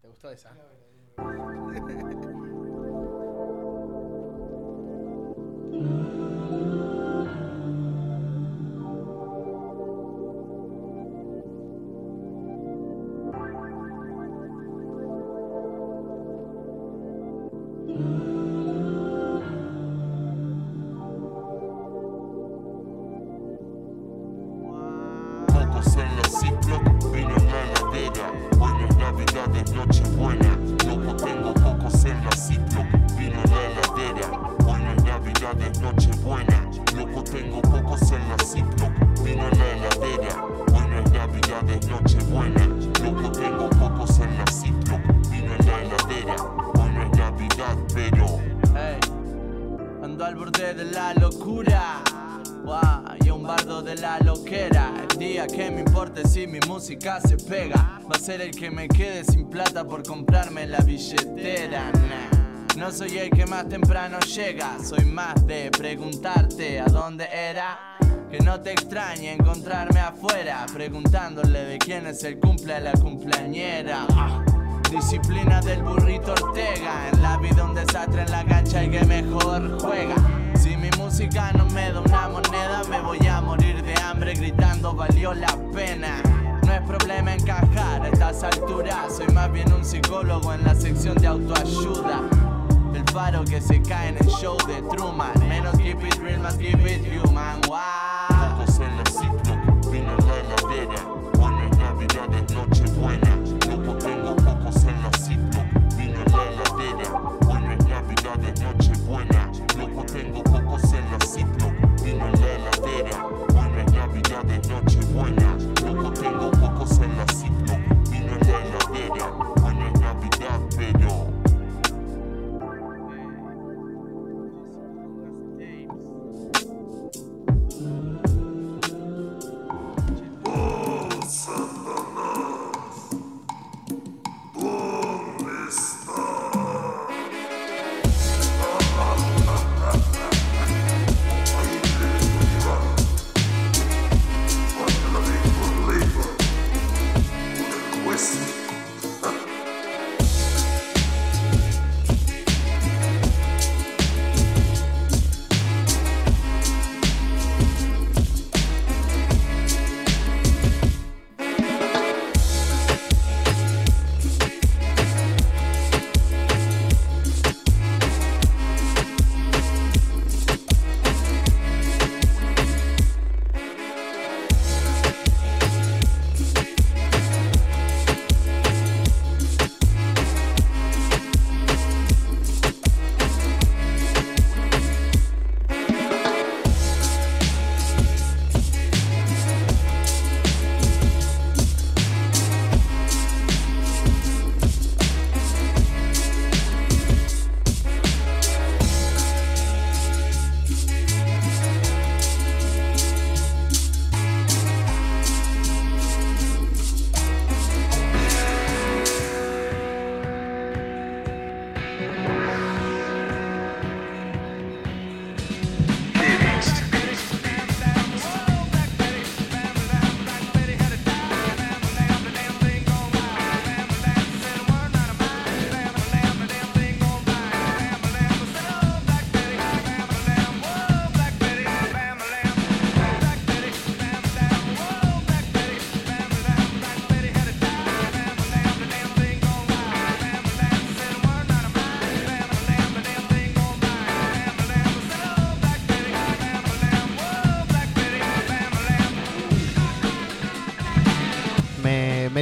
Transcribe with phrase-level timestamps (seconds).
[0.00, 0.56] ¿Te gustó esa?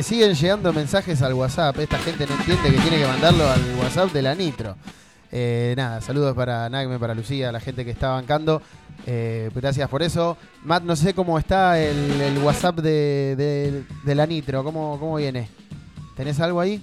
[0.07, 1.79] siguen llegando mensajes al WhatsApp.
[1.81, 4.77] Esta gente no entiende que tiene que mandarlo al WhatsApp de la Nitro.
[5.33, 8.63] Eh, nada, saludos para Nagme, para Lucía, la gente que está bancando.
[9.07, 10.37] Eh, gracias por eso.
[10.65, 14.63] Matt, no sé cómo está el, el WhatsApp de, de- de la Nitro.
[14.63, 15.49] ¿Cómo, ¿Cómo viene?
[16.17, 16.83] ¿Tenés algo ahí?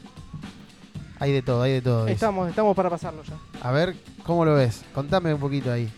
[1.19, 2.04] Hay de todo, hay de todo.
[2.06, 2.16] dice.
[2.16, 3.36] Estamos, estamos para pasarlo ya.
[3.62, 4.81] A ver, ¿cómo lo ves?
[4.94, 5.90] Contame un poquito ahí.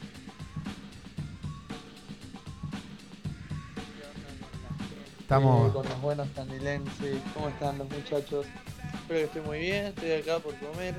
[5.26, 5.70] Estamos.
[5.70, 7.18] Eh, con los buenos candilenses.
[7.34, 8.46] ¿Cómo están los muchachos?
[8.94, 9.86] Espero que estén muy bien.
[9.88, 10.94] Estoy acá por comer,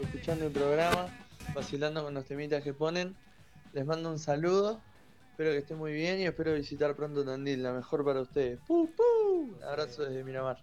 [0.00, 1.08] escuchando el programa,
[1.54, 3.14] vacilando con los temitas que ponen.
[3.74, 4.80] Les mando un saludo.
[5.32, 8.58] Espero que estén muy bien y espero visitar pronto Tandil, la mejor para ustedes.
[8.66, 9.56] ¡Pu, pu!
[9.58, 10.56] Un abrazo desde Miramar.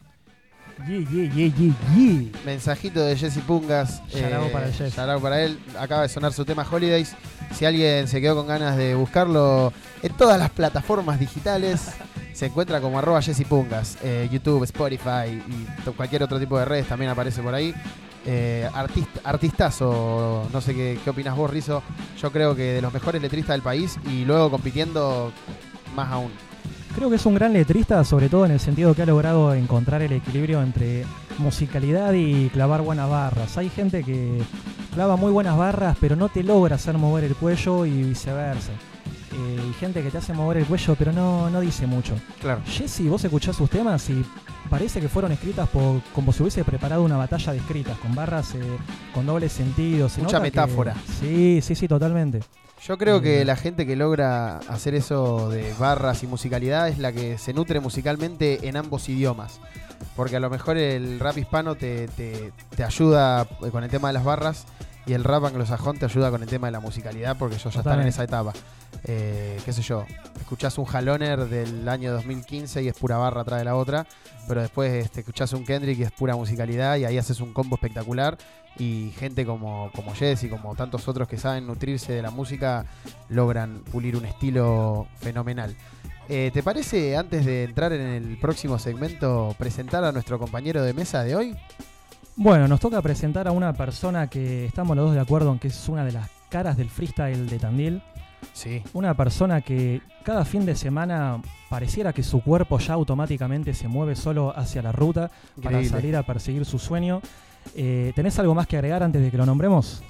[0.88, 2.40] Yeah, yeah, yeah, yeah, yeah.
[2.44, 4.02] Mensajito de Jesse Pungas.
[4.12, 5.60] eh, Shout out para out para él.
[5.78, 7.16] Acaba de sonar su tema Holidays.
[7.54, 9.72] Si alguien se quedó con ganas de buscarlo
[10.02, 11.92] en todas las plataformas digitales,
[12.34, 13.98] se encuentra como arroba Jesse Pungas.
[14.04, 17.74] Eh, YouTube, Spotify y cualquier otro tipo de redes también aparece por ahí.
[18.26, 21.84] Eh, artista, artistazo, no sé qué, qué opinas vos, Rizo.
[22.22, 25.32] Yo creo que de los mejores letristas del país y luego compitiendo
[25.96, 26.32] más aún.
[26.96, 30.04] Creo que es un gran letrista, sobre todo en el sentido que ha logrado encontrar
[30.04, 31.06] el equilibrio entre
[31.40, 33.58] musicalidad y clavar buenas barras.
[33.58, 34.42] Hay gente que
[34.94, 38.72] clava muy buenas barras, pero no te logra hacer mover el cuello y viceversa.
[39.36, 42.14] Eh, y gente que te hace mover el cuello, pero no, no dice mucho.
[42.40, 42.62] Claro.
[42.66, 44.24] Jesse, vos escuchás sus temas y
[44.70, 48.54] parece que fueron escritas por, como si hubiese preparado una batalla de escritas, con barras
[48.56, 48.62] eh,
[49.14, 50.08] con doble sentido.
[50.10, 50.96] Se Mucha que- metáfora.
[51.20, 52.42] Sí, sí, sí, totalmente.
[52.86, 53.46] Yo creo que Eh.
[53.46, 57.80] la gente que logra hacer eso de barras y musicalidad es la que se nutre
[57.80, 59.60] musicalmente en ambos idiomas.
[60.18, 64.10] Porque a lo mejor el rap hispano te, te- te ayuda eh, con el tema
[64.10, 64.66] de las barras
[65.06, 67.80] y el rap anglosajón te ayuda con el tema de la musicalidad porque ellos ya
[67.80, 68.52] están en esa etapa.
[69.06, 70.06] Eh, qué sé yo,
[70.40, 74.06] escuchás un Jaloner del año 2015 y es pura barra atrás de la otra,
[74.48, 77.76] pero después este, escuchás un Kendrick y es pura musicalidad y ahí haces un combo
[77.76, 78.38] espectacular
[78.78, 82.86] y gente como, como Jess y como tantos otros que saben nutrirse de la música
[83.30, 85.76] logran pulir un estilo fenomenal.
[86.30, 90.94] Eh, ¿Te parece, antes de entrar en el próximo segmento, presentar a nuestro compañero de
[90.94, 91.56] mesa de hoy?
[92.36, 95.68] Bueno, nos toca presentar a una persona que estamos los dos de acuerdo en que
[95.68, 98.02] es una de las caras del freestyle de Tandil.
[98.52, 98.84] Sí.
[98.94, 104.16] Una persona que cada fin de semana pareciera que su cuerpo ya automáticamente se mueve
[104.16, 105.32] solo hacia la ruta
[105.62, 107.22] para salir a perseguir su sueño.
[107.76, 110.04] Eh, ¿Tenés algo más que agregar antes de que lo nombremos?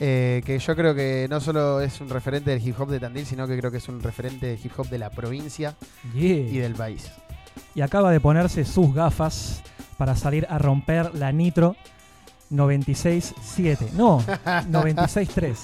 [0.00, 3.26] Eh, que yo creo que no solo es un referente del hip hop de Tandil,
[3.26, 5.74] sino que creo que es un referente del hip hop de la provincia
[6.14, 7.10] y del país.
[7.74, 9.62] Y acaba de ponerse sus gafas
[9.96, 11.76] para salir a romper la Nitro
[12.50, 13.92] 96.7.
[13.92, 15.54] No, 96.3.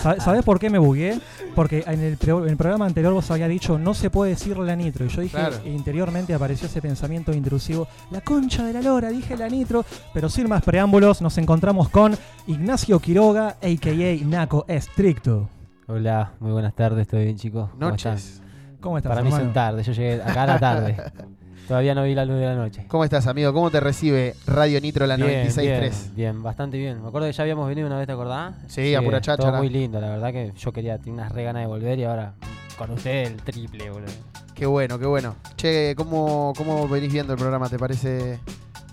[0.00, 1.18] Sa- ¿Sabés por qué me bugué?
[1.54, 4.76] Porque en el, en el programa anterior vos había dicho no se puede decir la
[4.76, 5.04] Nitro.
[5.04, 5.56] Y yo dije, Claro.
[5.64, 7.86] interiormente apareció ese pensamiento intrusivo.
[8.10, 9.84] La concha de la lora, dije la Nitro.
[10.12, 12.16] Pero sin más preámbulos, nos encontramos con
[12.46, 14.24] Ignacio Quiroga, a.k.a.
[14.26, 15.48] Naco Estricto.
[15.86, 17.68] Hola, muy buenas tardes, ¿todo bien chicos?
[17.70, 17.90] ¿Cómo?
[17.90, 18.42] Noches.
[18.80, 19.44] ¿Cómo estás, Para mí hermano?
[19.44, 20.96] son tarde, yo llegué acá a la tarde.
[21.70, 22.84] Todavía no vi la luz de la noche.
[22.88, 23.52] ¿Cómo estás, amigo?
[23.52, 25.60] ¿Cómo te recibe Radio Nitro la bien, 96.3?
[25.60, 27.00] bien, bien, bastante bien.
[27.00, 28.56] Me acuerdo que ya habíamos venido una vez, ¿te acordás?
[28.66, 29.20] Sí, a pura.
[29.20, 32.02] Todo muy lindo, la verdad que yo quería, tenía unas re ganas de volver y
[32.02, 32.34] ahora
[32.76, 34.10] con usted el triple, boludo.
[34.52, 35.36] Qué bueno, qué bueno.
[35.54, 37.68] Che, ¿cómo, cómo venís viendo el programa?
[37.68, 38.40] ¿Te parece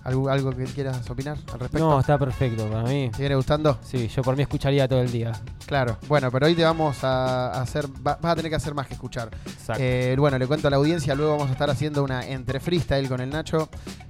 [0.08, 1.78] algo, algo que quieras opinar al respecto?
[1.88, 3.10] No, está perfecto, para mí.
[3.12, 3.78] ¿Te viene gustando?
[3.84, 5.32] Sí, yo por mí escucharía todo el día.
[5.66, 5.98] Claro.
[6.08, 8.94] Bueno, pero hoy te vamos a hacer, va- vas a tener que hacer más que
[8.94, 9.30] escuchar.
[9.46, 9.82] Exacto.
[9.82, 13.08] Eh, bueno, le cuento a la audiencia, luego vamos a estar haciendo una entre freestyle
[13.08, 13.68] con el Nacho,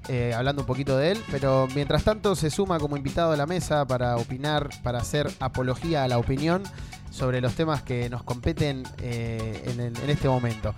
[0.09, 3.47] eh, hablando un poquito de él, pero mientras tanto se suma como invitado a la
[3.47, 6.63] mesa para opinar, para hacer apología a la opinión
[7.11, 10.75] sobre los temas que nos competen eh, en, el- en este momento.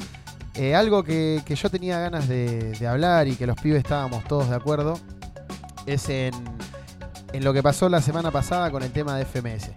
[0.54, 4.24] Eh, algo que, que yo tenía ganas de, de hablar y que los pibes estábamos
[4.24, 4.98] todos de acuerdo
[5.86, 6.32] es en,
[7.32, 9.70] en lo que pasó la semana pasada con el tema de FMS.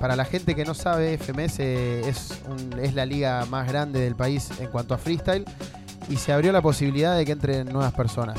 [0.00, 4.16] Para la gente que no sabe, FMS es, un- es la liga más grande del
[4.16, 5.44] país en cuanto a freestyle
[6.08, 8.38] y se abrió la posibilidad de que entren nuevas personas.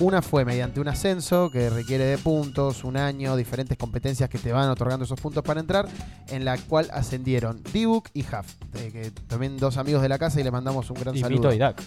[0.00, 4.52] Una fue mediante un ascenso que requiere de puntos, un año, diferentes competencias que te
[4.52, 5.86] van otorgando esos puntos para entrar,
[6.28, 10.40] en la cual ascendieron Dibuk y Haf, eh, que también dos amigos de la casa
[10.40, 11.42] y le mandamos un gran y saludo.
[11.42, 11.80] Mito y Dak.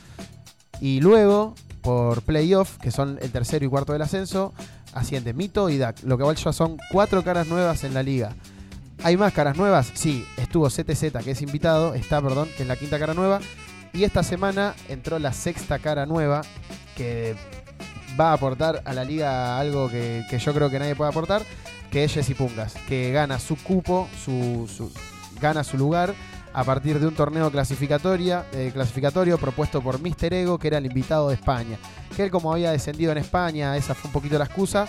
[0.79, 4.53] Y luego, por playoff, que son el tercero y cuarto del ascenso,
[4.93, 6.01] asciende Mito y Dak.
[6.03, 8.35] Lo que igual ya son cuatro caras nuevas en la liga.
[9.03, 9.91] ¿Hay más caras nuevas?
[9.93, 13.41] Sí, estuvo CTZ, que es invitado, está, perdón, que es la quinta cara nueva.
[13.93, 16.41] Y esta semana entró la sexta cara nueva,
[16.95, 17.35] que
[18.19, 21.43] va a aportar a la liga algo que, yo creo que nadie puede aportar,
[21.91, 24.91] que es Jesse Pungas, que gana su cupo, su,
[25.41, 26.13] gana su lugar
[26.53, 30.33] a partir de un torneo eh, clasificatorio propuesto por Mr.
[30.33, 31.77] Ego, que era el invitado de España.
[32.15, 34.87] Que él, como había descendido en España, esa fue un poquito la excusa,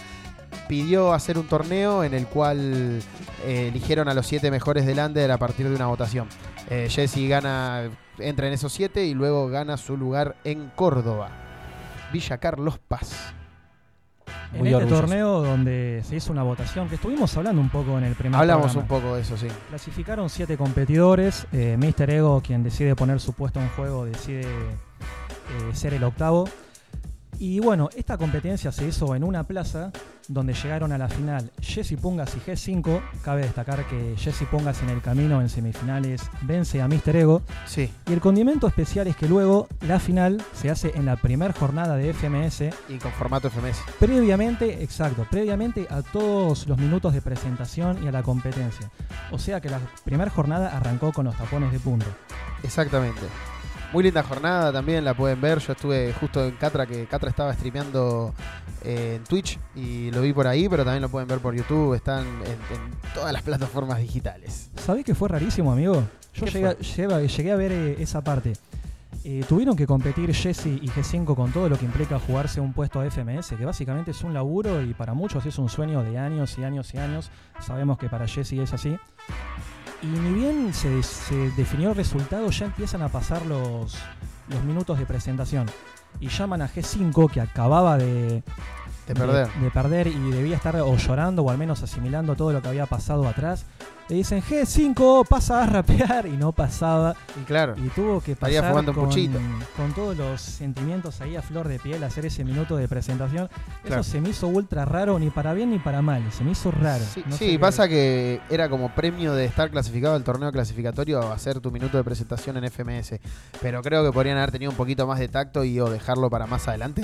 [0.66, 3.02] pidió hacer un torneo en el cual
[3.44, 6.28] eh, eligieron a los siete mejores del Under a partir de una votación.
[6.70, 11.47] Eh, Jesse gana, entra en esos siete y luego gana su lugar en Córdoba,
[12.12, 13.34] Villa Carlos Paz.
[14.52, 15.00] En Muy este orgulloso.
[15.02, 18.72] torneo donde se hizo una votación, que estuvimos hablando un poco en el primer Hablamos
[18.72, 18.82] programa.
[18.96, 19.46] un poco de eso, sí.
[19.68, 21.46] Clasificaron siete competidores.
[21.52, 22.10] Eh, Mr.
[22.10, 26.48] Ego, quien decide poner su puesto en juego, decide eh, ser el octavo.
[27.38, 29.92] Y bueno, esta competencia se hizo en una plaza
[30.26, 33.00] donde llegaron a la final Jesse Pungas y G5.
[33.22, 37.16] Cabe destacar que Jesse Pungas en el camino en semifinales vence a Mr.
[37.16, 37.42] Ego.
[37.66, 41.54] Sí, Y el condimento especial es que luego la final se hace en la primera
[41.54, 43.78] jornada de FMS, y con formato FMS.
[44.00, 48.90] previamente, exacto, previamente a todos los minutos de presentación y a la competencia.
[49.30, 52.06] O sea que la primera jornada arrancó con los tapones de punto.
[52.62, 53.22] Exactamente.
[53.92, 55.60] Muy linda jornada también, la pueden ver.
[55.60, 58.34] Yo estuve justo en Catra, que Catra estaba streameando
[58.84, 61.94] eh, en Twitch y lo vi por ahí, pero también lo pueden ver por YouTube.
[61.94, 64.70] Están en, en todas las plataformas digitales.
[64.76, 66.04] ¿Sabés que fue rarísimo, amigo?
[66.34, 68.52] Yo ¿Qué llegué, llegué- llegué a ver eh, esa parte.
[69.24, 73.00] Eh, tuvieron que competir Jesse y G5 con todo lo que implica jugarse un puesto
[73.00, 76.56] a FMS, que básicamente es un laburo y para muchos es un sueño de años
[76.58, 77.30] y años y años.
[77.60, 78.96] Sabemos que para Jesse es así.
[80.02, 83.96] Y ni bien se, se definió el resultado, ya empiezan a pasar los,
[84.48, 85.66] los minutos de presentación.
[86.20, 88.42] Y llaman a G5, que acababa de,
[89.06, 89.48] De perder.
[89.54, 92.86] de perder y debía estar o llorando o al menos asimilando todo lo que había
[92.86, 93.66] pasado atrás.
[94.08, 97.14] Le dicen G5, pasa a rapear y no pasaba.
[97.38, 99.04] Y claro, Y tuvo que pasar con,
[99.76, 103.50] con todos los sentimientos ahí a flor de piel, hacer ese minuto de presentación.
[103.84, 104.00] Claro.
[104.00, 106.22] Eso se me hizo ultra raro, ni para bien ni para mal.
[106.32, 107.04] Se me hizo raro.
[107.04, 110.50] Sí, No sí, sé qué- pasa que era como premio de estar clasificado al torneo
[110.52, 113.20] clasificatorio a hacer tu minuto de presentación en FMS.
[113.60, 116.46] Pero creo que podrían haber tenido un poquito más de tacto y o dejarlo para
[116.46, 117.02] más adelante.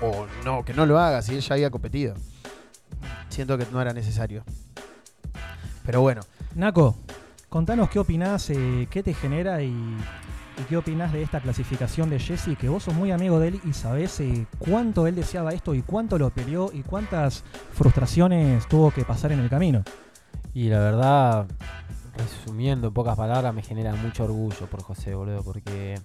[0.00, 2.14] O no, que no lo haga si él ya había competido.
[3.28, 4.42] Siento que no era necesario.
[5.84, 6.22] Pero bueno,
[6.54, 6.96] Naco,
[7.48, 12.18] contanos qué opinás, eh, qué te genera y, y qué opinás de esta clasificación de
[12.18, 15.74] Jesse, que vos sos muy amigo de él y sabés eh, cuánto él deseaba esto
[15.74, 19.82] y cuánto lo peleó y cuántas frustraciones tuvo que pasar en el camino.
[20.54, 21.46] Y la verdad,
[22.16, 25.98] resumiendo en pocas palabras, me genera mucho orgullo por José, boludo, porque,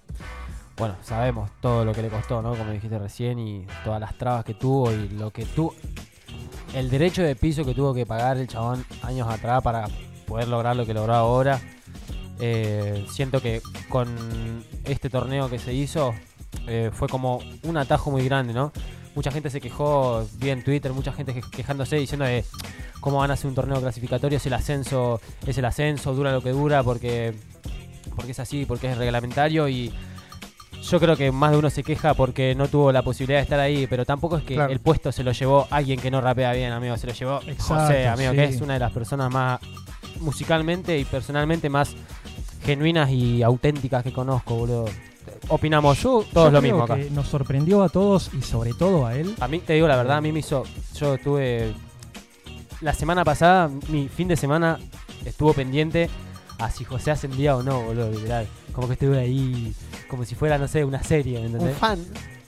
[0.77, 2.55] bueno, sabemos todo lo que le costó, ¿no?
[2.55, 5.75] Como dijiste recién, y todas las trabas que tuvo y lo que tuvo.
[6.73, 9.87] El derecho de piso que tuvo que pagar el chabón años atrás para
[10.27, 11.59] poder lograr lo que logró ahora.
[12.39, 16.13] Eh, siento que con este torneo que se hizo
[16.67, 18.71] eh, fue como un atajo muy grande, ¿no?
[19.15, 22.45] Mucha gente se quejó, vi en Twitter, mucha gente que- quejándose diciendo de
[22.99, 26.41] cómo van a hacer un torneo clasificatorio si el ascenso es el ascenso, dura lo
[26.43, 27.33] que dura, porque,
[28.15, 29.91] porque es así, porque es reglamentario y
[30.83, 33.59] yo creo que más de uno se queja porque no tuvo la posibilidad de estar
[33.59, 34.71] ahí, pero tampoco es que Claro.
[34.71, 37.75] el puesto se lo llevó alguien que no rapea bien, amigo, se lo llevó Exacto,
[37.75, 39.59] José, amigo, que es una de las personas más
[40.19, 41.93] musicalmente y personalmente más
[42.63, 44.85] genuinas y auténticas que conozco, boludo.
[45.49, 46.95] Opinamos yo, todos yo lo creo mismo acá.
[46.95, 49.35] que nos sorprendió a todos y sobre todo a él.
[49.39, 50.63] A mí, te digo la verdad, a mí me hizo.
[50.99, 51.73] Yo estuve.
[52.81, 54.79] La semana pasada, mi fin de semana,
[55.25, 56.09] estuvo pendiente
[56.59, 58.47] a si José ascendía o no, boludo, literal.
[58.73, 59.73] Como que estuve ahí,
[60.09, 61.77] como si fuera, no sé, una serie, ¿me un entendés?
[61.77, 61.99] fan.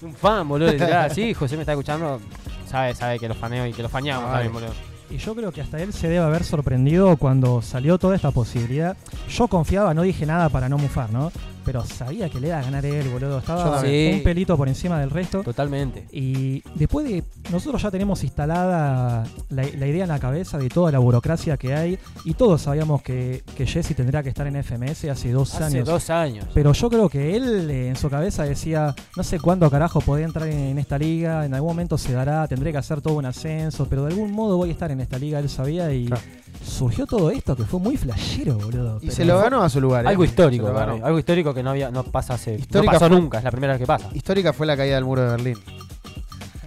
[0.01, 1.11] Un fan, boludo, literal.
[1.13, 2.19] Sí, José me está escuchando,
[2.67, 4.73] sabe, sabe que lo faneo y que lo fañamos Ah, también, boludo.
[5.11, 8.95] Y yo creo que hasta él se debe haber sorprendido cuando salió toda esta posibilidad.
[9.27, 11.31] Yo confiaba, no dije nada para no mufar, ¿no?
[11.69, 13.37] Pero sabía que le iba a ganar él, boludo.
[13.37, 15.43] Estaba un pelito por encima del resto.
[15.43, 16.07] Totalmente.
[16.11, 17.23] Y después de.
[17.51, 21.75] Nosotros ya tenemos instalada la, la idea en la cabeza de toda la burocracia que
[21.75, 21.99] hay.
[22.25, 25.87] Y todos sabíamos que, que Jesse tendría que estar en FMS hace dos Hace años.
[25.87, 26.47] dos años.
[26.55, 30.25] Pero yo creo que él eh, en su cabeza decía, no sé cuándo carajo podría
[30.25, 33.25] entrar en, en esta liga, en algún momento se dará, tendré que hacer todo un
[33.25, 36.23] ascenso, pero de algún modo voy a estar en esta liga, él sabía y Claro.
[36.69, 38.97] Surgió todo esto que fue muy flashero, boludo.
[38.97, 40.05] Y pero- se lo ganó a su lugar.
[40.05, 40.09] ¿eh?
[40.09, 43.11] Algo histórico, para mí, algo histórico que no había, no pasa hace, Histórica no pasó
[43.11, 44.09] fue- nunca, es la primera vez que pasa.
[44.13, 45.57] Histórica fue la caída del muro de Berlín.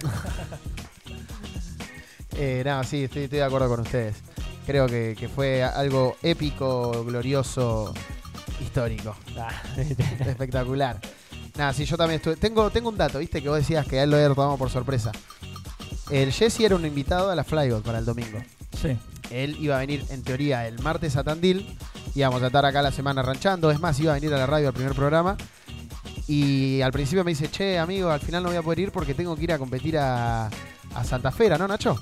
[2.35, 4.15] eh, no, sí, estoy, estoy de acuerdo con ustedes.
[4.65, 7.93] Creo que, que fue algo épico, glorioso,
[8.61, 9.15] histórico.
[10.19, 10.99] Espectacular.
[11.57, 12.37] Nada, sí, yo también estuve.
[12.37, 14.69] Tengo, tengo un dato, viste, que vos decías que a él lo había tomado por
[14.69, 15.11] sorpresa.
[16.09, 18.39] El Jesse era un invitado a la Flygod para el domingo.
[18.81, 18.97] Sí.
[19.29, 21.77] Él iba a venir, en teoría, el martes a Tandil.
[22.15, 23.71] Íbamos a estar acá la semana ranchando.
[23.71, 25.35] Es más, iba a venir a la radio al primer programa.
[26.27, 29.13] Y al principio me dice, che, amigo, al final no voy a poder ir porque
[29.13, 31.95] tengo que ir a competir a, a Santa Fe, ¿era, ¿no, Nacho?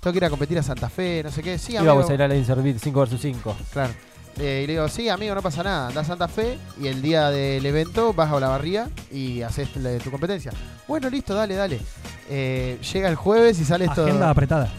[0.00, 1.58] Tengo que ir a competir a Santa Fe, no sé qué.
[1.58, 1.92] Sí, amigo.
[1.94, 3.56] Íbamos a ir a la Inservit 5 vs 5.
[3.72, 3.92] Claro.
[4.38, 5.88] Eh, y le digo, sí, amigo, no pasa nada.
[5.88, 9.98] Anda a Santa Fe y el día del evento vas a Olavarría y haces la-
[9.98, 10.52] tu competencia.
[10.88, 11.80] Bueno, listo, dale, dale.
[12.28, 14.04] Eh, llega el jueves y sale esto.
[14.04, 14.70] Agenda apretada.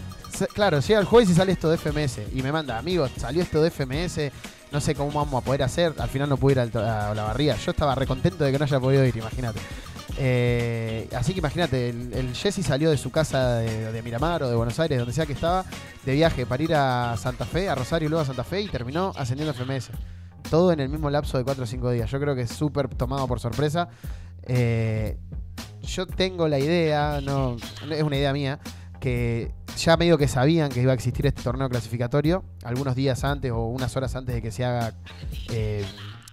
[0.54, 2.20] Claro, llega el jueves y sale esto de FMS.
[2.34, 4.32] Y me manda, amigo, salió esto de FMS.
[4.72, 5.94] No sé cómo vamos a poder hacer.
[5.98, 7.56] Al final no pude ir a la barría.
[7.58, 9.60] Yo estaba recontento de que no haya podido ir, imagínate.
[10.18, 14.80] Eh, así que imagínate, el, Jesse salió de su casa de, Miramar o de Buenos
[14.80, 15.66] Aires, donde sea que estaba,
[16.06, 18.68] de viaje para ir a Santa Fe, a Rosario y luego a Santa Fe y
[18.68, 19.90] terminó ascendiendo a FMS.
[20.50, 22.10] Todo en el mismo lapso de 4 o 5 días.
[22.10, 23.90] Yo creo que es súper tomado por sorpresa.
[24.44, 25.18] Eh,
[25.84, 27.58] yo tengo la idea, no
[27.90, 28.60] es una idea mía,
[29.02, 33.52] que ya medio que sabían que iba a existir este torneo clasificatorio, algunos días antes
[33.52, 34.94] o unas horas antes de que se haga,
[35.52, 35.84] eh,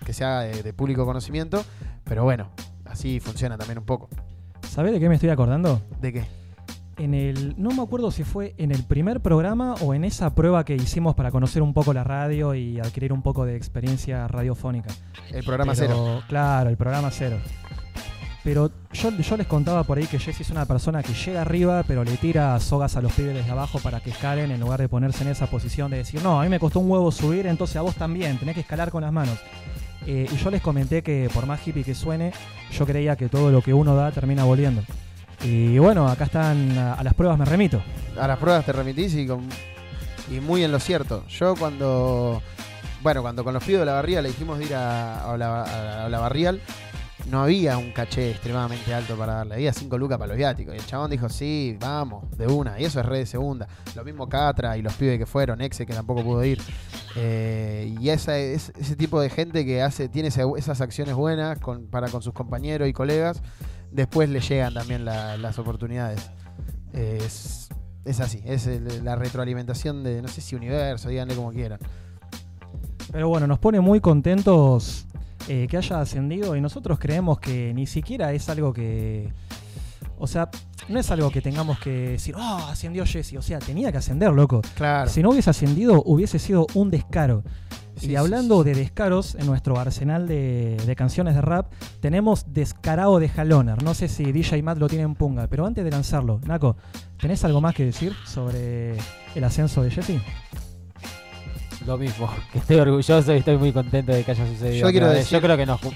[0.04, 1.64] que se haga de, de público conocimiento,
[2.04, 2.50] pero bueno,
[2.84, 4.10] así funciona también un poco.
[4.68, 5.80] ¿Sabés de qué me estoy acordando?
[6.00, 6.24] ¿De qué?
[6.98, 10.64] En el, no me acuerdo si fue en el primer programa o en esa prueba
[10.64, 14.90] que hicimos para conocer un poco la radio y adquirir un poco de experiencia radiofónica.
[15.30, 16.22] El programa Pero, cero.
[16.28, 17.38] Claro, el programa cero.
[18.48, 22.02] Pero yo, les contaba por ahí que Jesse es una persona que llega arriba, pero
[22.02, 25.22] le tira sogas a los pibes desde abajo para que escalen en lugar de ponerse
[25.22, 27.82] en esa posición de decir, no, a mí me costó un huevo subir, entonces a
[27.82, 29.38] vos también, tenés que escalar con las manos.
[30.06, 32.32] Eh, y yo les comenté que por más hippie que suene,
[32.72, 34.80] yo creía que todo lo que uno da termina volviendo.
[35.44, 37.82] Y bueno, acá están, a, las pruebas me remito.
[38.18, 39.28] A las pruebas te remitís y,
[40.34, 41.26] y muy en lo cierto.
[41.28, 42.40] Yo cuando,
[43.02, 46.62] bueno, cuando con los pibes de la barrial le dijimos ir a la barrial,
[47.28, 49.54] no había un caché extremadamente alto para darle.
[49.54, 50.74] Había 5 lucas para los viáticos.
[50.74, 52.80] Y el chabón dijo, sí, vamos, de una.
[52.80, 53.68] Y eso es red de segunda.
[53.94, 56.60] Lo mismo Catra y los pibes que fueron, Exe que tampoco pudo ir.
[57.16, 61.86] Eh, y esa, es, ese tipo de gente que hace, tiene esas acciones buenas con,
[61.86, 63.42] para con sus compañeros y colegas,
[63.90, 66.30] después le llegan también la- las oportunidades.
[66.92, 67.68] Es,
[68.20, 68.66] así, es
[69.02, 71.78] la retroalimentación de, no sé si universo, díganle como quieran.
[73.12, 75.06] Pero bueno, nos pone muy contentos
[75.48, 79.32] eh, que haya ascendido y nosotros creemos que ni siquiera es algo que...
[80.18, 80.50] O sea,
[80.88, 83.34] no es algo que tengamos que decir, oh, ascendió Jesse.
[83.34, 84.62] O sea, tenía que ascender, loco.
[84.74, 85.08] Claro.
[85.08, 87.44] Si no hubiese ascendido, hubiese sido un descaro.
[87.96, 88.70] Sí, y sí, hablando sí.
[88.70, 93.82] de descaros, en nuestro arsenal de, de canciones de rap, tenemos Descarado de Haloner.
[93.82, 96.76] No sé si DJ Matt lo tiene en punga, pero antes de lanzarlo, Naco,
[97.20, 98.96] ¿tenés algo más que decir sobre
[99.34, 100.20] el ascenso de Jesse?
[101.86, 104.86] Lo mismo, que estoy orgulloso y estoy muy contento de que haya sucedido.
[104.86, 105.94] Yo quiero decir- Yo creo que nos, cum-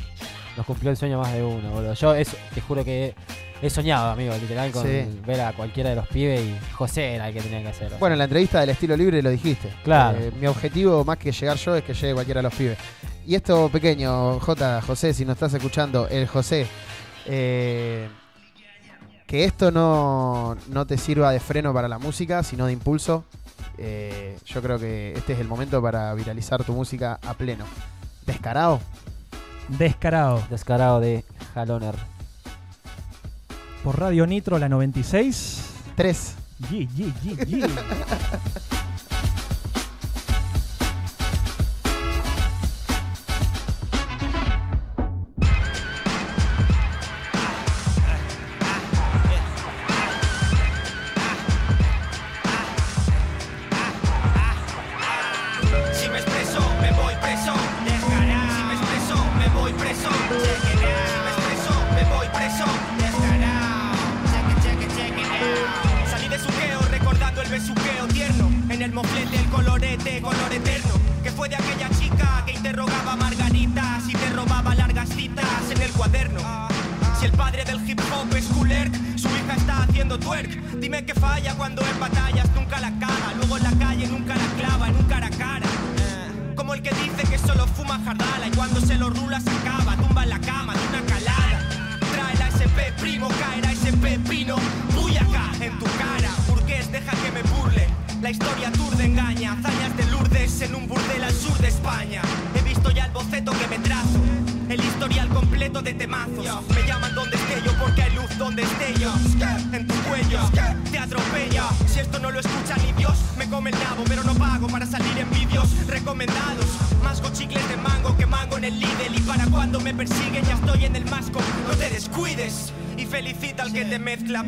[0.57, 1.95] nos cumplió el sueño más de uno, boludo.
[1.95, 3.15] Yo es- te juro que
[3.61, 5.05] he soñado, amigo, literal, con Sí.
[5.27, 7.97] ver a cualquiera de los pibes y José era el que tenía que hacerlo.
[7.99, 9.69] Bueno, en la entrevista del estilo libre lo dijiste.
[9.85, 10.19] Claro.
[10.19, 12.79] Eh, mi objetivo, más que llegar yo, es que llegue cualquiera de los pibes.
[13.27, 16.67] Y esto pequeño, J, José, si nos estás escuchando, el José,
[17.27, 18.09] eh,
[19.27, 23.25] que esto no, no te sirva de freno para la música, sino de impulso.
[23.79, 27.65] Eh, yo creo que este es el momento para viralizar tu música a pleno.
[28.27, 28.81] ¿Descarado?
[29.69, 30.43] Descarado.
[30.51, 31.95] Descarado de Haloner.
[33.83, 35.63] Por Radio Nitro, la 96.
[35.97, 36.35] Tres.
[36.71, 37.67] Ye, ye, ye,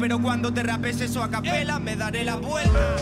[0.04, 2.96] pero cuando te rapes eso a capela, me daré la vuelta.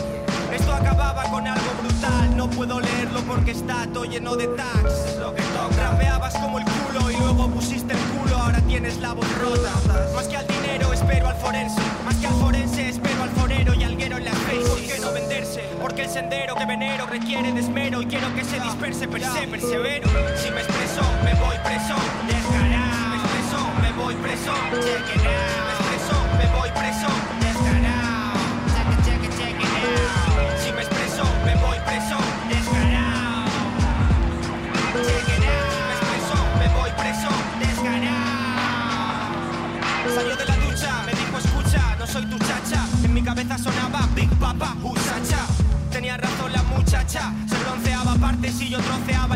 [0.53, 5.17] Esto acababa con algo brutal, no puedo leerlo porque está todo lleno de tags.
[5.19, 5.91] Lo que toca.
[5.91, 9.73] Rapeabas como el culo y luego pusiste el culo, ahora tienes la voz rota.
[10.15, 13.83] Más que al dinero espero al forense, más que al forense espero al forero y
[13.83, 14.69] al guero en la face.
[14.69, 15.61] ¿Por qué no venderse?
[15.81, 19.45] Porque el sendero que venero requiere de esmero y quiero que se disperse per se,
[19.49, 20.12] persevero.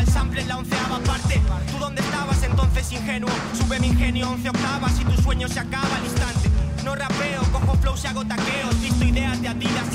[0.00, 1.40] El sample en la onceava parte.
[1.70, 3.30] ¿Tú dónde estabas entonces ingenuo?
[3.54, 6.50] Sube mi ingenio 11 octavas y tu sueño se acaba al instante.
[6.84, 8.80] No rapeo, cojo flows y hago taqueos.
[8.80, 9.88] Visto ideas de Adidas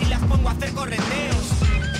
[0.86, 1.46] rendeos.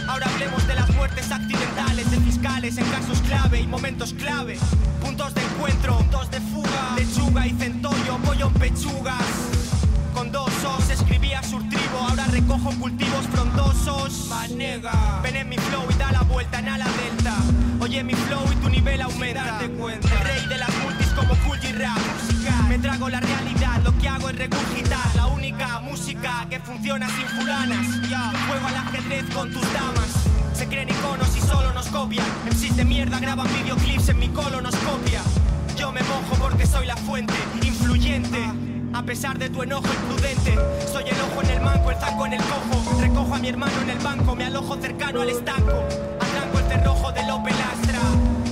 [0.08, 4.58] Ahora hablemos de las muertes accidentales de fiscales en casos clave y momentos clave.
[5.02, 9.63] Puntos de encuentro, puntos de fuga, lechuga y centollo, pollo en pechugas.
[10.24, 14.28] Con dos os escribía surtribo, ahora recojo cultivos frondosos.
[14.30, 15.20] Manega.
[15.22, 17.36] Ven en mi flow y da la vuelta en ala delta.
[17.82, 19.44] Oye mi flow y tu nivel aumenta.
[19.44, 20.08] Date cuenta.
[20.08, 21.98] El rey de las multis como cool y rap.
[22.70, 27.28] Me trago la realidad, lo que hago es regurgitar la única música que funciona sin
[27.28, 27.86] fulanas.
[28.48, 30.08] Juego al ajedrez con tus damas.
[30.54, 32.26] Se creen iconos y solo nos copian.
[32.46, 35.22] MCs de mierda graban videoclips en mi colonoscopia.
[35.76, 38.73] Yo me mojo porque soy la fuente, influyente.
[38.94, 40.56] A pesar de tu enojo imprudente,
[40.92, 43.02] soy el ojo en el manco, el zaco en el cojo.
[43.02, 45.84] Recojo a mi hermano en el banco, me alojo cercano al estanco.
[46.20, 48.00] Arranco el cerrojo de Lope Lastra.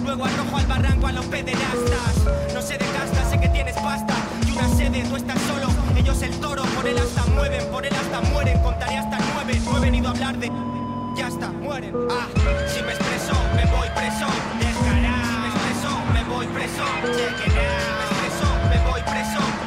[0.04, 2.15] Luego arrojo al barranco a los pederastas.
[2.56, 4.15] No sé de casta, sé que tienes pasta.
[4.47, 5.67] Y una sede, tú estás solo.
[5.95, 8.60] Ellos el toro, por él hasta mueven, por él hasta mueren.
[8.63, 9.62] Contaré hasta nueve.
[9.63, 10.51] No he venido a hablar de.
[11.15, 11.93] Ya está, mueren.
[12.10, 12.27] Ah,
[12.67, 14.25] si me expreso, me voy preso.
[14.58, 15.30] Descarado.
[15.30, 16.82] Si me expreso, me voy preso.
[16.82, 17.13] Out.
[17.13, 17.62] Si me
[18.01, 19.61] expreso, me voy preso.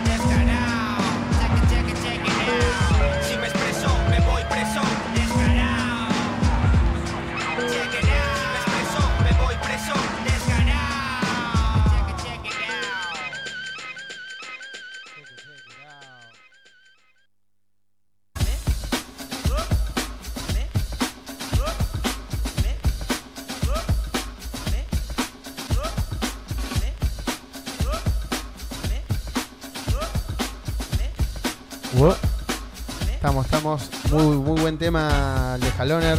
[34.14, 36.18] Muy, muy buen tema el de Haloner.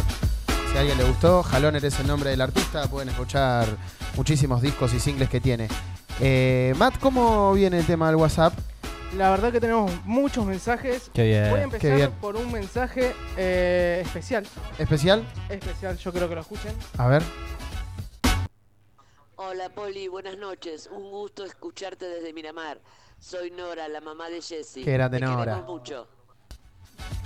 [0.70, 2.86] Si a alguien le gustó, Haloner es el nombre del artista.
[2.88, 3.66] Pueden escuchar
[4.16, 5.66] muchísimos discos y singles que tiene.
[6.20, 8.52] Eh, Matt, ¿cómo viene el tema del WhatsApp?
[9.16, 11.10] La verdad que tenemos muchos mensajes.
[11.14, 11.48] Qué bien.
[11.48, 12.12] Voy a qué empezar bien.
[12.20, 14.46] por un mensaje eh, especial.
[14.78, 15.26] ¿Especial?
[15.48, 16.74] Especial, yo creo que lo escuchen.
[16.98, 17.22] A ver.
[19.36, 20.90] Hola Poli, buenas noches.
[20.92, 22.78] Un gusto escucharte desde Miramar.
[23.18, 24.84] Soy Nora, la mamá de Jessy.
[24.84, 25.44] Qué grande, Te Nora.
[25.54, 26.15] queremos mucho.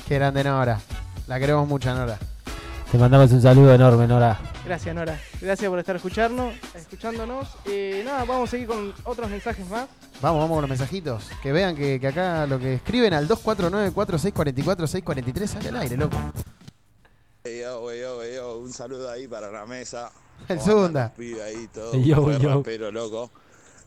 [0.07, 0.79] Qué grande Nora.
[1.27, 2.19] La queremos mucho, Nora.
[2.91, 4.39] Te mandamos un saludo enorme, Nora.
[4.65, 5.19] Gracias, Nora.
[5.41, 7.49] Gracias por estar escuchando, escuchándonos.
[7.67, 9.87] Y nada, vamos a seguir con otros mensajes más.
[10.21, 11.31] Vamos, vamos con los mensajitos.
[11.43, 16.17] Que vean que, que acá lo que escriben al 249-4644-643 sale al aire, loco.
[17.45, 20.11] Ey, yo, yo, yo, un saludo ahí para la mesa.
[20.49, 21.03] El ¿Cómo andan Zunda.
[21.05, 22.55] los pibes ahí, todo yo, yo.
[22.57, 23.31] rapero, loco.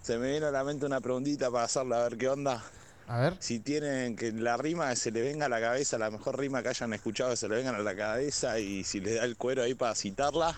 [0.01, 2.63] Se me vino a la mente una preguntita para hacerla, a ver qué onda.
[3.07, 3.35] A ver.
[3.39, 6.63] Si tienen que la rima que se le venga a la cabeza, la mejor rima
[6.63, 9.35] que hayan escuchado que se le vengan a la cabeza y si les da el
[9.37, 10.55] cuero ahí para citarla,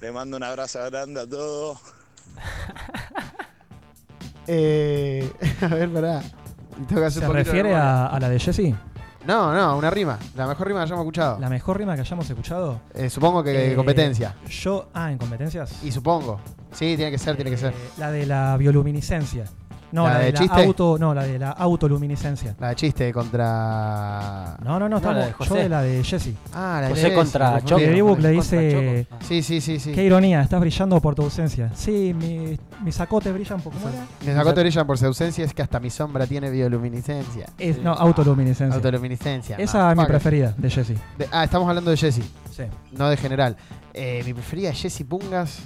[0.00, 1.78] le mando un abrazo grande a todos.
[4.46, 6.22] Eh, a ver, pará.
[6.88, 8.74] Tengo que hacer ¿Se refiere a, a la de Jesse?
[9.26, 10.18] No, no, una rima.
[10.34, 11.38] La mejor rima que hayamos escuchado.
[11.38, 12.80] ¿La mejor rima que hayamos escuchado?
[12.94, 14.34] Eh, supongo que Eh, competencia.
[14.48, 14.88] Yo.
[14.94, 15.82] Ah, en competencias.
[15.84, 16.40] Y supongo.
[16.72, 17.72] Sí, tiene que ser, tiene que ser.
[17.74, 19.44] Eh, La de la bioluminiscencia.
[19.92, 20.64] No, ¿La la, de de, la chiste?
[20.64, 20.96] auto.
[20.98, 22.54] No, la de la autoluminiscencia.
[22.60, 24.56] La de chiste contra.
[24.62, 25.16] No, no, no, No, estamos.
[25.18, 26.34] la de yo de la de Jesse.
[26.54, 27.80] Ah, la de José contra Choco.
[27.80, 29.06] Que Dibu le dice.
[29.08, 29.16] Choco.
[29.26, 29.92] Sí, sí, sí, sí.
[29.92, 31.70] Qué ironía, estás brillando por tu ausencia.
[31.74, 33.72] Sí, mi, mis sacotes brillan por.
[33.72, 33.86] ¿Cómo?
[34.24, 37.46] Me sacó Torilla por su ausencia, es que hasta mi sombra tiene bioluminiscencia.
[37.58, 38.76] Es, no, autoluminiscencia.
[38.76, 39.56] Autoluminiscencia.
[39.56, 40.94] Esa es mi preferida de Jesse.
[41.18, 42.62] De- ah, estamos hablando de Jesse, Sí.
[42.92, 43.56] no de general.
[43.92, 45.58] Eh, mi preferida es Jesse Pungas.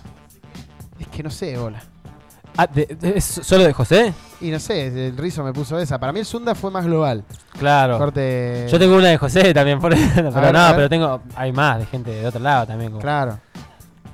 [0.98, 1.82] Es que no sé, hola.
[2.56, 4.12] Ah, de- de- ¿es solo de José?
[4.40, 5.98] Y no sé, el Rizo me puso esa.
[5.98, 7.24] Para mí el Zunda fue más global.
[7.58, 7.98] Claro.
[7.98, 8.66] Corte.
[8.70, 11.20] Yo tengo una de José también, por pero ver, no, pero tengo.
[11.34, 12.90] Hay más de gente de otro lado también.
[12.92, 13.38] como- Claro.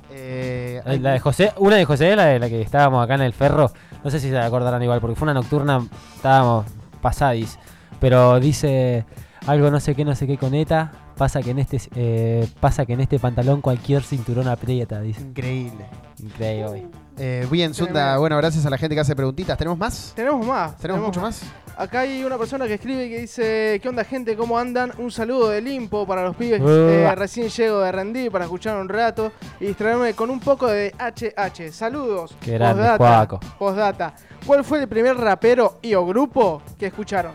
[0.09, 3.21] Eh, Eh, La de José, una de José, la de la que estábamos acá en
[3.21, 3.71] el ferro,
[4.03, 6.65] no sé si se acordarán igual, porque fue una nocturna, estábamos
[7.01, 7.57] pasadis,
[7.99, 9.05] pero dice
[9.47, 12.85] algo no sé qué, no sé qué con ETA, pasa que en este eh, pasa
[12.85, 15.21] que en este pantalón cualquier cinturón aprieta, dice.
[15.21, 15.85] Increíble.
[16.21, 16.87] Increíble.
[17.23, 17.93] Eh, bien, Zunda.
[17.93, 18.19] Tremendo.
[18.21, 19.55] Bueno, gracias a la gente que hace preguntitas.
[19.55, 20.13] ¿Tenemos más?
[20.15, 20.75] Tenemos más.
[20.77, 21.43] ¿Tenemos mucho más?
[21.77, 24.35] Acá hay una persona que escribe que dice, ¿qué onda gente?
[24.35, 24.91] ¿Cómo andan?
[24.97, 26.59] Un saludo de limpo para los pibes.
[26.61, 26.67] Uh.
[26.67, 30.95] Eh, recién llego de rendir para escuchar un rato y distraerme con un poco de
[30.97, 31.71] HH.
[31.71, 32.35] Saludos.
[32.41, 33.39] Qué grande, Postdata.
[33.59, 34.13] Postdata.
[34.43, 37.33] ¿Cuál fue el primer rapero y o grupo que escucharon?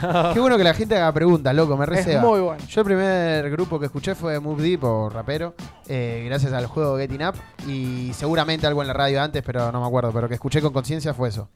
[0.34, 1.76] Qué bueno que la gente haga preguntas, loco.
[1.76, 2.22] Me Es receba.
[2.22, 2.62] muy bueno.
[2.68, 5.54] Yo el primer grupo que escuché fue Move Deep o rapero,
[5.88, 7.34] eh, gracias al juego Getting Up
[7.66, 10.72] y seguramente algo en la radio antes, pero no me acuerdo, pero que escuché con
[10.72, 11.48] conciencia fue eso.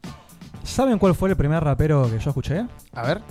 [0.63, 2.65] ¿Saben cuál fue el primer rapero que yo escuché?
[2.93, 3.21] A ver.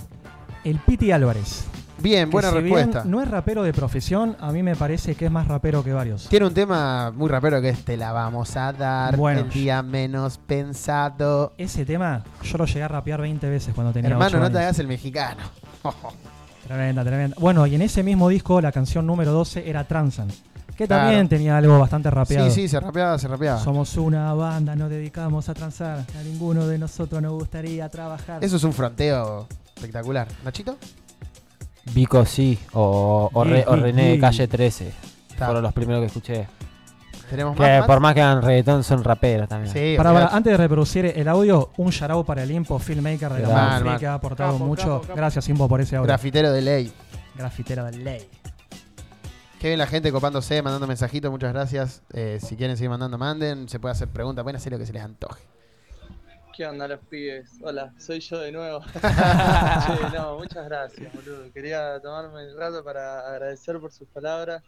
[0.63, 1.65] El Piti Álvarez.
[2.03, 3.03] Bien, buena si bien respuesta.
[3.05, 6.27] no es rapero de profesión, a mí me parece que es más rapero que varios.
[6.27, 9.39] Tiene un tema muy rapero que es Te la vamos a dar Bueno.
[9.41, 11.53] el día menos pensado.
[11.57, 14.53] Ese tema yo lo llegué a rapear 20 veces cuando tenía Hermano, 8 no años.
[14.57, 15.41] te hagas el mexicano.
[16.67, 17.35] Tremenda, tremenda.
[17.39, 20.29] Bueno, y en ese mismo disco la canción número 12 era Transan,
[20.77, 21.03] que Claro.
[21.03, 22.49] también tenía algo bastante rapeado.
[22.49, 23.59] Sí, sí, se rapeaba, se rapeaba.
[23.59, 25.99] Somos una banda, nos dedicamos a transar.
[26.19, 28.43] A ninguno de nosotros nos gustaría trabajar.
[28.43, 30.27] Eso es un fronteo espectacular.
[30.45, 30.77] ¿Nachito?
[31.93, 34.19] Vico sí, o, o, Re- o Sí, René de.
[34.19, 34.87] Calle 13.
[35.29, 35.45] Está.
[35.45, 36.47] Fueron los primeros que escuché.
[37.29, 37.87] ¿Tenemos Que más?
[37.87, 39.73] Por más que hagan reggaetón, son raperos también.
[39.73, 43.41] Sí, Para, para, antes de reproducir el audio, un shout para el Impo Filmmaker de
[43.41, 44.83] la que ha aportado Capo, mucho.
[44.83, 45.15] capo, capo.
[45.15, 46.07] Gracias, Impo, por ese audio.
[46.07, 46.93] Grafitero de ley.
[47.35, 48.29] Grafitera de ley.
[49.59, 52.01] Qué bien la gente copándose, mandando mensajitos, muchas gracias.
[52.13, 53.67] Eh, si quieren seguir mandando, manden.
[53.69, 55.41] Se puede hacer preguntas, pueden hacer lo que se les antoje.
[56.55, 57.57] ¿Qué onda los pibes?
[57.61, 58.79] Hola, soy yo de nuevo.
[58.93, 61.51] che, no, muchas gracias, boludo.
[61.51, 64.63] Quería tomarme el rato para agradecer por sus palabras.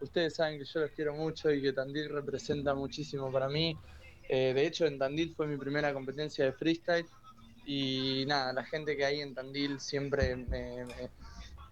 [0.00, 3.76] Ustedes saben que yo los quiero mucho y que Tandil representa muchísimo para mí.
[4.28, 7.08] Eh, de hecho, en Tandil fue mi primera competencia de freestyle.
[7.64, 11.10] Y nada, la gente que hay en Tandil siempre me, me-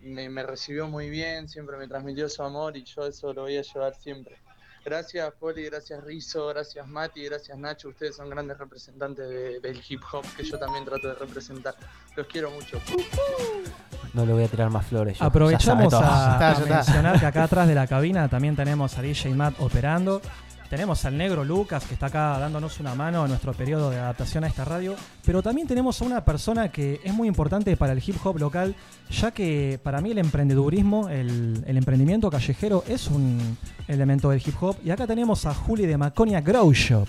[0.00, 3.56] me- me recibió muy bien, siempre me transmitió su amor y yo eso lo voy
[3.56, 4.36] a llevar siempre.
[4.85, 7.88] Gracias Poli, gracias Rizo, gracias Mati, gracias Nacho.
[7.88, 11.75] Ustedes son grandes representantes de- del hip hop que yo también trato de representar.
[12.16, 12.79] Los quiero mucho.
[14.12, 15.18] No le voy a tirar más flores.
[15.18, 19.31] yo, Aprovechamos a, a mencionar que acá atrás de la cabina también tenemos a DJ
[19.35, 20.20] Matt operando.
[20.68, 24.44] Tenemos al negro Lucas que está acá dándonos una mano en nuestro periodo de adaptación
[24.44, 24.96] a esta radio.
[25.24, 28.74] Pero también tenemos a una persona que es muy importante para el hip hop local,
[29.11, 33.57] ya que para mí el emprendedurismo, el, el emprendimiento callejero es un
[33.88, 34.77] elemento del hip hop.
[34.85, 37.09] Y acá tenemos a Juli de Maconia Grow Shop.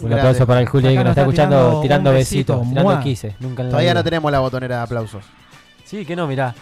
[0.00, 2.82] Un aplauso para el Juli ahí que nos está escuchando tirando besitos, besito,
[3.44, 5.24] tirando Todavía no tenemos la botonera de aplausos.
[5.84, 6.54] Sí, que no, mirá.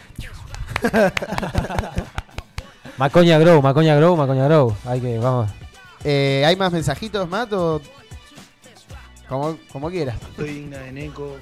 [2.98, 4.76] Macoña Grow, Macoña Grow, Macoña Grow.
[4.84, 5.50] Hay que, vamos.
[6.04, 7.52] Eh, ¿Hay más mensajitos, Matt?
[7.52, 7.80] O...
[9.28, 10.16] Como, como quieras.
[10.36, 11.36] Soy Igna de Neco.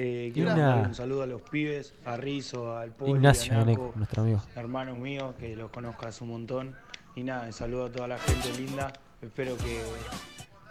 [0.00, 0.66] Eh, quiero Igna.
[0.66, 4.22] mandar un saludo a los pibes, a Rizo, al Poli, Ignacio a Naco, Neco, nuestro
[4.22, 4.42] amigo.
[4.56, 6.76] hermanos míos, que los conozco hace un montón.
[7.14, 8.92] Y nada, un saludo a toda la gente linda.
[9.22, 9.80] Espero que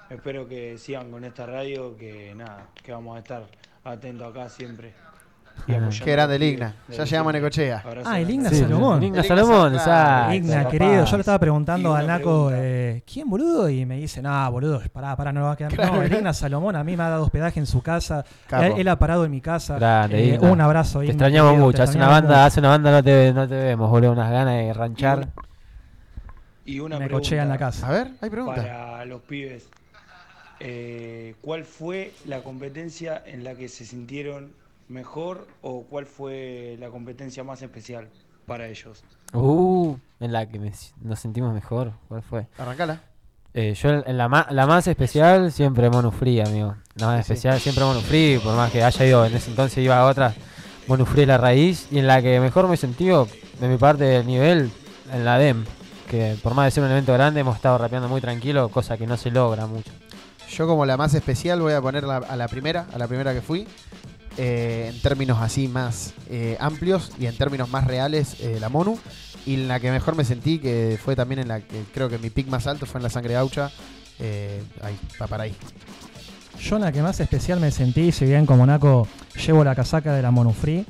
[0.09, 3.47] espero que sigan con esta radio, que nada, que vamos a estar
[3.83, 4.93] atentos acá siempre.
[5.65, 5.79] Y Ah.
[5.79, 6.75] apoyando Qué a grande los el pibes Igna.
[6.97, 7.33] Ya llegamos a.
[7.33, 7.83] Necochea.
[8.05, 8.29] Ah, el.
[8.29, 9.03] Igna Sí, Salomón.
[9.03, 10.33] Igna El Igna Salomón, exacto.
[10.33, 13.69] Igna, querido, yo le estaba preguntando Y al una Naco, eh, ¿quién boludo?
[13.69, 15.77] Y me dice, no, boludo, pará, pará, no lo va a quedar.
[15.91, 18.23] No, el Igna Salomón a mí me ha dado hospedaje en su casa.
[18.51, 19.75] Él, él ha parado en mi casa.
[19.77, 21.77] Grande, Eh, un abrazo, Te extrañamos querido, mucho.
[21.77, 22.39] te Hace una banda, mucho.
[22.45, 24.11] hace una banda no te, no te vemos, boludo.
[24.11, 25.27] Unas ganas de ranchar.
[26.65, 27.87] Y una cochea en la casa.
[27.87, 28.65] A ver, hay preguntas.
[28.65, 29.69] para los pibes.
[30.59, 34.51] Eh, ¿Cuál fue la competencia en la que se sintieron
[34.87, 38.09] mejor o cuál fue la competencia más especial
[38.45, 39.03] para ellos?
[39.33, 40.71] Uh, en la que me-
[41.01, 41.93] nos sentimos mejor.
[42.07, 42.47] ¿Cuál fue?
[42.57, 43.01] Arrancala.
[43.53, 46.75] Eh, yo en la, ma- la más especial siempre Monu Free, amigo.
[46.95, 47.33] La más sí.
[47.33, 50.33] especial siempre Monu Free, por más que haya ido en ese entonces iba a otra.
[50.87, 53.27] Monu Free es la raíz y en la que mejor me he sentido
[53.59, 54.71] de mi parte del nivel
[55.11, 55.65] en la DEM.
[56.09, 59.05] Que por más de ser un evento grande hemos estado rapeando muy tranquilo, cosa que
[59.07, 59.91] no se logra mucho.
[60.49, 63.33] Yo como la más especial voy a poner la- a la primera, a la primera
[63.33, 63.67] que fui.
[64.37, 68.97] Eh, en términos así más eh, amplios y en términos más reales, eh, la Monu.
[69.45, 72.17] Y en la que mejor me sentí, que fue también en la que creo que
[72.17, 73.71] mi pick más alto fue en la sangre gaucha.
[74.81, 75.55] Ahí, va para ahí.
[76.59, 79.07] Yo en la que más especial me sentí, si bien como Naco
[79.45, 80.85] llevo la casaca de la Monufree,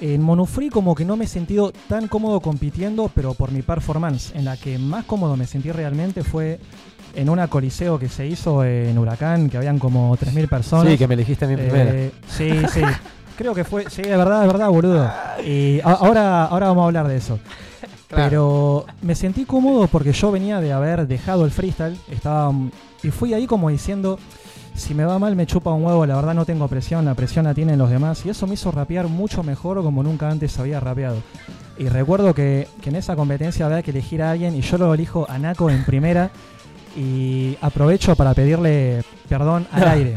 [0.00, 4.32] en Monufree como que no me he sentido tan cómodo compitiendo, pero por mi performance.
[4.34, 6.60] En la que más cómodo me sentí realmente fue
[7.20, 10.92] en una coliseo que se hizo en Huracán, que habían como 3.000 personas.
[10.92, 11.90] Sí, que me elegiste a mí primero.
[11.92, 12.80] Eh, sí, sí.
[13.36, 15.10] Creo que fue, sí, de verdad, de verdad, boludo.
[15.44, 17.38] Y a- ahora, ahora vamos a hablar de eso.
[18.08, 18.24] Claro.
[18.30, 21.94] Pero me sentí cómodo porque yo venía de haber dejado el freestyle.
[22.10, 22.54] Estaba,
[23.02, 24.18] y fui ahí como diciendo,
[24.74, 27.44] si me va mal me chupa un huevo, la verdad no tengo presión, la presión
[27.44, 28.24] la tienen los demás.
[28.24, 31.18] Y eso me hizo rapear mucho mejor como nunca antes había rapeado.
[31.76, 34.94] Y recuerdo que, que en esa competencia había que elegir a alguien y yo lo
[34.94, 36.30] elijo a Naco en primera.
[36.96, 40.14] Y aprovecho para pedirle perdón al aire.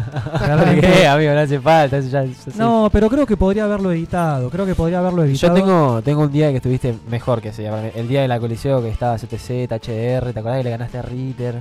[0.80, 1.34] ¿Qué, amigo?
[1.34, 1.98] No hace falta.
[1.98, 2.52] eso ya- sí.
[2.58, 4.50] no, pero creo que podría haberlo editado.
[4.50, 5.54] Creo que podría haberlo Yo editado.
[5.56, 7.68] tengo, tengo un día que estuviste mejor que ese.
[7.96, 11.02] El día de la coliseo que estaba CTZ, HDR, ¿te acordás que le ganaste a
[11.02, 11.56] Ritter?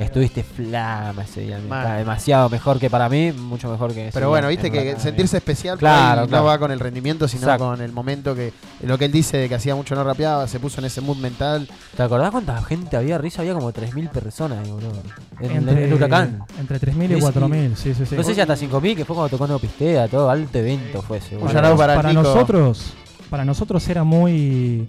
[0.00, 1.58] Estuviste flama ese día.
[1.58, 4.98] Está demasiado mejor que para mí, mucho mejor que ese Pero bueno, en viste que
[4.98, 7.66] sentirse especial Claro, no va con el rendimiento, sino Exacto.
[7.66, 10.58] con el momento que lo que él dice de que hacía mucho no rapeaba, se
[10.58, 11.68] puso en ese mood mental.
[11.96, 13.18] ¿Te acordás cuánta gente había?
[13.18, 15.02] Risa había como 3.000 personas, ahí, boludo.
[15.40, 16.44] En, en- entre, en Huracán.
[16.58, 17.26] Entre 3.000 y Sí, sí.
[17.38, 18.16] 4.000, sí, sí, sí.
[18.16, 21.36] No sé si hasta 5.000, que fue cuando tocó Neopistea, todo alto evento fue ese.
[21.36, 22.22] Para el Nico.
[22.22, 22.92] nosotros,
[23.28, 24.86] para nosotros era muy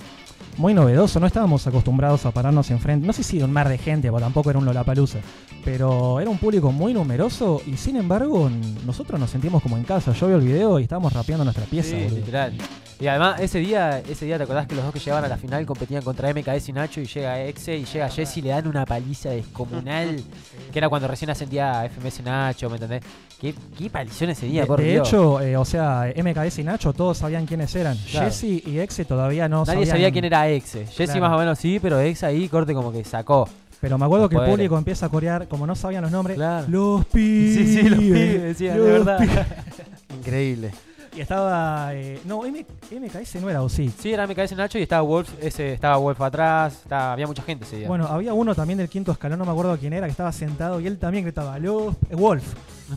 [0.57, 3.77] muy novedoso, no estábamos acostumbrados a pararnos enfrente, no sé si de un mar de
[3.77, 5.19] gente, porque tampoco era un Lollapalooza,
[5.63, 8.49] pero era un público muy numeroso y sin embargo
[8.85, 10.11] nosotros nos sentimos como en casa.
[10.13, 11.89] Yo veo el video y estábamos rapeando nuestra pieza.
[11.95, 12.53] Sí, literal.
[12.99, 15.37] Y además, ese día, ese día, ¿te acordás que los dos que llegaban a la
[15.37, 18.67] final competían contra MKS y Nacho y llega Exe y llega Jesse y le dan
[18.67, 20.21] una paliza descomunal?
[20.71, 23.01] que era cuando recién ascendía FMS Nacho, ¿me entendés?
[23.39, 25.07] ¿Qué, qué palición ese día, De, por de Dios.
[25.07, 27.97] hecho, eh, o sea, MKS y Nacho todos sabían quiénes eran.
[28.11, 28.27] Claro.
[28.27, 29.87] Jesse y Exe todavía no Nadie sabían.
[29.89, 30.85] sabía quién era Exe.
[30.85, 31.21] Jesse Claro.
[31.21, 33.47] más o menos sí, pero Exe ahí corte como que sacó.
[33.79, 36.35] Pero me acuerdo Los que el público empieza a corear, como no sabían los nombres,
[36.37, 36.67] Claro.
[36.69, 37.55] los pibes.
[37.55, 39.19] Sí, sí, los pibes, decían, de los verdad.
[40.17, 40.71] Increíble.
[41.15, 41.93] Y estaba.
[41.93, 43.91] eh, no, M- MKS no era, o sí.
[43.99, 47.65] Sí, era MKS Nacho y estaba Wolf, ese, estaba Wolf atrás, estaba- había mucha gente
[47.65, 47.87] ese día.
[47.87, 50.79] Bueno, había uno también del quinto escalón, no me acuerdo quién era, que estaba sentado
[50.79, 51.95] y él también gritaba, los.
[52.09, 52.43] eh, Wolf.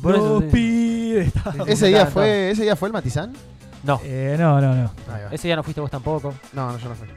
[0.00, 0.48] Por eso, los sí.
[0.52, 1.26] pibes.
[1.28, 1.64] Estaba-.
[1.66, 3.32] ¿Ese día, Estaban fue, ¿Ese día fue el Matizán?
[3.84, 4.90] No, Eh, no, no, no.
[5.12, 5.28] Ahí va.
[5.32, 6.34] ese día no fuiste vos tampoco.
[6.52, 7.08] No, no, yo no fui.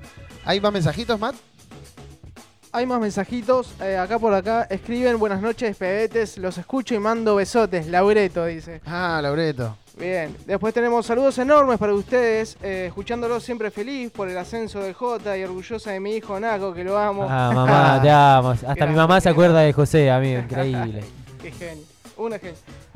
[0.46, 1.36] ¿Hay más mensajitos, Matt?
[2.74, 3.74] Hay más mensajitos.
[3.82, 6.38] eh, acá por acá escriben buenas noches, pebetes.
[6.38, 7.88] Los escucho y mando besotes.
[7.88, 8.82] Laureto dice.
[8.86, 9.76] Ah, Laureto.
[9.98, 10.36] Bien.
[10.46, 12.56] Después tenemos saludos enormes para ustedes.
[12.62, 16.74] eh, escuchándolos siempre feliz por el ascenso del J y orgullosa de mi hijo Naco,
[16.74, 17.26] que lo amo.
[17.28, 18.50] Ah, mamá, te amo.
[18.52, 21.04] Hasta mi mamá se acuerda de José, amigo, increíble.
[21.42, 21.84] Qué genio.
[22.18, 22.56] Una genio.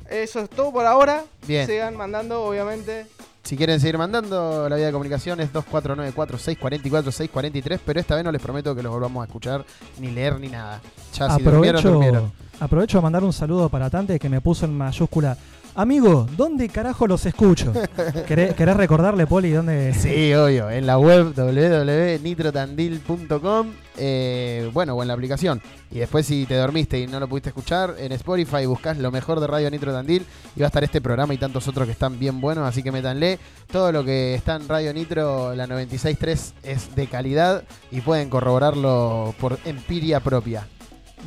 [0.09, 1.23] Eso es todo por ahora.
[1.47, 1.65] Bien.
[1.65, 3.07] Sigan mandando, obviamente.
[3.43, 8.39] Si quieren seguir mandando, la vía de comunicación es 2494-644-643, pero esta vez no les
[8.41, 9.65] prometo que los volvamos a escuchar,
[9.99, 10.79] ni leer, ni nada.
[11.13, 12.31] Ya si durmieron, aprovecho, durmieron.
[12.59, 15.35] aprovecho a mandar un saludo para Tante que me puso en mayúscula.
[15.73, 17.71] Amigo, ¿dónde carajo los escucho?
[18.27, 19.93] ¿Querés, querés recordarle, Poli, dónde?
[19.93, 25.61] Sí, obvio, en la web www.nitrotandil.com, eh, bueno, o en la aplicación.
[25.89, 29.39] Y después si te dormiste y no lo pudiste escuchar, en Spotify buscás lo mejor
[29.39, 30.25] de Radio Nitro Tandil
[30.57, 32.91] y va a estar este programa y tantos otros que están bien buenos, así que
[32.91, 33.39] métanle.
[33.71, 39.33] Todo lo que está en Radio Nitro, la 96.3, es de calidad y pueden corroborarlo
[39.39, 40.67] por empiria propia.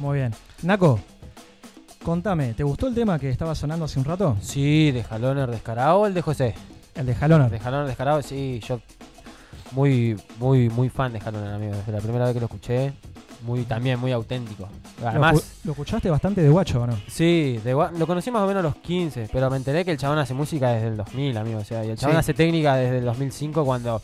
[0.00, 0.34] Muy bien.
[0.62, 1.00] Naco,
[2.04, 4.36] contame, ¿te gustó el tema que estaba sonando hace un rato?
[4.40, 6.54] Sí, de Jaloner descarado o el de José.
[6.94, 7.50] El de Haloner.
[7.50, 8.80] De Jaloner descarado, sí, yo
[9.72, 11.74] muy, muy, muy fan de Jaloner, amigo.
[11.74, 12.92] Desde la primera vez que lo escuché,
[13.42, 14.68] muy, también muy auténtico.
[15.04, 16.96] Además, lo escuchaste bastante de guacho, ¿o no?
[17.08, 19.98] Sí, de lo conocí más o menos a los 15, pero me enteré que el
[19.98, 21.58] chabón hace música desde el 2000, amigo.
[21.58, 22.20] O sea, y el chabón Sí.
[22.20, 24.00] hace técnica desde el 2005 cuando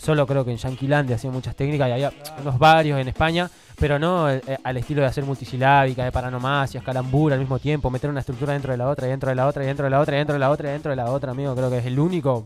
[0.00, 3.98] solo creo que en Yanquilandia hacía muchas técnicas y había unos varios en España, pero
[3.98, 8.20] no eh, al estilo de hacer multisilábica, de paranomasias, calambura al mismo tiempo, meter una
[8.20, 10.14] estructura dentro de la otra, y dentro de la otra, y dentro de la otra,
[10.14, 11.54] y dentro de la otra, y dentro de la otra, amigo.
[11.54, 12.44] Creo que es el único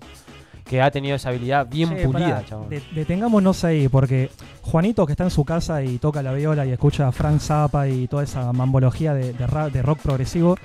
[0.65, 2.69] que ha tenido esa habilidad bien Che, pulida, chabón.
[2.71, 4.31] de- detengámonos ahí, porque
[4.63, 7.87] Juanito, que está en su casa y toca la viola y escucha a Frank Zappa
[7.89, 10.57] y toda esa mambología de, de ra- de rock progresivo,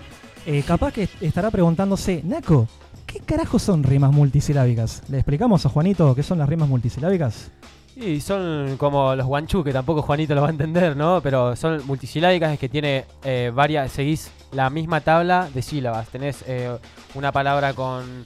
[0.46, 2.68] eh, capaz que estará preguntándose, Naco,
[3.12, 5.02] ¿qué carajo son rimas multisilábicas?
[5.10, 7.52] ¿Le explicamos a Juanito qué son las rimas multisilábicas?
[7.96, 11.20] Y son como los guanchú, que tampoco Juanito lo va a entender, ¿no?
[11.22, 16.08] Pero son multisilábicas, es que tiene eh, varias, seguís la misma tabla de sílabas.
[16.10, 16.78] Tenés eh,
[17.16, 18.26] una palabra con,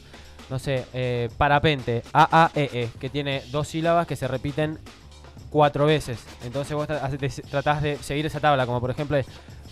[0.50, 4.78] no sé, eh, parapente, A-A-E-E, que tiene dos sílabas que se repiten
[5.50, 6.20] cuatro veces.
[6.44, 9.18] Entonces vos tratás de seguir esa tabla, como por ejemplo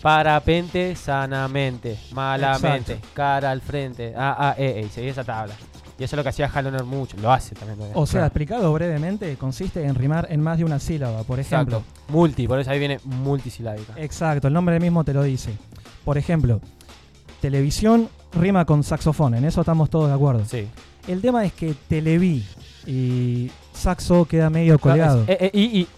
[0.02, 3.08] parapente sanamente, malamente, Exacto.
[3.14, 5.54] cara al frente, A-A-E-E, y seguís esa tabla.
[5.98, 7.78] Y eso es lo que hacía Haloner mucho, lo hace también.
[7.94, 8.26] O sea, Claro.
[8.26, 11.78] explicado brevemente, consiste en rimar en más de una sílaba, por ejemplo.
[11.78, 12.12] Exacto.
[12.12, 13.92] Multi, por eso ahí viene multisilábica.
[13.96, 15.52] Exacto, el nombre mismo te lo dice.
[16.04, 16.60] Por ejemplo,
[17.40, 20.44] televisión rima con saxofón, en eso estamos todos de acuerdo.
[20.44, 20.66] Sí.
[21.06, 22.44] El tema es que televí
[22.86, 25.22] y saxo queda medio colgado.
[25.22, 25.88] Es- eh, eh, y, y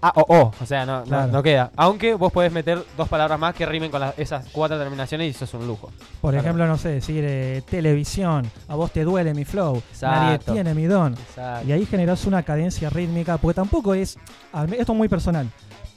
[0.00, 1.32] A o O, o sea, no, no- Claro.
[1.32, 1.70] no queda.
[1.76, 5.30] Aunque vos podés meter dos palabras más que rimen con las- esas cuatro terminaciones y
[5.30, 5.90] eso es un lujo.
[6.20, 6.38] Por Claro.
[6.44, 10.84] ejemplo, no sé, decir eh, televisión, a vos te duele mi flow, nadie tiene mi
[10.84, 11.14] don.
[11.14, 11.66] Exacto.
[11.68, 14.16] Y ahí generás una cadencia rítmica, porque tampoco es,
[14.78, 15.48] esto es muy personal,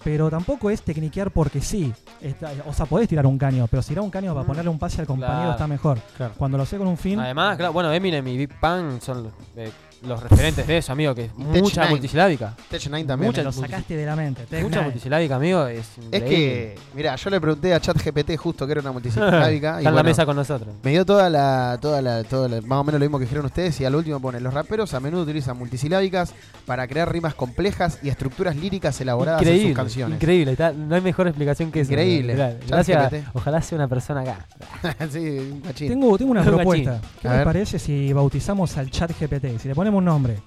[0.03, 1.93] pero tampoco es tecniquear porque sí.
[2.21, 4.47] Está- o sea, podés tirar un caño, pero si tirar un caño para Mm.
[4.47, 5.51] ponerle un pase al compañero Claro.
[5.51, 5.99] está mejor.
[6.37, 9.71] Cuando lo sé con un fin, Además, claro, bueno, Eminem y Big Bang son eh,
[10.03, 11.89] los referentes de eso, amigo, que es mucha Nine.
[11.91, 12.55] multisilábica.
[12.69, 13.29] Tech Nine también.
[13.29, 14.43] Mucha lo sacaste de la mente.
[14.49, 14.85] Tech Mucha Nine.
[14.85, 18.91] multisilábica, amigo, es Es que, mira, yo le pregunté a ChatGPT justo que era una
[18.93, 19.69] multisilábica.
[19.69, 20.73] Está en la bueno, mesa con nosotros.
[20.83, 23.45] Me dio toda la, toda la, toda la- más o menos lo mismo que dijeron
[23.45, 26.33] ustedes y al último pone, los raperos a menudo utilizan multisilábicas
[26.65, 30.15] para crear rimas complejas y estructuras líricas elaboradas en Increíble, sus canciones.
[30.15, 31.91] increíble, está- no hay mejor explicación que eso.
[31.91, 32.35] Increíble.
[32.67, 33.27] Gracias, GPT.
[33.33, 34.45] ojalá sea una persona acá.
[35.11, 35.19] sí,
[35.51, 35.89] un cachín.
[35.89, 36.99] Tengo, tengo una Un propuesta.
[37.21, 39.59] ¿Qué les parece si bautizamos al chat GPT?
[39.59, 40.39] Si le ponemos un nombre.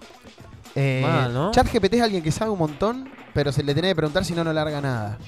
[0.74, 1.50] Eh, Mal, ¿no?
[1.52, 4.42] ChatGPT es alguien que sabe un montón, pero se le tiene que preguntar si no,
[4.44, 5.18] no larga nada.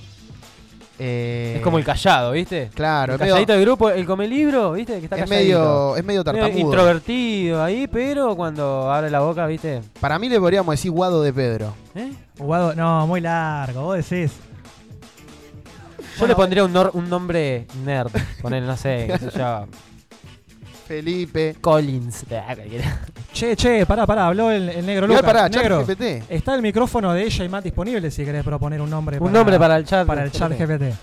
[0.99, 2.71] Eh, Es como el callado, ¿viste?
[2.75, 4.95] Claro, el es medio, calladito del grupo, el come libro, ¿viste?
[4.99, 5.59] Que está es calladito.
[5.59, 6.59] medio, es medio Medio tartamudo.
[6.59, 9.83] introvertido ahí, pero cuando abre la boca, ¿viste?
[10.01, 11.75] Para mí le podríamos decir Guado de Pedro.
[11.95, 12.13] ¿Eh?
[12.39, 14.33] Guado- no, muy largo, vos decís.
[16.19, 18.11] Yo le pondría un, nor- un nombre nerd.
[18.41, 19.67] Poner, no sé, qué sé yo.
[20.87, 21.57] Felipe.
[21.61, 22.25] Collins.
[23.33, 25.33] Che, che, pará, pará, habló el, el negro Igual Lucas.
[25.35, 25.85] pará, negro,
[26.29, 29.59] está el micrófono de ella y Matt disponible si querés proponer un nombre Un nombre
[29.59, 30.07] para el chat.
[30.07, 30.95] para el chat GPT.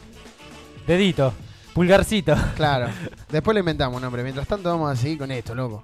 [0.88, 1.34] Dedito.
[1.73, 2.36] Pulgarcito.
[2.55, 2.88] Claro.
[3.31, 4.23] Después le inventamos un nombre.
[4.23, 5.81] Mientras tanto vamos a seguir con esto, loco.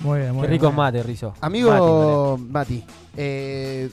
[0.00, 0.52] Muy bien, muy Qué bien.
[0.60, 0.86] rico muy bien.
[0.86, 1.34] mate, Rizo.
[1.40, 2.84] Amigo Mati,
[3.16, 3.88] eh,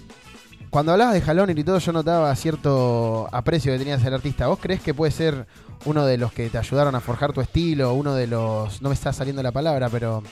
[0.72, 4.48] cuando hablabas de Jalón y todo, yo notaba cierto aprecio que tenías el artista.
[4.48, 5.46] ¿Vos crees que puede ser
[5.86, 7.94] uno de los que te ayudaron a forjar tu estilo?
[7.94, 8.82] Uno de los.
[8.82, 10.24] No me está saliendo la palabra, pero.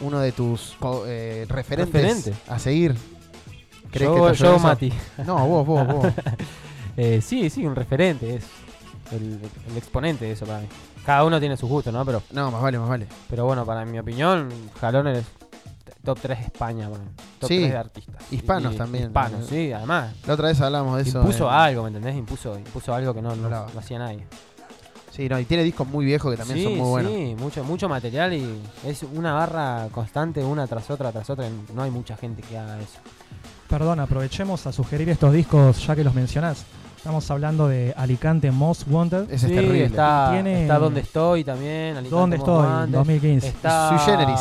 [0.00, 0.74] Uno de tus
[1.06, 2.34] eh, referentes Referente.
[2.48, 2.96] a seguir.
[3.92, 4.58] ¿Crees Yo, que te ayudó yo eso?
[4.66, 4.92] Mati.
[5.24, 6.06] No, vos, vos, vos.
[6.94, 8.34] Eh, sí, sí, un referente.
[8.36, 8.44] Es
[9.12, 9.38] el,
[9.70, 10.66] el exponente de eso para mí.
[11.06, 12.04] Cada uno tiene sus gustos, ¿no?
[12.04, 13.06] Pero, No, más vale, más vale.
[13.30, 15.24] pero bueno, para mi opinión, Jalón es
[16.04, 17.00] top 3 de España, man.
[17.38, 18.32] Top Sí, 3 de artistas.
[18.32, 19.46] hispanos también, Hispanos, ¿no?
[19.46, 20.14] sí, además.
[20.26, 21.20] La otra vez hablamos de eso.
[21.20, 22.16] Impuso en- algo, ¿me entendés?
[22.16, 24.26] Impuso, impuso algo que no, no, no hacía nadie.
[25.10, 27.12] Sí, no, y tiene discos muy viejos que también sí, son muy buenos.
[27.12, 31.46] Sí, mucho, mucho material y es una barra constante, una tras otra, tras otra.
[31.74, 32.98] No hay mucha gente que haga eso.
[33.68, 36.64] Perdón, aprovechemos a sugerir estos discos ya que los mencionás.
[36.96, 39.30] Estamos hablando de Alicante Most Wanted.
[39.30, 39.84] Ese Sí, es terrible.
[39.86, 41.96] Está, Tiene- está donde estoy también.
[41.96, 42.66] Alicante ¿Dónde Most estoy?
[42.66, 42.94] Wanted.
[42.98, 43.48] 2015.
[43.48, 43.88] Está...
[43.88, 44.40] Sui Generis.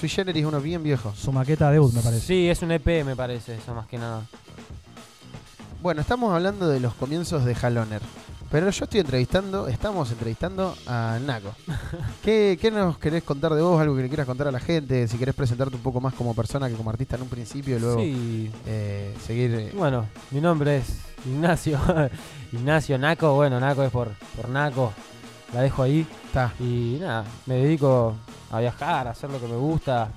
[0.00, 1.12] Sui Generis uno bien viejo.
[1.14, 2.26] Su maqueta debut, me parece.
[2.26, 4.22] Sí, es un EP, me parece, eso más que nada.
[5.82, 8.00] Bueno, estamos hablando de los comienzos de Haloner.
[8.50, 11.54] Pero yo estoy entrevistando, estamos entrevistando a Naco.
[12.24, 13.80] ¿Qué, qué nos querés contar de vos?
[13.80, 15.06] Algo que le quieras contar a la gente.
[15.06, 17.80] Si querés presentarte un poco más como persona que como artista en un principio y
[17.80, 18.50] luego Sí.
[18.66, 19.54] eh, seguir.
[19.54, 20.86] eh, Bueno, mi nombre es
[21.26, 21.78] Ignacio.
[22.52, 23.34] Ignacio Naco.
[23.34, 24.92] Bueno, Naco es por, por Naco.
[25.54, 26.04] La dejo ahí.
[26.26, 26.52] Está.
[26.58, 28.16] Y nada, me dedico
[28.50, 30.08] a viajar, a hacer lo que me gusta,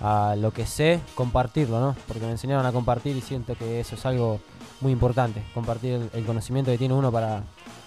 [0.00, 1.96] a lo que sé, compartirlo, ¿no?
[2.08, 4.40] Porque me enseñaron a compartir y siento que eso es algo
[4.80, 5.42] muy importante.
[5.54, 7.42] Compartir el, el conocimiento que tiene uno para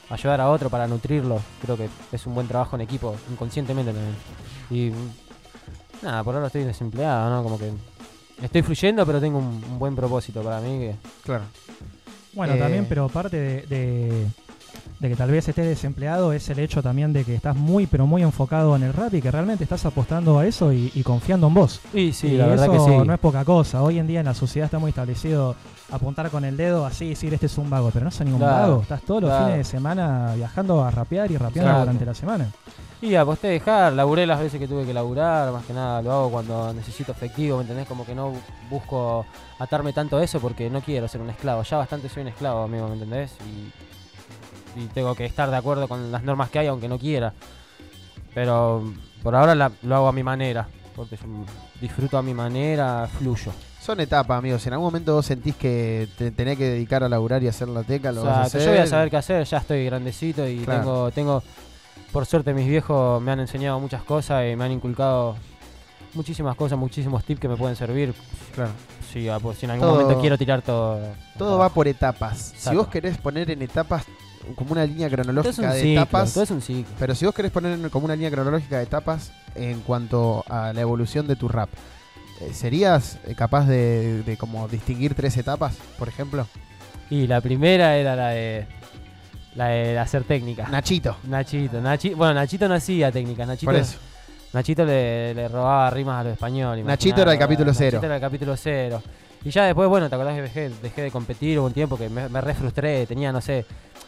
[0.09, 1.39] ayudar a otro, para nutrirlo.
[1.61, 4.15] Creo que es un buen trabajo en equipo, inconscientemente también.
[4.69, 4.91] Y
[6.03, 7.43] nada, por ahora estoy desempleado, ¿no?
[7.43, 7.71] Como que
[8.41, 11.43] estoy fluyendo, pero tengo un, un buen propósito para mí que Claro.
[12.33, 14.27] Bueno, Eh, también, pero parte de, de-
[14.99, 18.07] de que tal vez estés desempleado es el hecho también de que estás muy, pero
[18.07, 21.47] muy enfocado en el rap y que realmente estás apostando a eso y, y confiando
[21.47, 21.81] en vos.
[21.91, 23.07] Sí, sí, y la verdad eso que sí.
[23.07, 23.83] no es poca cosa.
[23.83, 25.55] Hoy en día en la sociedad está muy establecido
[25.91, 28.41] apuntar con el dedo así y decir este es un vago, pero no soy ningún
[28.41, 28.81] Claro, vago.
[28.81, 29.45] Estás todos los claro.
[29.45, 32.47] fines de semana viajando a rapear y rapeando durante la semana.
[33.01, 36.31] Y aposté dejar, laburé las veces que tuve que laburar, más que nada lo hago
[36.31, 37.87] cuando necesito efectivo, ¿me entendés?
[37.87, 38.31] Como que no
[38.69, 39.25] busco
[39.59, 41.61] atarme tanto a eso porque no quiero ser un esclavo.
[41.63, 43.33] Ya bastante soy un esclavo, amigo, ¿me entendés?
[43.45, 43.71] Y,
[44.75, 47.33] y tengo que estar de acuerdo con las normas que hay, aunque no quiera.
[48.33, 48.83] Pero
[49.23, 51.23] por ahora la- lo hago a mi manera, porque yo
[51.81, 53.51] disfruto a mi manera, fluyo.
[53.81, 54.61] Son etapas, amigos.
[54.63, 57.67] Si en algún momento vos sentís que te tenés que dedicar a laburar y hacer
[57.69, 58.61] la teca, lo vas a hacer.
[58.63, 60.79] yo voy a saber qué hacer, ya estoy grandecito y Claro.
[60.81, 61.43] tengo, tengo,
[62.11, 65.35] por suerte mis viejos me han enseñado muchas cosas y me han inculcado
[66.15, 68.13] muchísimas cosas, muchísimos tips que me pueden servir.
[68.55, 68.71] Claro.
[69.13, 70.99] Si, ah, pues, si en algún Todo- momento quiero tirar todo.
[71.37, 72.53] Todo va por etapas.
[72.57, 74.03] Si vos querés poner en etapas
[74.55, 76.93] como una línea cronológica un de ciclo, etapas, todo es un ciclo.
[76.99, 80.81] pero si vos querés poner como una línea cronológica de etapas en cuanto a la
[80.81, 81.69] evolución de tu rap,
[82.41, 86.45] eh, ¿serías eh, capaz de, de como distinguir tres etapas, por ejemplo?
[87.09, 88.65] Y la primera era la de
[89.55, 90.67] la de hacer técnica.
[90.67, 91.15] Nachito.
[91.27, 93.97] Nachito, Nachi- bueno, Nachito no hacía técnica, Nachito, Por eso.
[94.51, 96.83] Nachito le, le robaba rimas a los españoles.
[96.85, 97.99] Nachito era el capítulo Nachito cero.
[98.03, 99.01] era el capítulo cero.
[99.45, 102.09] Y ya después, bueno, te acordás que dejé, dejé de competir, hubo un tiempo que
[102.09, 103.65] me, me re frustré, tenía, no sé,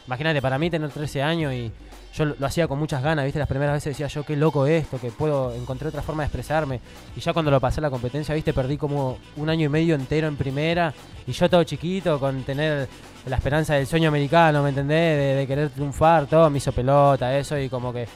[0.08, 1.72] imagínate, para mí tener 13 años y
[2.16, 4.98] yo lo, hacía con muchas ganas, viste, las primeras veces decía yo, qué loco esto,
[5.00, 6.80] que puedo, encontré otra forma de expresarme.
[7.16, 9.94] Y ya cuando lo pasé a la competencia, viste, perdí como un año y medio
[9.94, 10.94] entero en primera
[11.28, 12.88] y yo todo chiquito con tener
[13.28, 15.38] la esperanza del sueño americano, ¿me entendés?
[15.38, 18.08] De, querer triunfar, todo, me hizo pelota, eso, y como que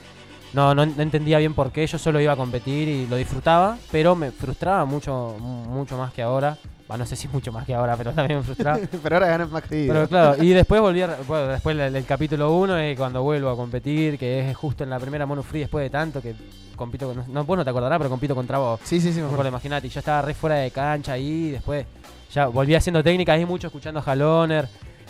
[0.53, 3.77] no, no, no entendía bien por qué, yo solo iba a competir y lo disfrutaba,
[3.91, 6.57] pero me frustraba mucho, mu- mucho más que ahora.
[6.91, 8.77] Bah, no sé si mucho más que ahora, pero también me frustraba.
[9.03, 12.05] pero ahora ganas más que Pero claro, y después volví a, bueno, después el, el
[12.05, 15.61] capítulo 1 es cuando vuelvo a competir, que es justo en la primera Mono Free
[15.61, 16.35] después de tanto que
[16.75, 18.81] compito con, no, vos no te acordarás, pero compito contra vos.
[18.83, 19.47] Sí, sí, sí, me Por acuerdo.
[19.51, 21.85] imagínate, y yo estaba re fuera de cancha ahí, después
[22.33, 24.67] ya volví haciendo técnicas ahí mucho escuchando a Jaloner,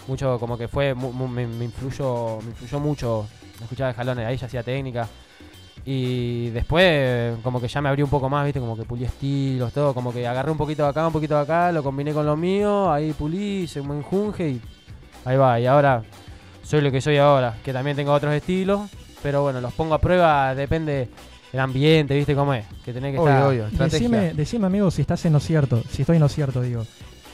[0.07, 3.25] mucho como que fue, mu- mu- me, me influyó, me influyó mucho
[3.59, 5.07] escuchar a Jaloner, ahí ya hacía técnica.
[5.83, 9.73] Y después como que ya me abrí un poco más, viste, como que pulí estilos,
[9.73, 12.25] todo, como que agarré un poquito de acá, un poquito de acá, lo combiné con
[12.25, 14.61] lo mío, ahí pulí, hice un buen junge y
[15.25, 15.59] ahí va.
[15.59, 16.03] Y ahora
[16.63, 18.89] soy lo que soy ahora, que también tengo otros estilos,
[19.23, 21.09] pero bueno, los pongo a prueba, depende
[21.51, 23.47] del ambiente, viste cómo es, que tenés que Obvio, estar...
[23.47, 23.67] obvio.
[23.67, 24.09] Estrategia.
[24.09, 26.85] Decime, decime, amigo, si estás en lo cierto, si estoy en lo cierto, digo.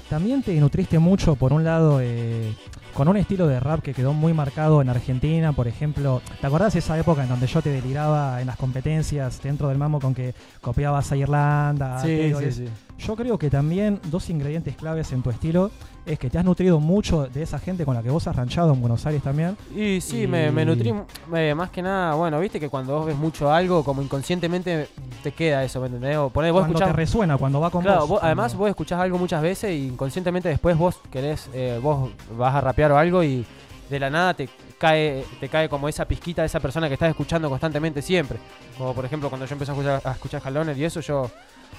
[0.09, 2.53] También te nutriste mucho, por un lado, eh,
[2.97, 6.19] con un estilo de rap que quedó muy marcado en Argentina, por ejemplo.
[6.41, 9.77] ¿Te acordás de esa época en donde yo te deliraba en las competencias dentro del
[9.77, 12.01] mambo con que copiabas a Irlanda?
[12.01, 12.65] Sí, sí, sí.
[12.97, 15.69] Yo creo que también dos ingredientes claves en tu estilo
[16.07, 18.73] es que te has nutrido mucho de esa gente con la que vos has ranchado
[18.73, 19.57] en Buenos Aires también.
[19.75, 20.93] Y sí, me, me nutrí
[21.35, 24.87] eh, más que nada, bueno, viste que cuando vos ves mucho algo, como inconscientemente
[25.21, 26.17] te queda eso, ¿me entendés?
[26.17, 28.09] O ponés, vos Cuando escuchás- te resuena, cuando va con Claro, vos.
[28.09, 32.55] vos- además vos escuchás algo muchas veces y inconscientemente después vos querés, eh, vos vas
[32.55, 33.45] a rapear o algo y
[33.89, 34.49] de la nada te
[34.79, 38.37] cae, te cae como esa pizquita de esa persona que estás escuchando constantemente siempre.
[38.77, 41.29] Como por ejemplo cuando yo empecé a escuchar, a escuchar Haloner y eso yo,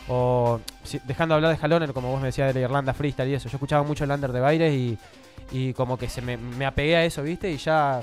[0.08, 3.28] o si- dejando de hablar de Haloner como vos me decías de la Irlanda Freestyle
[3.30, 4.98] y eso, yo escuchaba mucho el Under de Baires y,
[5.52, 8.00] y como que se me, me apegué a eso, viste, y ya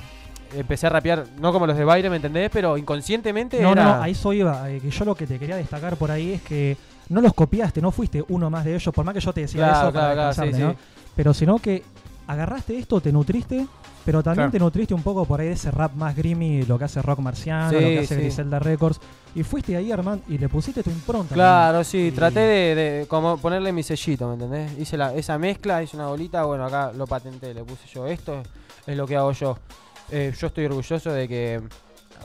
[0.55, 2.49] empecé a rapear, no como los de Baires, ¿me entendés?
[2.53, 3.83] Pero inconscientemente No, era...
[3.83, 4.69] no, a eso iba.
[4.69, 6.77] eh, que yo lo que te quería destacar por ahí es que
[7.09, 9.67] no los copiaste, no fuiste uno más de ellos, por más que yo te decía
[9.67, 10.71] Claro, eso para claro, claro, sí, ¿no?
[10.71, 10.77] sí.
[11.15, 11.83] Pero sino que
[12.27, 13.65] agarraste esto, te nutriste,
[14.05, 14.51] pero también Claro.
[14.51, 17.19] te nutriste un poco por ahí de ese rap más grimy, lo que hace Rock
[17.19, 18.21] Marciano, Sí, lo que hace sí.
[18.21, 18.99] Griselda Records,
[19.33, 21.33] y fuiste ahí, Armand, y le pusiste tu impronta.
[21.33, 21.85] Claro, también.
[21.85, 24.77] sí, Y- traté de, de como ponerle mi sellito, ¿me entendés?
[24.79, 28.43] Hice la, esa mezcla, hice una bolita, bueno, acá lo patenté, le puse yo, esto
[28.85, 29.57] es lo que hago yo.
[30.11, 31.61] Eh, yo estoy orgulloso de que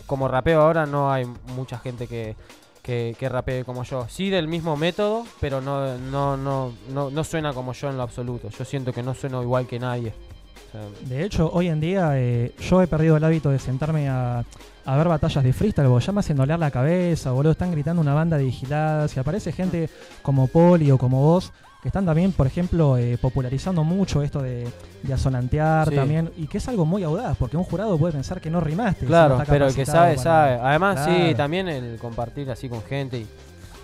[0.06, 1.24] como rapeo ahora no hay
[1.56, 2.36] mucha gente que,
[2.82, 4.06] que, que rapee como yo.
[4.08, 8.02] Sí del mismo método, pero no, no, no, no, no suena como yo en lo
[8.02, 8.50] absoluto.
[8.50, 10.12] Yo siento que no sueno igual que nadie.
[11.08, 14.44] De hecho, hoy en día eh, yo he perdido el hábito de sentarme a,
[14.84, 17.52] a ver batallas de freestyle, porque ya me hacen doler la cabeza, boludo.
[17.52, 19.88] Están gritando una banda de vigiladas y aparece gente
[20.22, 21.52] como Poli o como vos
[21.82, 24.68] que están también, por ejemplo, eh, popularizando mucho esto de,
[25.02, 25.94] de asonantear Sí.
[25.94, 29.06] también, y que es algo muy audaz, porque un jurado puede pensar que no rimaste.
[29.06, 30.58] Claro, pero el que sabe, para- sabe.
[30.62, 33.26] Además, sí, también el compartir así con gente y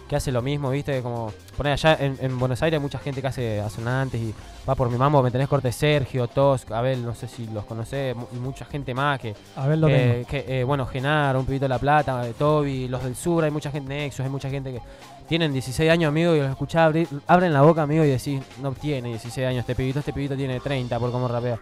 [0.09, 1.03] que hace lo mismo, ¿viste?
[1.03, 4.33] Como poner allá en, en Buenos Aires hay mucha gente que hace asonantes y
[4.69, 8.15] va por mi mambo, me tenés corte Sergio, Tos, Abel, no sé si los conocés,
[8.33, 9.35] y mucha gente más que.
[9.57, 9.81] Abel
[10.29, 13.51] que- eh, bueno, Genaro, un pibito de La Plata, eh, Toby, los del sur, hay
[13.51, 14.81] mucha gente Nexus, hay mucha gente que
[15.29, 18.71] tienen 16 años, amigo, y los escuchás abrir, abren la boca, amigo, y decís, no
[18.73, 21.59] tiene 16 años este pibito, este pibito tiene 30 por cómo rapea.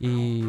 [0.00, 0.42] Y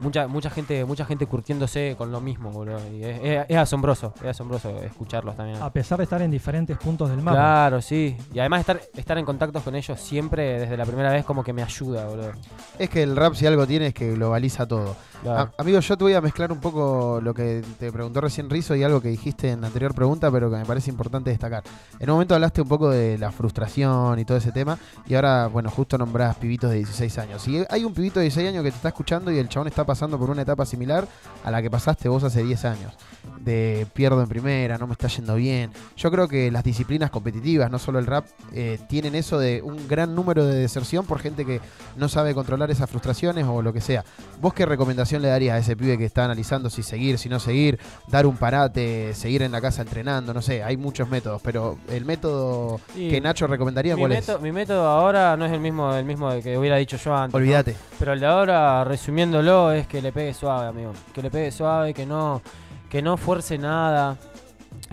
[0.00, 2.78] mucha mucha gente mucha gente curtiéndose con lo mismo, boludo.
[2.92, 5.62] Y es, es- es asombroso, es asombroso escucharlos también.
[5.62, 7.36] A pesar de estar en diferentes puntos del mapa.
[7.36, 8.16] Claro, sí.
[8.32, 11.52] Y además estar, estar en contacto con ellos siempre desde la primera vez como que
[11.52, 12.32] me ayuda, boludo.
[12.78, 14.96] Es que el rap si algo tiene es que globaliza todo.
[15.22, 15.52] Claro.
[15.56, 18.74] A- amigo, yo te voy a mezclar un poco lo que te preguntó recién Rizo
[18.74, 21.62] y algo que dijiste en la anterior pregunta, pero que me parece importante destacar.
[21.98, 25.46] En un momento hablaste un poco de la frustración y todo ese tema, y ahora,
[25.46, 27.46] bueno, justo nombrás pibitos de 16 años.
[27.48, 29.73] Y hay un pibito de 16 años que te está escuchando y el chabón está
[29.82, 31.08] pasando por una etapa similar
[31.42, 32.92] a la que pasaste vos hace 10 años.
[33.40, 35.72] De pierdo en primera, no me está yendo bien.
[35.96, 39.88] Yo creo que las disciplinas competitivas, no solo el rap, eh, tienen eso de un
[39.88, 41.60] gran número de deserción por gente que
[41.96, 44.04] no sabe controlar esas frustraciones o lo que sea.
[44.40, 47.40] ¿Vos qué recomendación le darías a ese pibe que está analizando si seguir, si no
[47.40, 50.34] seguir, dar un parate, seguir en la casa entrenando?
[50.34, 54.42] No sé, hay muchos métodos, pero el método Y que Nacho recomendaría, ¿cuál método, es?
[54.42, 57.32] mi método ahora no es el mismo, el mismo que hubiera dicho yo antes.
[57.32, 57.38] ¿no?
[57.38, 57.74] Olvídate.
[57.98, 60.92] Pero el de ahora, resumiéndolo, es que le pegue suave, amigo.
[61.12, 62.42] Que le pegue suave, que no,
[62.90, 64.16] que no fuerce nada.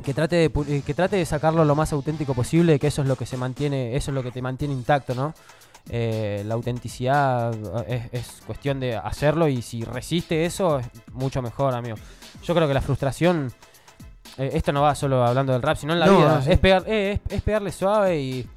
[0.03, 3.07] Que trate, de, eh, que trate de sacarlo lo más auténtico posible, que eso es
[3.07, 5.34] lo que se mantiene, eso es lo que te mantiene intacto, ¿no?
[5.89, 7.53] Eh, la autenticidad
[7.88, 11.97] eh, es, es cuestión de hacerlo y si resiste eso es mucho mejor, amigo.
[12.43, 13.51] Yo creo que la frustración,
[14.38, 16.51] eh, esto no va solo hablando del rap, sino en la No, vida, no, sí.
[16.51, 18.47] es, pegar, eh, es, es pegarle suave y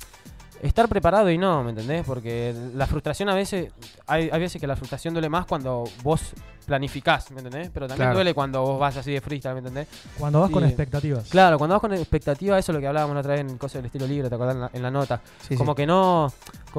[0.68, 2.04] estar preparado y no, ¿me entendés?
[2.06, 3.70] Porque la frustración a veces,
[4.06, 6.32] hay, hay veces que la frustración duele más cuando vos
[6.66, 7.70] planificás, ¿me entendés?
[7.72, 8.14] Pero también Claro.
[8.16, 9.86] duele cuando vos vas así de freestyle, ¿me entendés?
[10.18, 11.28] Cuando vas con expectativas.
[11.28, 13.76] Claro, cuando vas con expectativas, eso es lo que hablábamos la otra vez en coso
[13.78, 15.20] del estilo libre, ¿te acordás en la, en la nota?
[15.46, 16.32] Sí, como que no,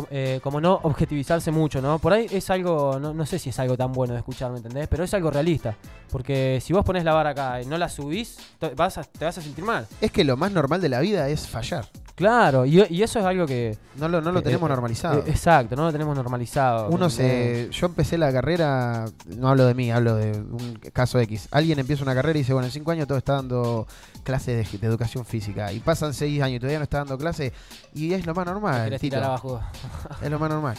[0.10, 2.00] eh, como no objetivizarse mucho, ¿no?
[2.00, 4.58] Por ahí es algo, no, no sé si es algo tan bueno de escuchar, ¿me
[4.58, 4.88] entendés?
[4.88, 5.76] Pero es algo realista.
[6.12, 8.38] Porque si vos pones la vara acá y no la subís,
[8.76, 9.88] vas a- te vas a sentir mal.
[10.02, 11.86] Es que lo más normal de la vida es fallar.
[12.16, 13.78] Claro, y, y eso es algo que...
[13.98, 15.20] No lo, no lo eh, tenemos eh, normalizado.
[15.28, 16.88] exacto, no lo tenemos normalizado.
[16.90, 17.70] Uno ¿me se.
[17.72, 21.50] Yo empecé la carrera, no hablo de mí, hablo de un caso X.
[21.52, 23.86] Alguien empieza una carrera y dice, bueno, en cinco años todo está dando
[24.24, 25.74] clases de, de educación física.
[25.74, 27.52] Y pasan seis años y todavía no está dando clases.
[27.94, 28.98] Y es lo más normal.
[29.14, 29.60] abajo.
[30.22, 30.78] Es lo más normal.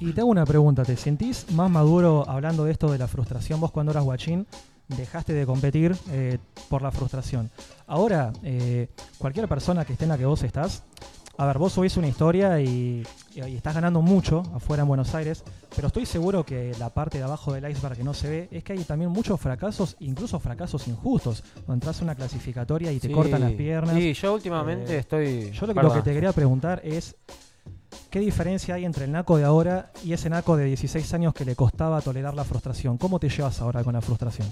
[0.00, 3.60] Y te hago una pregunta, ¿te sentís más maduro hablando de esto de la frustración?
[3.60, 4.46] Vos cuando eras guachín
[4.88, 6.38] dejaste de competir eh,
[6.68, 7.50] por la frustración.
[7.86, 8.88] Ahora, eh,
[9.18, 10.82] cualquier persona que esté en la que vos estás,
[11.38, 13.02] a ver, vos subís una historia y,
[13.34, 15.42] y- y estás ganando mucho afuera en Buenos Aires,
[15.74, 18.62] pero estoy seguro que la parte de abajo del iceberg que no se ve es
[18.62, 23.08] que hay también muchos fracasos, incluso fracasos injustos, donde entras a una clasificatoria y te
[23.08, 23.96] Sí, cortan las piernas.
[23.96, 25.50] Sí, yo últimamente Eh, estoy...
[25.52, 27.16] Yo lo, que te quería preguntar es,
[28.10, 31.44] ¿qué diferencia hay entre el Naco de ahora y ese Naco de 16 años que
[31.46, 32.98] le costaba tolerar la frustración?
[32.98, 34.48] ¿Cómo te llevas ahora con la frustración?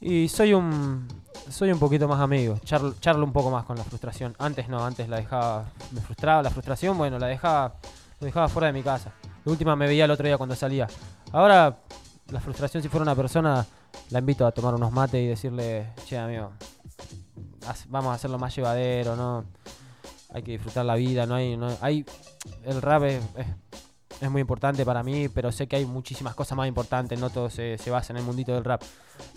[0.00, 1.06] Y soy un
[1.48, 4.34] soy un poquito más amigo, charlo, charlo un poco más con la frustración.
[4.38, 7.74] Antes no, antes la dejaba, me frustraba la frustración, bueno, la dejaba,
[8.20, 9.12] lo dejaba fuera de mi casa.
[9.44, 10.86] La última me veía el otro día cuando salía.
[11.32, 11.78] Ahora,
[12.28, 13.66] la frustración, si fuera una persona,
[14.10, 16.50] la invito a tomar unos mates y decirle, che, amigo,
[17.88, 19.44] vamos a hacerlo más llevadero, ¿no?
[20.32, 22.04] Hay que disfrutar la vida, no hay, no hay,
[22.64, 23.22] el rap es-
[24.20, 27.48] es muy importante para mí, pero sé que hay muchísimas cosas más importantes, no todo
[27.50, 28.82] se, se basa en el mundito del rap.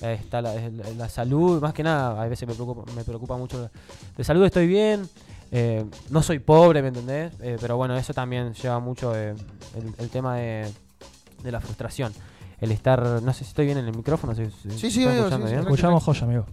[0.02, 3.38] Eh, está la, la- la salud, más que nada, a veces me preocupa, me preocupa
[3.38, 3.70] mucho.
[4.18, 5.08] De salud estoy bien,
[5.52, 7.34] eh, no soy pobre, ¿me entendés?
[7.42, 9.34] Eh, pero bueno, eso también lleva mucho eh,
[9.76, 10.72] el, el tema de,
[11.44, 12.14] de la frustración.
[12.60, 14.34] El estar, no sé si estoy bien en el micrófono.
[14.36, 15.64] si- si- Sí, ¿se sí, amigo, escuchando sí, bien?
[15.66, 16.46] Escuchamos joya, amigo.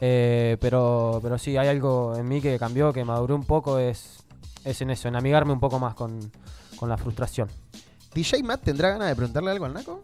[0.00, 4.18] Eh, pero, pero sí, hay algo en mí que cambió, que maduró un poco, es,
[4.64, 6.18] es en eso, en amigarme un poco más con,
[6.80, 7.50] con la frustración.
[8.14, 10.00] ¿DJ Matt tendrá ganas de preguntarle algo al Naco?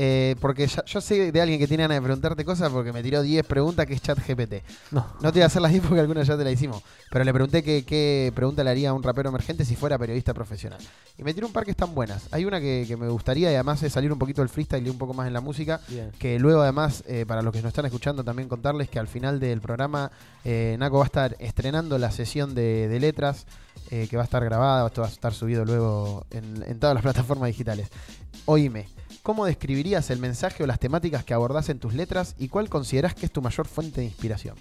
[0.00, 3.02] Eh, porque ya- yo sé de alguien que tiene ganas de preguntarte cosas porque me
[3.02, 4.62] tiró 10 preguntas que es chat GPT.
[4.92, 5.04] No.
[5.20, 6.82] No te voy a hacer las 10 porque algunas ya te la hicimos.
[7.10, 10.78] Pero le pregunté qué, pregunta le haría a un rapero emergente si fuera periodista profesional.
[11.16, 12.28] Y me tiró un par que están buenas.
[12.30, 14.90] Hay una que, que me gustaría y además es salir un poquito del freestyle y
[14.90, 15.80] un poco más en la música.
[15.88, 16.12] Bien.
[16.16, 19.40] Que luego además, eh, para los que nos están escuchando, también contarles que al final
[19.40, 20.12] del programa
[20.44, 23.46] eh, Naco va a estar estrenando la sesión de, de letras
[23.90, 26.94] eh, que va a estar grabada, esto va a estar subido luego en, en todas
[26.94, 27.88] las plataformas digitales.
[28.44, 28.86] Oíme,
[29.28, 33.14] ¿cómo describirías el mensaje o las temáticas que abordás en tus letras y cuál considerás
[33.14, 34.56] que es tu mayor fuente de inspiración?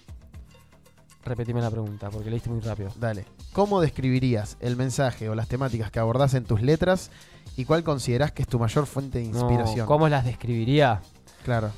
[1.24, 2.92] Repetime la pregunta, porque leíste muy rápido.
[3.00, 3.24] Dale.
[3.54, 7.12] ¿Cómo describirías el mensaje o las temáticas que abordás en tus letras
[7.56, 9.88] y cuál considerás que es tu mayor fuente de No, inspiración?
[9.88, 11.00] ¿Cómo las describiría?
[11.46, 11.72] Claro.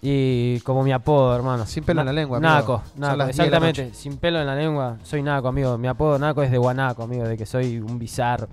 [0.00, 1.64] Y como mi apodo, hermano.
[1.64, 2.52] Sin pelo en la lengua, amigo.
[2.52, 3.94] Naco, Naco, las 10 de la exactamente.
[3.94, 5.78] Sin pelo en la lengua, soy Naco, amigo.
[5.78, 8.48] Mi apodo Naco es de Guanaco, amigo, de que soy un bizarro.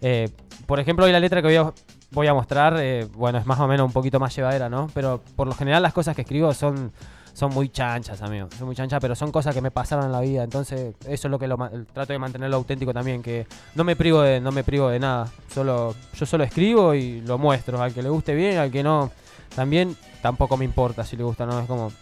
[0.00, 0.28] Eh,
[0.66, 1.72] por ejemplo, hoy la letra que voy a,
[2.10, 4.88] voy a mostrar, eh, bueno, es más o menos un poquito más llevadera, ¿no?
[4.94, 6.92] Pero por lo general las cosas que escribo son,
[7.32, 8.48] son muy chanchas, amigo.
[8.58, 10.42] Son muy chanchas, pero son cosas que me pasaron en la vida.
[10.42, 11.56] Entonces, eso es lo que lo,
[11.92, 15.28] trato de mantenerlo auténtico también, que no me privo de, no me privo de nada.
[15.48, 17.80] Solo, yo solo escribo y lo muestro.
[17.80, 19.10] Al que le guste bien, al que no,
[19.54, 21.60] también tampoco me importa si le gusta no.
[21.60, 21.92] Es como,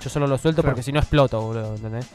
[0.00, 0.74] yo solo lo suelto Claro.
[0.74, 2.06] porque si no exploto, boludo, ¿entendés?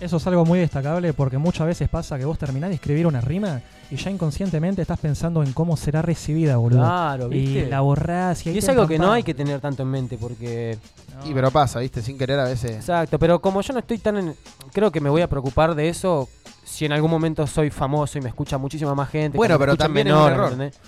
[0.00, 3.20] Eso es algo muy destacable porque muchas veces pasa que vos terminás de escribir una
[3.20, 6.80] rima y ya inconscientemente estás pensando en cómo será recibida, boludo.
[6.80, 7.60] Claro, ¿viste?
[7.60, 10.18] Y la borrás y, Y es algo que no hay que tener tanto en mente
[10.18, 10.78] porque...
[11.24, 12.02] Y pero pasa, ¿viste?
[12.02, 12.72] Sin querer a veces.
[12.72, 14.34] Exacto, pero como yo no estoy tan en...
[14.72, 16.28] Creo que me voy a preocupar de eso
[16.64, 19.36] si en algún momento soy famoso y me escucha muchísima más gente.
[19.38, 20.52] Bueno, pero también es un menores, error.
[20.52, 20.78] ¿entendés?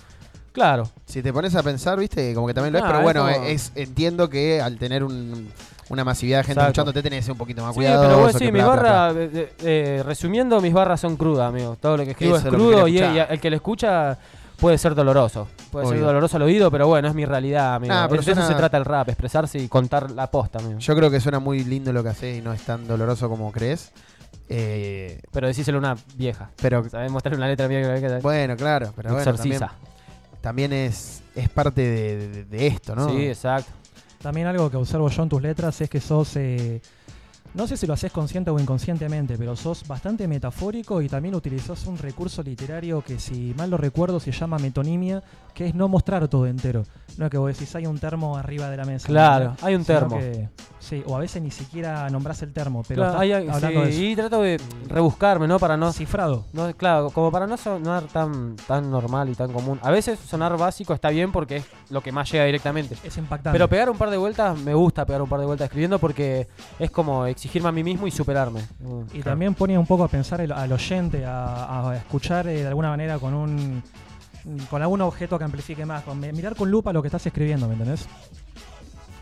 [0.51, 0.89] Claro.
[1.05, 3.43] Si te pones a pensar, viste, como que también lo es, Ah, pero bueno, eso-
[3.45, 5.49] es, entiendo que al tener un-
[5.89, 6.69] una masividad de gente Exacto.
[6.71, 8.07] escuchándote tenés que ser un poquito más Sí, cuidadoso.
[8.09, 8.91] pero vos sí, que mi bla, bla, bla.
[9.13, 9.29] barra,
[9.63, 11.77] eh, resumiendo, mis barras son crudas, amigo.
[11.81, 14.17] Todo lo que escribo Eso es crudo y, y el que lo escucha
[14.59, 15.47] puede ser doloroso.
[15.71, 17.93] Puede ser doloroso al oído, pero bueno, es mi realidad, amigo.
[17.93, 20.79] Nah, pero de eso se trata el rap, expresarse y contar la posta, amigo.
[20.79, 23.51] Yo creo que suena muy lindo lo que haces y no es tan doloroso como
[23.51, 23.91] crees.
[24.49, 26.49] Eh, Pero decíselo a una vieja.
[26.61, 27.11] pero ¿Sabes?
[27.11, 29.71] Mostrarle una letra mía que bueno, claro, pero bueno, también, exorciza.
[30.41, 33.09] también es, es parte de, de- de esto, ¿no?
[33.09, 33.71] Sí, exacto.
[34.21, 36.81] También algo que observo yo en tus letras es que sos, eh,
[37.53, 41.85] no sé si lo haces consciente o inconscientemente, pero sos bastante metafórico y también utilizás
[41.87, 46.27] un recurso literario que si mal lo recuerdo se llama metonimia, que es no mostrar
[46.27, 46.83] todo entero.
[47.17, 49.07] No es que vos decís hay un termo arriba de la mesa.
[49.07, 50.17] Claro, hay un termo.
[50.19, 50.49] que-
[50.87, 53.79] sí, o a veces ni siquiera nombrás el termo, pero Claro, estás hay- hay- hablando
[53.81, 54.01] sí, de eso.
[54.03, 55.59] y trato de rebuscarme, ¿no?
[55.59, 55.91] Para no...
[55.91, 56.45] Cifrado.
[56.53, 59.79] No, claro, como para no sonar tan, tan normal y tan común.
[59.83, 62.95] A veces sonar básico está bien porque es lo que más llega directamente.
[63.03, 63.55] Es impactante.
[63.55, 66.47] Pero pegar un par de vueltas, me gusta pegar un par de vueltas escribiendo porque
[66.79, 68.61] es como exigirme a mí mismo y superarme.
[69.13, 72.67] Y también pone un poco a pensar el- al oyente, a, a escuchar eh, de
[72.67, 73.83] alguna manera con un
[74.69, 77.73] con algún objeto que amplifique más, con mirar con lupa lo que estás escribiendo, ¿me
[77.73, 78.07] entendés?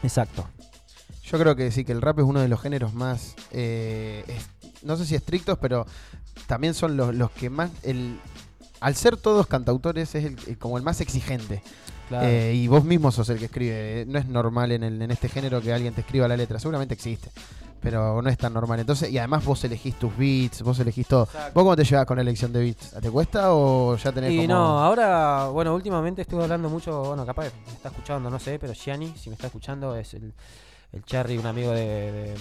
[0.03, 0.45] Exacto.
[1.31, 4.47] Yo creo que sí, que el rap es uno de los géneros más, eh, es-
[4.83, 5.85] no sé si estrictos, pero
[6.47, 8.19] también son los, los que más, el,
[8.79, 11.63] al ser todos cantautores, es el- el- como el más exigente.
[12.09, 12.27] Claro.
[12.27, 14.05] Eh, y vos mismo sos el que escribe.
[14.07, 16.59] No es normal en, el- en este género que alguien te escriba la letra.
[16.59, 17.31] Seguramente existe,
[17.81, 18.79] pero no es tan normal.
[18.79, 21.23] Entonces, y además vos elegís tus beats, vos elegís todo.
[21.23, 21.51] Exacto.
[21.55, 22.91] ¿Vos cómo te llevas con la elección de beats?
[23.01, 24.47] ¿Te cuesta o ya tenés Y como...
[24.49, 28.73] no, ahora, bueno, últimamente estuve hablando mucho, bueno, capaz me está escuchando, no sé, pero
[28.73, 30.31] Gianni, si me está escuchando, es el,
[30.95, 32.35] el Cherry, un amigo de, de-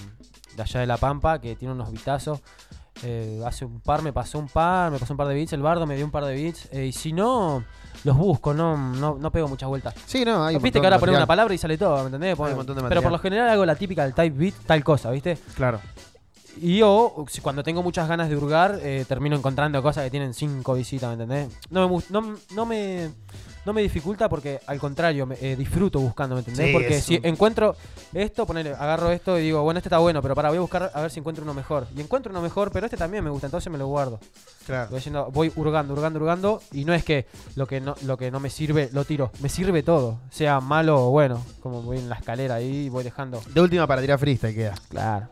[0.55, 2.39] de allá de La Pampa, que tiene unos bitazos.
[3.03, 5.61] Eh, hace un par me pasó un par, me pasó un par de beats, el
[5.61, 7.61] bardo me dio un par de beats, eh, y si no,
[8.05, 9.93] los busco, no, no, no pego muchas vueltas.
[10.05, 12.05] Sí, no, hay un Viste que ahora de poner una palabra y sale todo, ¿me
[12.05, 12.39] entendés?
[12.39, 15.11] Un montón de pero por lo general hago la típica del type beat, tal cosa,
[15.11, 15.37] ¿viste?
[15.55, 15.81] Claro.
[16.61, 20.33] Y o si cuando tengo muchas ganas de hurgar, eh, termino encontrando cosas que tienen
[20.33, 21.49] cinco visitas, ¿me entendés?
[21.69, 23.09] No me, no, no me,
[23.65, 26.67] no me dificulta porque al contrario, me, eh, disfruto buscando, ¿me entendés?
[26.67, 27.75] Sí, porque si un- encuentro
[28.13, 30.91] esto, ponele, agarro esto y digo, bueno, este está bueno, pero para, voy a buscar
[30.93, 31.87] a ver si encuentro uno mejor.
[31.95, 34.19] Y encuentro uno mejor, pero este también me gusta, entonces me lo guardo.
[34.65, 34.89] Claro.
[34.91, 36.61] Voy, yendo- voy hurgando, hurgando, hurgando.
[36.71, 37.25] Y no es que
[37.55, 39.29] lo que no, lo que no me sirve, lo tiro.
[39.41, 40.19] Me sirve todo.
[40.31, 41.43] Sea malo o bueno.
[41.59, 43.41] Como voy en la escalera ahí y voy dejando.
[43.53, 44.75] De última para tirar freestyle queda.
[44.89, 45.27] Claro.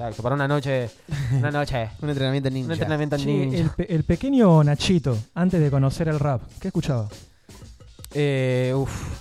[0.00, 0.22] Exacto.
[0.22, 0.88] Para una noche.
[1.38, 1.90] Una noche.
[2.00, 2.66] Un entrenamiento ninja.
[2.66, 3.58] Un entrenamiento Che, ninja.
[3.58, 7.08] el, pe- el pequeño Nachito, antes de conocer el rap, ¿qué escuchaba?
[8.14, 9.18] Eh, uf.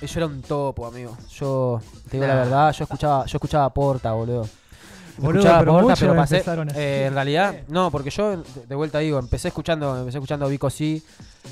[0.00, 1.16] Yo era un topo, amigo.
[1.38, 1.80] Yo,
[2.10, 4.48] te digo la verdad, yo escuchaba, yo escuchaba Porta, boludo.
[5.18, 6.42] Boludo, escuchaba pero Porta, pero pasé.
[6.74, 11.00] eh, en realidad, no, porque yo, de, vuelta digo, empecé escuchando, empecé escuchando Vico C,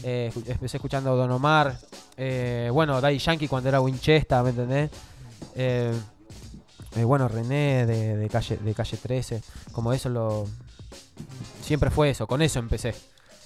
[0.03, 1.77] eh, empecé escuchando Don Omar,
[2.17, 4.91] eh, bueno, Daddy Yankee cuando era Winchester, ¿me entendés?
[6.97, 10.47] Eh, bueno, René de, de calle, de calle 13, como eso lo.
[11.63, 12.95] Siempre fue eso, con eso empecé.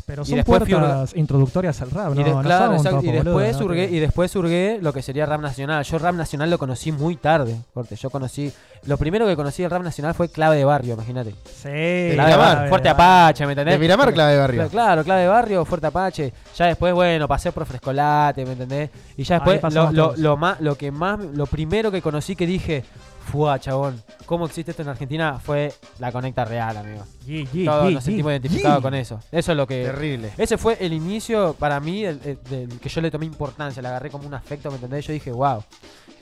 [0.06, 2.24] Pero Y son fui puertas introductorias al rap, y ¿no?
[2.24, 4.92] de- no claro, son un exacto, topo, y después boludo, Que- y después hurgué lo
[4.92, 5.82] que sería rap nacional.
[5.82, 7.96] Yo rap nacional lo conocí muy tarde, corte.
[7.96, 8.52] Yo conocí,
[8.84, 11.30] lo primero que conocí del rap nacional fue clave de barrio, imagínate.
[11.30, 12.88] Sí, clave de Miramar, barrio, fuerte.
[12.90, 13.74] Apache, ¿me entendés?
[13.76, 14.62] De Miramar, clave de barrio.
[14.64, 16.32] Cla- Claro, clave de barrio, fuerte Apache.
[16.54, 18.90] Ya después, bueno, pasé por Frescolate, ¿me entendés?
[19.16, 22.84] Y ya después, lo, lo más, lo que más, lo primero que conocí que dije,
[23.24, 25.38] fue chabón, ¿cómo existe esto en Argentina?
[25.38, 27.04] Fue la conecta real, amigo.
[27.26, 29.18] Yi, yi, Todos nos sentimos identificados con eso.
[29.32, 29.84] Eso es lo que.
[29.84, 30.32] Terrible.
[30.36, 33.88] Ese fue el inicio para mí el- el- del que yo le tomé importancia, le
[33.88, 35.06] agarré como un afecto, ¿me entendés?
[35.06, 35.62] Yo dije, wow,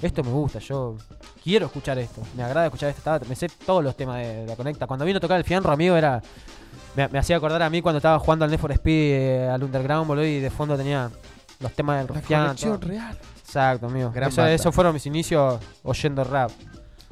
[0.00, 0.96] esto me gusta, yo
[1.44, 4.57] quiero escuchar esto, me agrada escuchar esto, me sé todos los temas de, de la
[4.57, 4.86] Conecta.
[4.86, 6.22] Cuando vino a tocar el Fianro, amigo, era.
[6.96, 9.62] Me, me hacía acordar a mí cuando estaba jugando al Need for Speed, eh, al
[9.62, 11.11] Underground, boludo, y de fondo tenía
[11.61, 12.16] los temas del todo.
[12.88, 13.18] real.
[13.44, 14.11] Exacto, amigo.
[14.14, 16.50] Eso, esos fueron mis inicios oyendo rap.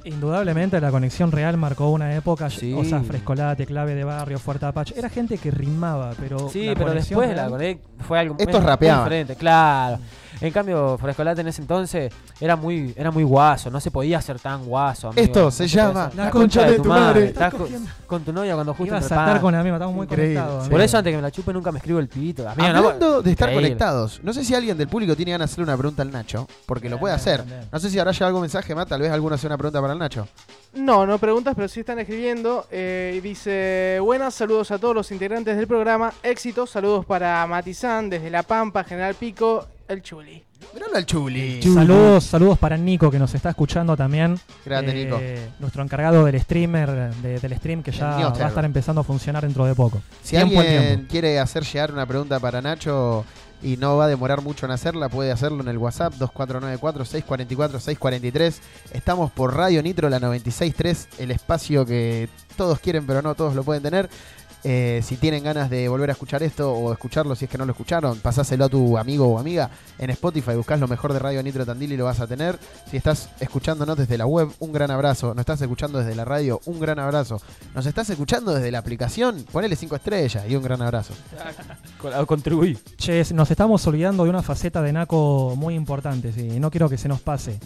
[0.05, 2.73] Indudablemente la conexión real marcó una época, Sí.
[2.73, 4.95] o sea, Frescolate, Clave de Barrio, Fuerte Apache.
[4.99, 6.49] Era gente que rimaba, pero.
[6.49, 9.05] Sí, la pero conexión después la real- Conect fue algo Estos rapeaban.
[9.05, 9.99] diferente, claro.
[10.41, 14.39] En cambio, Frescolate en ese entonces era muy, era muy guaso, no se podía ser
[14.41, 15.09] tan guaso.
[15.09, 15.23] amigo.
[15.23, 16.11] Esto se llama.
[16.17, 17.27] La concha de tu madre.
[17.27, 17.69] Estás con,
[18.07, 20.35] con tu novia cuando justo Ibas a estar con amigos, estamos muy Increíble.
[20.37, 20.69] conectados.
[20.71, 22.49] Por eso antes que me la chupe nunca me escribo el pibito.
[22.49, 23.69] Amigo, no, Hablando de estar increíble.
[23.69, 26.49] conectados, no sé si alguien del público tiene ganas de hacerle una pregunta al Nacho,
[26.67, 27.43] porque lo puede bien, hacer.
[27.45, 27.61] bien.
[27.71, 29.93] No sé si habrá llegado algún mensaje más, tal vez alguno hace una pregunta para
[29.93, 30.27] el Nacho.
[30.73, 32.65] No, no preguntas, pero sí están escribiendo.
[32.71, 36.13] eh, y dice, buenas, saludos a todos los integrantes del programa.
[36.23, 40.43] Éxitos, saludos para Matizán desde La Pampa, General Pico, el Chuli.
[40.75, 41.63] Miralo al Chuli.
[41.63, 44.39] Saludos, saludos para Nico que nos está escuchando también.
[44.65, 45.21] Grande, Eh, Nico.
[45.59, 49.43] Nuestro encargado del streamer, de- del stream que ya va a estar empezando a funcionar
[49.45, 50.01] dentro de poco.
[50.23, 53.25] Si Tiempo alguien quiere hacer llegar una pregunta para Nacho
[53.63, 58.61] y no va a demorar mucho en hacerla, puede hacerlo en el WhatsApp 2494-644-643.
[58.93, 63.65] Estamos por Radio Nitro, la 96.3, el espacio que todos quieren, pero no todos lo
[63.65, 64.09] pueden tener.
[64.63, 67.65] Eh, si tienen ganas de volver a escuchar esto o escucharlo si es que no
[67.65, 71.43] lo escucharon, pasáselo a tu amigo o amiga en Spotify, buscás lo mejor de Radio
[71.43, 72.59] Nitro Tandil y lo vas a tener.
[72.91, 75.29] Si estás escuchándonos desde la web, un gran abrazo.
[75.29, 77.41] Nos estás escuchando desde la radio, un gran abrazo.
[77.75, 81.15] Nos estás escuchando desde la aplicación, ponele 5 estrellas y un gran abrazo.
[81.99, 82.77] Con- Contribuí.
[82.99, 86.99] Che, nos estamos olvidando de una faceta de Naco muy importante, sí, no quiero que
[86.99, 87.59] se nos pase.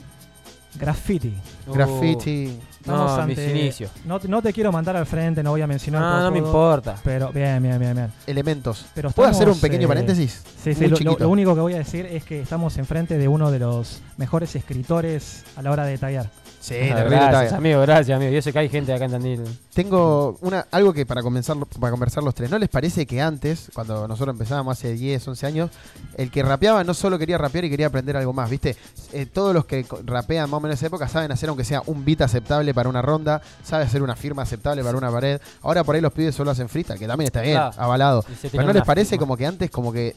[0.78, 1.32] Graffiti.
[1.72, 2.58] Graffiti.
[2.84, 3.90] Estamos No, mis inicios.
[4.04, 6.02] No, te- no te quiero mandar al frente, no voy a mencionar.
[6.02, 6.96] No, por no me importa.
[7.02, 8.12] Pero bien, bien, bien, bien.
[8.26, 8.84] Elementos.
[8.94, 10.42] Pero ¿Puedo hacer un pequeño eh, paréntesis?
[10.62, 13.58] Sí, sí, lo, único que voy a decir es que estamos enfrente de uno de
[13.58, 16.30] los mejores escritores a la hora de detallar.
[16.64, 18.32] Sí, Ah, terrible gracias, amigo, gracias, amigo.
[18.32, 19.44] Yo sé que hay gente acá en Tandil.
[19.74, 23.70] Tengo una, algo que para, comenzar, para conversar los tres, ¿no les parece que antes,
[23.74, 25.70] cuando nosotros empezábamos hace 10, 11 años,
[26.16, 28.76] el que rapeaba no solo quería rapear y quería aprender algo más, ¿viste?
[29.12, 31.82] Eh, todos los que rapean más o menos en esa época saben hacer aunque sea
[31.84, 35.42] un beat aceptable para una ronda, sabe hacer una firma aceptable para una pared.
[35.60, 37.74] Ahora por ahí los pibes solo hacen freestyle, que también está bien, Claro.
[37.76, 38.24] avalado.
[38.50, 39.20] Pero ¿no les parece firma.
[39.26, 40.16] como que antes como que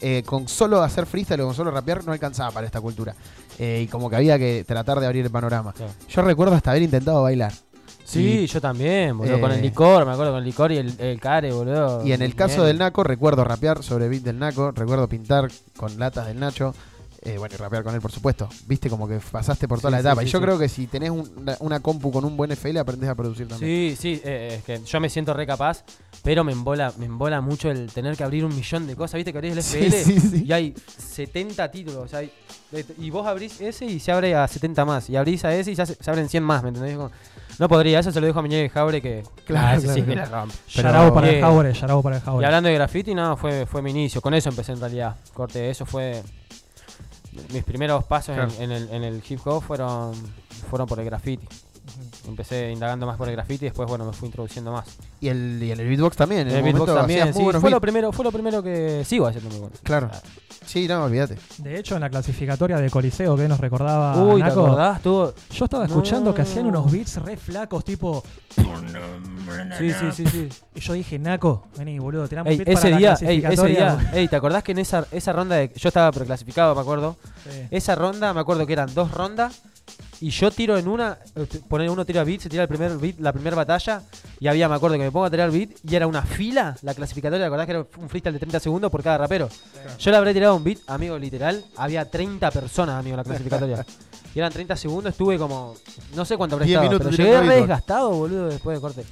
[0.00, 3.14] eh, con solo hacer freestyle o con solo rapear no alcanzaba para esta cultura?
[3.58, 5.74] Eh, y como que había que tratar de abrir el panorama.
[6.08, 7.52] Yo recuerdo hasta haber intentado bailar.
[8.04, 9.38] Sí, Y- yo también, boludo.
[9.40, 12.06] Con Eh, el licor, me acuerdo con el licor y el, el care, boludo.
[12.06, 12.68] Y en el caso Bien.
[12.68, 16.74] del Naco, recuerdo rapear sobre beat del Naco, recuerdo pintar con latas del Nacho.
[17.20, 18.48] eh, bueno, y rapear con él, por supuesto.
[18.68, 20.20] Viste como que pasaste por toda Sí, la etapa.
[20.22, 20.44] sí, y yo sí.
[20.44, 21.28] creo que si tenés un-
[21.58, 23.96] una, compu con un buen FL, aprendés a producir también.
[23.96, 25.82] Sí, sí, eh, es que yo me siento re capaz,
[26.22, 29.14] pero me embola, me embola mucho el tener que abrir un millón de cosas.
[29.16, 29.90] ¿Viste que abrís el FL?
[30.04, 30.44] sí, sí.
[30.46, 32.04] Y hay 70 títulos.
[32.04, 32.30] o sea, hay- eh,
[32.98, 35.08] y vos abrís ese y se abre a 70 más.
[35.08, 36.96] Y abrís a ese y ya se, se abren 100 más, ¿me entendés?
[36.96, 37.10] Como-
[37.58, 39.24] no podría, eso se lo dejo a mi ñeque Jaure que.
[39.44, 40.30] Claro, ah, ese sí claro, que claro.
[40.30, 41.14] la rompe.
[41.14, 41.40] Para el.
[41.40, 42.46] Jaure, Yarao para el Y Jaure.
[42.46, 44.20] hablando de graffiti, no, fue, fue mi inicio.
[44.20, 45.16] Con eso empecé en realidad.
[45.34, 46.22] Corte, eso fue.
[47.52, 48.52] Mis primeros pasos en- Claro.
[48.62, 50.12] en, el, en el hip hop fueron,
[50.70, 51.46] fueron por el graffiti.
[52.26, 54.86] Empecé indagando más por el graffiti y después, bueno, me fui introduciendo más.
[55.20, 56.42] Y el, y el beatbox también.
[56.42, 59.50] En El el beatbox también, sí, fue lo, primero, fue lo primero que sigo haciendo
[59.50, 59.76] muy bueno.
[59.82, 60.10] Claro.
[60.66, 61.38] Sí, no, olvídate.
[61.58, 65.02] De hecho, en la clasificatoria de Coliseo que nos recordaba Uy, ¿te acordás?
[65.02, 65.32] Yo
[65.64, 68.22] estaba escuchando que hacían unos beats re flacos, tipo.
[69.78, 70.48] Sí, sí, sí, sí.
[70.74, 73.38] Y yo dije, Naco, vení, boludo, tirame un Ey, beat ese para la día, ey,
[73.38, 73.96] ese clasificatoria".
[73.96, 77.16] día, ey, ¿te acordás que en esa, esa ronda de, yo estaba preclasificado, me acuerdo?
[77.44, 77.66] Sí.
[77.70, 79.62] Esa ronda, me acuerdo que eran dos rondas
[80.20, 83.18] y yo tiro en una, eh, poner uno tira beat, se tira el primer beat,
[83.18, 84.02] la primera batalla
[84.40, 86.94] y había, me acuerdo que me pongo a tirar beat y era una fila, la
[86.94, 89.48] clasificatoria, ¿te acordás que era un freestyle de 30 segundos por cada rapero?
[89.98, 93.86] Yo le habré tirado un beat, amigo, literal, había 30 personas, amigo, en la clasificatoria.
[94.34, 95.74] y eran 30 segundos, estuve como,
[96.14, 99.04] no sé cuánto habré 10 estado, pero llegué desgastado, boludo, después de corte.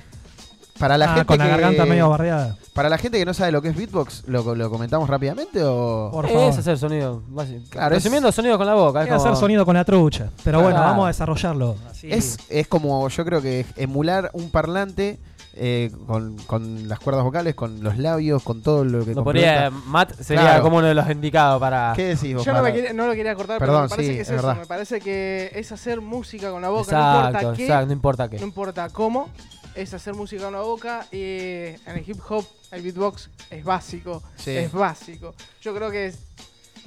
[0.78, 2.56] Para la Ah, gente con la que- garganta medio barreada.
[2.74, 6.10] Para la gente que no sabe lo que es beatbox, ¿lo, lo comentamos rápidamente o...?
[6.12, 6.50] Por favor.
[6.50, 7.22] Es hacer sonido.
[7.70, 9.02] Claro, es- Resumiendo, sonido con la boca.
[9.02, 10.30] es que hacer sonido con la trucha.
[10.44, 11.76] Pero bueno, vamos a desarrollarlo.
[11.90, 12.12] Así.
[12.12, 15.18] Es, es como, yo creo que es emular un parlante
[15.58, 19.70] eh, con, con las cuerdas vocales, con los labios, con todo lo que Lo ponía
[19.70, 19.88] complementa.
[19.90, 20.62] Matt, sería Claro.
[20.64, 21.94] como uno de los indicados para.
[21.96, 24.14] ¿Qué decís vos, Yo no, quería- no lo quería cortar, pero Perdón, me parece sí,
[24.16, 24.46] que es, es eso.
[24.46, 24.60] verdad.
[24.60, 27.92] Me parece que es hacer música con la boca, no Exacto, importa qué, exacto, no
[27.94, 28.38] importa qué.
[28.38, 29.28] no importa cómo,
[29.76, 31.06] es hacer música con la boca.
[31.12, 34.50] Y en el hip hop, el beatbox es básico, Sí.
[34.56, 35.34] es básico.
[35.60, 36.18] Yo creo que es,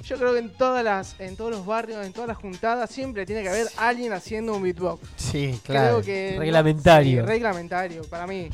[0.04, 3.24] yo creo que en todas las, en todos los barrios, en todas las juntadas, siempre
[3.26, 5.00] tiene que haber alguien haciendo un beatbox.
[5.16, 6.00] Sí, claro.
[6.00, 7.22] Creo que Reglamentario.
[7.22, 8.48] sí, reglamentario para mí.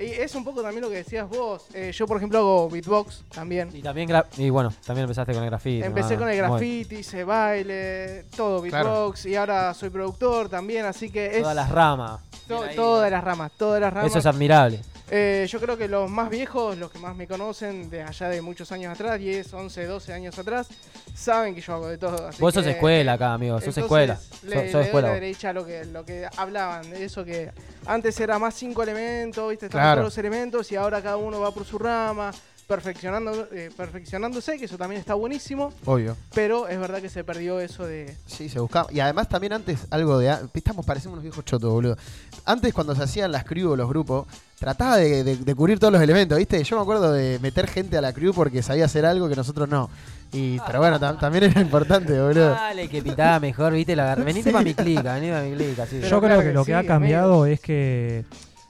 [0.00, 1.66] Y es un poco también lo que decías vos.
[1.74, 3.68] Eh, yo, por ejemplo, hago beatbox también.
[3.74, 5.82] Y también gra- y bueno, también empezaste con el graffiti.
[5.84, 6.20] Empecé ¿no?
[6.20, 8.88] con el graffiti, hice baile, todo Claro.
[8.90, 12.20] beatbox y ahora soy productor también, así que es Todas las ramas.
[12.48, 13.16] to- Bien ahí, todas ¿no?
[13.16, 14.10] las ramas, todas las ramas.
[14.10, 14.80] Eso es admirable.
[15.12, 18.40] Eh, yo creo que los más viejos, los que más me conocen de allá de
[18.40, 20.68] muchos años atrás, 10, 11, 12 años atrás,
[21.14, 22.28] saben que yo hago de todo.
[22.28, 23.56] así Vos sos escuela acá, amigo.
[23.56, 24.18] Sos entonces, escuela.
[24.44, 25.08] Le, Sos- le sos doy escuela.
[25.08, 27.50] la derecha a lo que, lo que hablaban, de eso que
[27.86, 30.00] antes era más cinco elementos, viste, estaban Claro.
[30.02, 32.30] todos los elementos y ahora cada uno va por su rama,
[32.70, 36.16] perfeccionando, eh, perfeccionándose, que eso también está buenísimo, Obvio.
[36.32, 38.14] pero es verdad que se perdió eso de...
[38.26, 38.86] Sí, se buscaba.
[38.92, 40.32] Y además también antes algo de...
[40.54, 41.96] Estamos, parecemos unos viejos chotos, boludo.
[42.44, 44.26] Antes cuando se hacían las crew o los grupos,
[44.58, 46.62] trataba de, de- de cubrir todos los elementos, ¿viste?
[46.62, 49.68] Yo me acuerdo de meter gente a la crew porque sabía hacer algo que nosotros
[49.68, 49.90] no.
[50.32, 52.50] Y, pero bueno, tam- también era importante, boludo.
[52.50, 53.96] Dale, que pitaba mejor, viste.
[53.96, 54.14] La.
[54.14, 54.50] Venite Sí.
[54.52, 55.86] para mi clica, venite para mi clica.
[55.86, 56.00] sí.
[56.08, 58.24] Yo creo que que lo sí, que ha cambiado es que,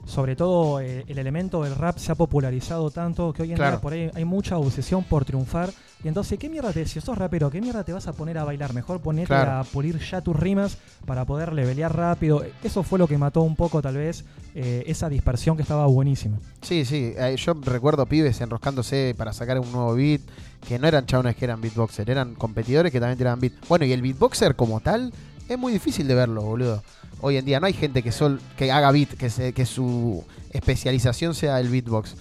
[0.05, 3.71] sobre todo, eh, el elemento del rap se ha popularizado tanto que hoy en Claro.
[3.77, 5.71] día por ahí hay mucha obsesión por triunfar.
[6.03, 8.43] Y entonces, ¿qué mierda te, si sos rapero, qué mierda te vas a poner a
[8.43, 8.73] bailar?
[8.73, 9.51] Mejor ponete Claro.
[9.51, 12.43] a pulir ya tus rimas para poder levelear rápido.
[12.63, 14.25] Eso fue lo que mató un poco, tal vez,
[14.55, 16.37] eh, esa dispersión que estaba buenísima.
[16.63, 17.13] Sí, sí.
[17.15, 20.21] eh, Yo recuerdo pibes enroscándose para sacar un nuevo beat,
[20.67, 23.53] que no eran chabones que eran beatboxer, eran competidores que también tiraban beat.
[23.69, 25.13] Bueno, y el beatboxer como tal
[25.47, 26.81] es muy difícil de verlo, boludo.
[27.21, 30.23] Hoy en día no hay gente que sol, que haga beat, que, se, que su
[30.51, 32.15] especialización sea el beatbox.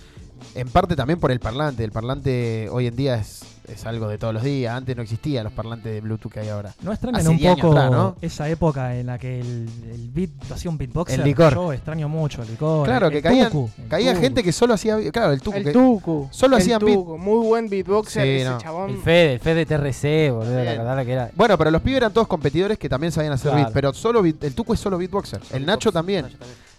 [0.55, 1.85] En parte también por el parlante.
[1.85, 4.75] El parlante hoy en día es, es algo de todos los días.
[4.75, 6.75] Antes no existían los parlantes de Bluetooth que hay ahora.
[6.83, 8.17] ¿No extrañan Hace un 10 años poco atrás, ¿no?
[8.21, 11.21] esa época en la que el, el beat hacía un beatboxer?
[11.21, 11.55] El licor.
[11.55, 12.87] Yo extraño mucho el licor.
[12.87, 14.23] Claro, el- que el caían, tucu, caía tucu.
[14.23, 14.97] gente que solo hacía.
[15.13, 15.57] Claro, el tucu.
[15.57, 16.29] El que- Tucu.
[16.33, 16.97] Solo el hacían beat.
[16.99, 18.59] Tucu, Muy buen beatboxer Sí, ese no.
[18.59, 18.91] chabón.
[18.91, 20.55] El Fede, el Fede TRC, boludo.
[20.57, 20.79] La Bien.
[20.79, 21.31] verdad que era.
[21.37, 23.65] Bueno, pero los pibes eran todos competidores que también sabían hacer Claro.
[23.67, 23.73] beat.
[23.73, 25.41] Pero solo beat- el Tuco es solo beatboxer.
[25.53, 26.27] El Nacho también.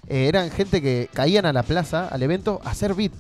[0.08, 3.12] Eh, eran gente que caían a la plaza, al evento, a hacer beat.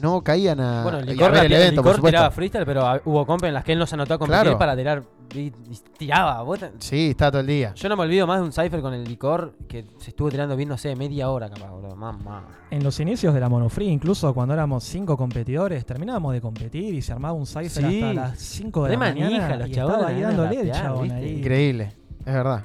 [0.00, 2.16] No caían a, Bueno, el y a licor, ver el evento, Licor supuesto.
[2.16, 4.58] tiraba freestyle, pero hubo comp en las que él no se anotó a competir Claro.
[4.58, 5.02] para tirar.
[5.34, 5.50] y
[5.98, 6.40] tiraba.
[6.42, 7.74] vos te- Sí, estaba todo el día.
[7.74, 10.56] Yo no me olvido más de un cipher con el licor que se estuvo tirando
[10.56, 11.94] bien, no sé, media hora capaz, boludo.
[11.94, 12.46] Mamá.
[12.70, 17.02] En los inicios de la Monofree, incluso cuando éramos cinco competidores, terminábamos de competir y
[17.02, 18.02] se armaba un cipher Sí.
[18.02, 19.30] hasta las 5 de la mañana.
[19.30, 21.28] manija los y chabones, estaba ahí dándole el chabón ahí.
[21.40, 21.92] Increíble,
[22.24, 22.62] es verdad.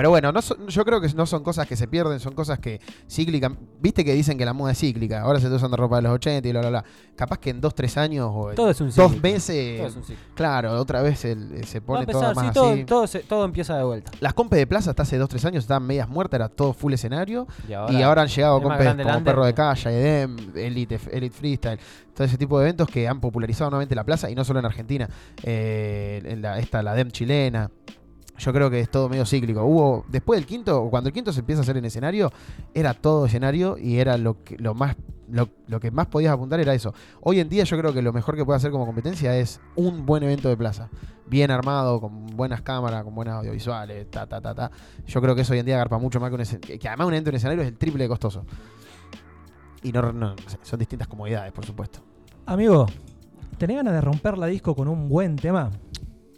[0.00, 2.58] Pero bueno, no son- yo creo que no son cosas que se pierden, son cosas
[2.58, 3.52] que cíclicas.
[3.82, 6.12] Viste que dicen que la moda es cíclica, ahora se está usando ropa de los
[6.12, 6.84] 80 y bla, bla, bla.
[7.14, 10.16] Capaz que en dos, tres años o Todo es un dos meses, Todo es un
[10.34, 12.84] claro, otra vez el- se pone todo más sí, todo, así.
[12.84, 14.10] todo, se- todo empieza de vuelta.
[14.20, 16.94] Las compes de plaza hasta hace dos, tres años estaban medias muertas, era todo full
[16.94, 17.46] escenario.
[17.68, 19.22] Y ahora, y ahora han llegado compes como under.
[19.22, 21.78] Perro de Calle, Edem, Elite, Elite Freestyle,
[22.14, 24.64] todo ese tipo de eventos que han popularizado nuevamente la plaza y no solo en
[24.64, 25.06] Argentina.
[25.42, 27.70] Eh, en la, esta, la DEM chilena.
[28.40, 29.62] Yo creo que es todo medio cíclico.
[29.64, 32.32] Hubo, después del quinto, cuando el quinto se empieza a hacer en escenario,
[32.72, 34.96] era todo escenario y era lo que, lo más,
[35.28, 36.94] lo, que más podías apuntar era eso.
[37.20, 40.06] Hoy en día yo creo que lo mejor que puede hacer como competencia es un
[40.06, 40.88] buen evento de plaza.
[41.26, 44.70] Bien armado, con buenas cámaras, con buenas audiovisuales, ta, ta, ta, ta.
[45.06, 46.78] Yo creo que eso hoy en día agarpa mucho más que un escenario.
[46.78, 48.46] Que además un evento en escenario es el triple de costoso.
[49.82, 52.00] Y no, no, son distintas comodidades, por supuesto.
[52.46, 52.86] Amigo,
[53.58, 55.70] ¿tenés ganas de romper la disco con un buen tema?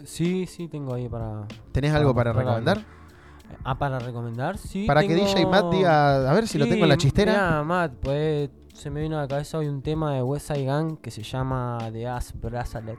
[0.05, 1.47] Sí, sí, tengo ahí para.
[1.73, 2.85] ¿Tenés algo para recomendar?
[3.65, 4.87] Ah, para recomendar, sí.
[4.87, 7.33] Para que DJ Matt diga, a ver si lo tengo en la chistera.
[7.33, 10.65] mirá, Matt, pues se me vino a la cabeza hoy un tema de West Side
[10.65, 12.99] Gun que se llama The Ass Bracelet.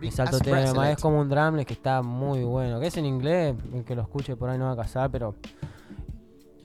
[0.00, 2.78] Es Ass tema, es como un drumless que está muy bueno.
[2.78, 5.34] Que es en inglés, el que lo escuche por ahí no va a casar, pero.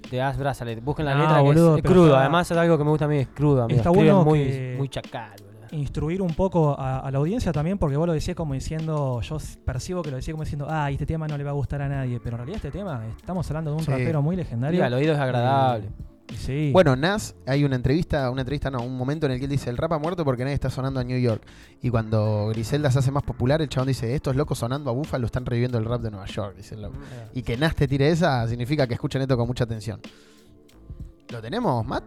[0.09, 0.83] The Ass Bracelet.
[0.83, 2.17] Busquen la No, letra que es- boludo, es, pero crudo.
[2.17, 3.63] Además, es algo que me gusta a mí, es crudo.
[3.63, 3.77] Amigo.
[3.77, 5.50] Está bueno muy, que- muy chacal, boludo.
[5.71, 9.37] Instruir un poco a, a la audiencia también, porque vos lo decías como diciendo, yo
[9.65, 11.87] percibo que lo decía como diciendo, ah, este tema no le va a gustar a
[11.87, 13.91] nadie, pero en realidad este tema, estamos hablando de un Sí.
[13.91, 14.79] rapero muy legendario.
[14.79, 15.89] Y al oído es agradable.
[16.29, 16.69] Y sí.
[16.73, 19.69] Bueno, Nas, hay una entrevista, una entrevista no, un momento en el que él dice,
[19.69, 21.41] el rap ha muerto porque nadie está sonando a New York.
[21.81, 25.25] Y cuando Griselda se hace más popular, el chabón dice, estos locos sonando a Buffalo
[25.25, 26.95] están reviviendo el rap de Nueva York, dice el loco.
[27.33, 29.99] Y que Nas te tire esa significa que escuchan esto con mucha atención.
[31.29, 32.03] ¿Lo tenemos, Matt?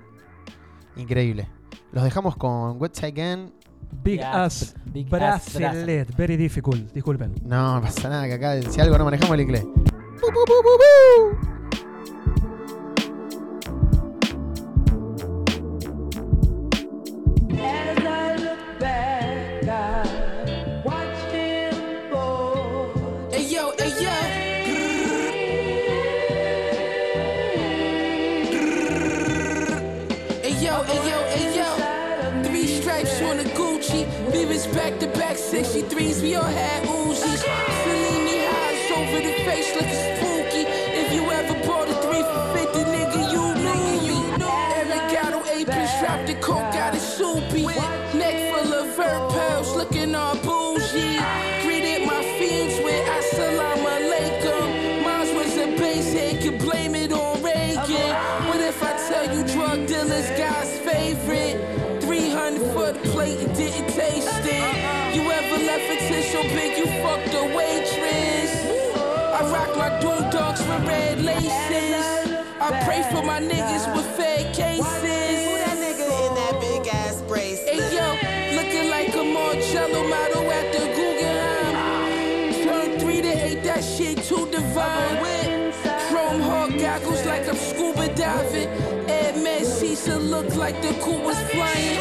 [0.97, 1.49] Increíble.
[1.93, 3.53] Los dejamos con What's Again.
[4.03, 4.75] Big Ass
[5.09, 7.35] Bracelet, very difficult, disculpen.
[7.45, 9.65] No, no pasa nada, que acá si algo no manejamos el inglés.
[9.65, 11.54] Bu, bu, bu.
[35.55, 36.21] 63s.
[36.21, 37.04] We all had Uzis.
[69.55, 72.07] Rock my doom dogs with red laces.
[72.67, 75.37] I pray for my niggas with fed cases.
[75.47, 77.75] Who that nigga in that big ass bracelet?
[77.75, 78.07] Hey yo,
[78.59, 81.75] looking like a Marcello model at the Guggenheim.
[82.65, 85.73] Turn three to eight, that shit too divine.
[86.09, 88.69] Chrome hawk goggles like I'm scuba diving.
[89.09, 89.35] Ed
[89.65, 91.99] Cecil look like the cool was flying.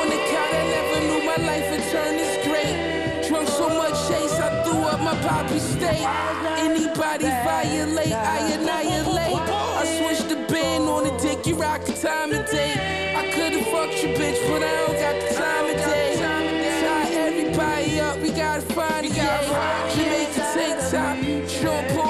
[0.00, 2.76] On the couch, I never knew my life would turn this great.
[3.28, 4.36] Drunk so much chase,
[4.94, 6.06] up my poppy state.
[6.58, 9.34] Anybody violate, I annihilate.
[9.50, 13.14] I switched the band on the dick, you rock the time of day.
[13.16, 16.16] I could've fucked your bitch, but I don't got the time of day.
[16.80, 19.44] Tie everybody up, we gotta find a yay.
[19.94, 21.16] Jamaican tank top,
[21.48, 22.03] Jean Paul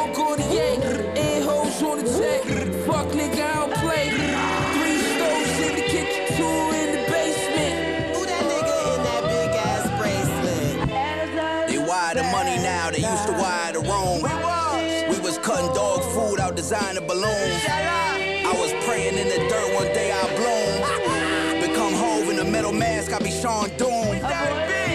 [16.75, 17.63] designer balloons.
[17.69, 21.61] I was praying in the dirt, one day I bloom.
[21.61, 24.11] Become Hove in a metal mask, I be Sean Doom.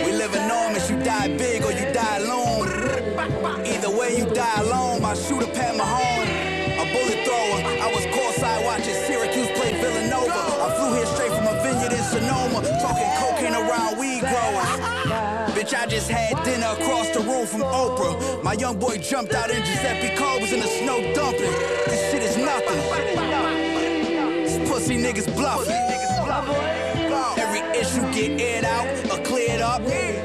[0.06, 2.68] We live enormous, you die big or you die alone.
[3.66, 5.02] Either way, you die alone.
[5.02, 6.28] My shooter Pat Mahone,
[6.84, 7.60] a bullet thrower.
[7.64, 10.44] I was courtside watching Syracuse play Villanova.
[10.66, 15.29] I flew here straight from a vineyard in Sonoma, talking cocaine around weed growers.
[15.60, 18.42] Bitch, I just had dinner across the room from Oprah.
[18.42, 21.52] My young boy jumped out in Giuseppe Cole was in the snow dumping.
[21.86, 22.80] This shit is nothing.
[24.46, 25.76] These pussy niggas bluffing.
[27.38, 29.82] Every issue get aired out or cleared up.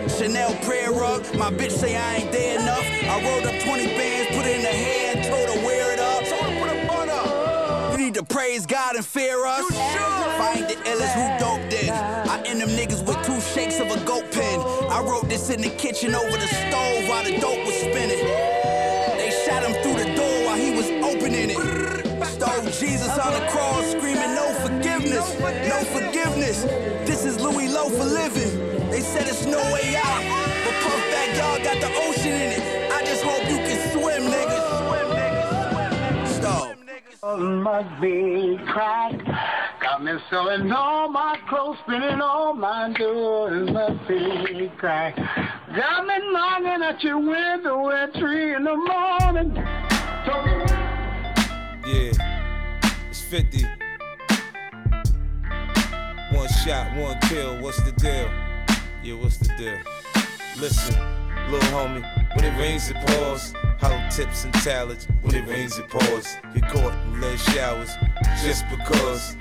[0.08, 1.26] Chanel prayer rug.
[1.34, 2.86] My bitch say I ain't there enough.
[3.02, 5.98] I rolled up 20 bands, put it in the hair, and told her wear it
[5.98, 6.22] up.
[6.60, 7.90] Put a bun up.
[7.90, 9.68] You need to praise God and fear us.
[9.68, 12.23] If I ain't the illest, who dope then?
[12.64, 14.58] Them niggas with two shakes of a goat pen.
[14.88, 18.24] I wrote this in the kitchen over the stove while the dope was spinning.
[19.18, 21.58] They shot him through the door while he was opening it.
[22.24, 25.38] Stole Jesus on the cross, screaming no forgiveness,
[25.68, 26.62] no forgiveness.
[27.04, 28.56] This is Louis Lowe for living.
[28.90, 30.24] They said it's no way out,
[30.64, 32.90] but Puff Backyard got the ocean in it.
[32.90, 34.64] I just hope you can swim, niggas.
[36.28, 36.78] Stop.
[37.38, 39.22] Must be cracked.
[39.26, 39.63] Got
[40.04, 43.70] me selling all my clothes, spinning all my doors.
[43.70, 45.18] Must be cracked.
[45.74, 49.54] Got me knocking at your window at three in the morning.
[51.86, 52.12] Yeah,
[53.08, 53.64] it's 50.
[56.32, 57.62] One shot, one kill.
[57.62, 58.30] What's the deal?
[59.02, 59.78] Yeah, what's the deal?
[60.58, 60.94] Listen,
[61.50, 62.04] little homie,
[62.36, 63.54] when it rains, it pours.
[63.80, 66.36] Hollow tips and talents, when it rains, it pours.
[66.52, 67.90] Get caught in lead showers
[68.42, 69.36] just because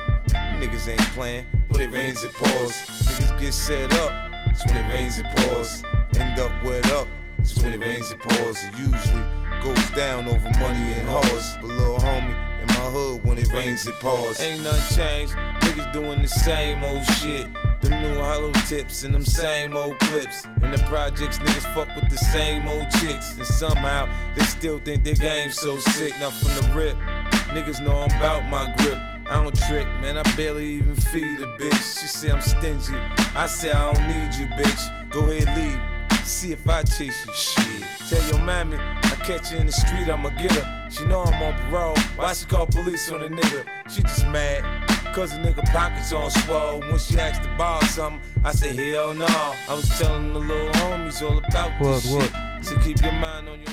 [0.64, 1.45] niggas ain't playing.
[1.70, 2.72] When it rains, it pours.
[2.72, 5.84] Niggas get set up, it's when it rains, it pours.
[6.16, 7.07] End up wet up,
[7.39, 8.64] it's when it rains, it pours.
[8.78, 9.24] Usually
[9.61, 11.55] goes down over money and hoes.
[11.61, 14.39] But little homie, in my hood, when it rains, it pours.
[14.39, 15.34] Ain't nothing changed.
[15.34, 17.47] Niggas doing the same old shit.
[17.82, 20.45] Them new hollow tips and them same old clips.
[20.61, 23.36] In the projects, niggas fuck with the same old chicks.
[23.36, 26.14] And somehow, they still think their game's so sick.
[26.20, 26.95] Now from the rip,
[27.51, 29.12] niggas know I'm about my grip.
[29.34, 32.00] I don't trick, man, I barely even feed a bitch.
[32.00, 32.94] She say I'm stingy.
[33.36, 35.10] I say I don't need you, bitch.
[35.10, 36.20] Go ahead, leave.
[36.24, 37.84] See if I chase you, shit.
[38.10, 40.88] Tell your mammy, I catch her in the street, I'ma get her.
[40.92, 41.98] She know I'm on parole.
[42.16, 43.66] Why she call police on a nigga?
[43.90, 44.62] She just mad.
[45.16, 46.80] Cause the nigga pockets on swole.
[46.82, 49.26] When she asked to borrow something, I said, hell no.
[49.26, 52.24] I was telling the little homies all about What, this what?
[52.24, 52.66] shit.
[52.66, 53.73] So keep your mind on your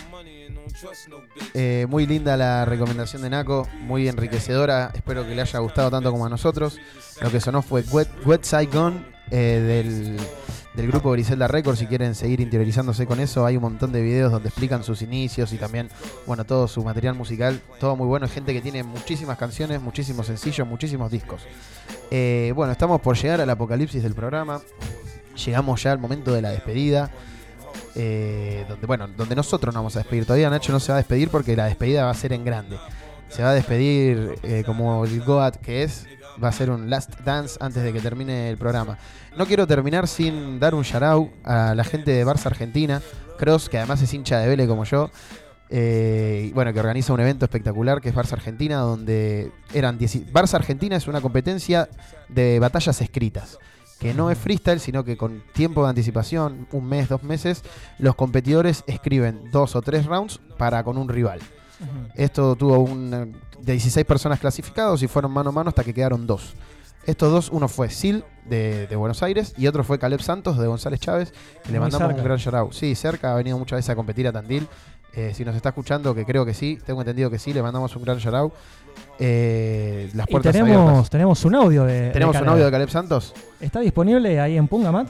[1.54, 4.90] Eh, muy linda la recomendación de Naco, muy enriquecedora.
[4.94, 6.78] Espero que le haya gustado tanto como a nosotros.
[7.20, 10.16] Lo que sonó fue Wet, Wet Saigon eh,
[10.74, 11.78] del, grupo Griselda Records.
[11.78, 15.52] Si quieren seguir interiorizándose con eso, hay un montón de videos donde explican sus inicios
[15.52, 15.88] y también,
[16.26, 17.60] bueno, todo su material musical.
[17.78, 18.26] Todo muy bueno.
[18.28, 21.42] Gente que tiene muchísimas canciones, muchísimos sencillos, muchísimos discos.
[22.10, 24.60] Eh, bueno, estamos por llegar al apocalipsis del programa.
[25.44, 27.10] Llegamos ya al momento de la despedida.
[27.94, 30.24] Eh, donde, bueno, donde nosotros nos vamos a despedir.
[30.24, 32.78] Todavía Nacho no se va a despedir porque la despedida va a ser en grande.
[33.28, 36.06] Se va a despedir eh, como el Goat que es.
[36.42, 38.98] Va a ser un last dance antes de que termine el programa.
[39.36, 43.02] No quiero terminar sin dar un shout a la gente de Barça Argentina.
[43.38, 45.10] Cross, que además es hincha de Vélez como yo.
[45.70, 50.54] eh, bueno, que organiza un evento espectacular que es Barça Argentina, donde eran 10 Barça
[50.54, 51.88] Argentina es una competencia
[52.28, 53.58] de batallas escritas
[54.00, 57.62] que no es freestyle, sino que con tiempo de anticipación, un mes, dos meses,
[57.98, 61.38] los competidores escriben dos o tres rounds para con un rival.
[62.14, 63.26] Esto tuvo un, eh,
[63.60, 66.54] de 16 personas clasificados y fueron mano a mano hasta que quedaron dos.
[67.06, 70.66] Estos dos, uno fue Sil de, de Buenos Aires y otro fue Caleb Santos de
[70.66, 71.32] González Chávez,
[71.64, 72.20] que le mandamos cerca.
[72.20, 72.72] un gran shout out.
[72.72, 74.68] Sí, cerca, ha venido muchas veces a competir a Tandil.
[75.12, 77.94] Eh, si nos está escuchando, que creo que sí, tengo entendido que sí, le mandamos
[77.96, 78.52] un gran shout out.
[79.18, 81.10] Eh, las Y puertas tenemos, abiertas.
[81.10, 82.00] tenemos un audio de.
[82.02, 83.34] de ¿Tenemos un audio de Caleb Santos?
[83.60, 85.08] ¿Está disponible ahí en Pungamat?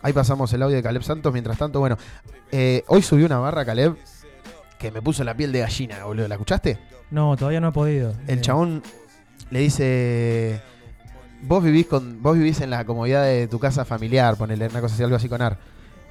[0.00, 1.32] Ahí pasamos el audio de Caleb Santos.
[1.32, 1.98] Mientras tanto, bueno,
[2.50, 3.96] eh, hoy subió una barra Caleb
[4.78, 6.26] que me puso la piel de gallina, boludo.
[6.28, 6.78] ¿La escuchaste?
[7.10, 8.14] No, todavía no he podido.
[8.26, 8.82] El Eh, chabón
[9.50, 10.60] le dice:
[11.42, 14.94] Vos vivís con vos vivís en la comodidad de tu casa familiar, ponele una cosa
[14.94, 15.58] así, algo así con Ar.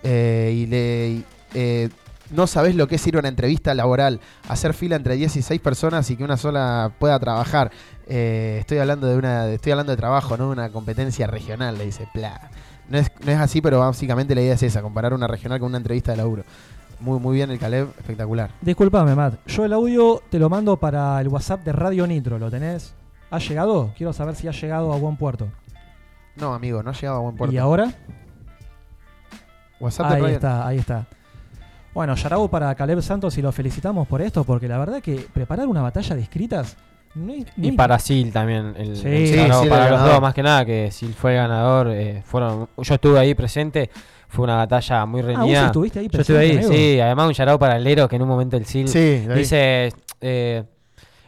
[0.04, 1.24] Y le.
[1.56, 1.90] y,
[2.32, 4.20] no sabés lo que es ir a una entrevista laboral,
[4.50, 7.72] hacer fila entre 16 personas y que una sola pueda trabajar.
[8.08, 11.86] Eh, estoy hablando de una, estoy hablando de trabajo, no de una competencia regional, le
[11.86, 12.50] dice, Pla.
[12.90, 15.68] No es, no es así, pero básicamente la idea es esa, comparar una regional con
[15.68, 16.44] una entrevista de laburo.
[17.00, 18.50] Muy, muy bien el Caleb, espectacular.
[18.62, 19.46] Disculpame, Matt.
[19.46, 22.40] Yo el audio te lo mando para el WhatsApp de Radio Nitro.
[22.40, 22.94] ¿Lo tenés?
[23.30, 23.94] ¿Ha llegado?
[23.96, 25.48] Quiero saber si ha llegado a buen puerto.
[26.38, 27.54] No, amigo, no ha llegado a buen puerto.
[27.54, 27.94] ¿Y ahora?
[29.80, 31.06] WhatsApp de ahí Radio- está, ahí está.
[31.98, 35.66] Bueno, Yarau para Caleb Santos y lo felicitamos por esto, porque la verdad que preparar
[35.66, 36.78] una batalla de escritas
[37.16, 38.76] no es- no Y para Sil también.
[38.78, 39.08] El, Sí.
[39.08, 41.88] el para el los dos, más que nada, que Sil fue el ganador.
[41.90, 43.90] eh, fueron, yo estuve ahí presente.
[44.28, 45.66] Fue una batalla muy Ah, ¿vos reñida.
[45.66, 46.72] estuviste ahí Yo estuve ahí, amigo?
[46.72, 47.00] sí.
[47.00, 49.90] Además, un yarao para el Lero que en un momento el Sil dice:
[50.22, 50.64] eh,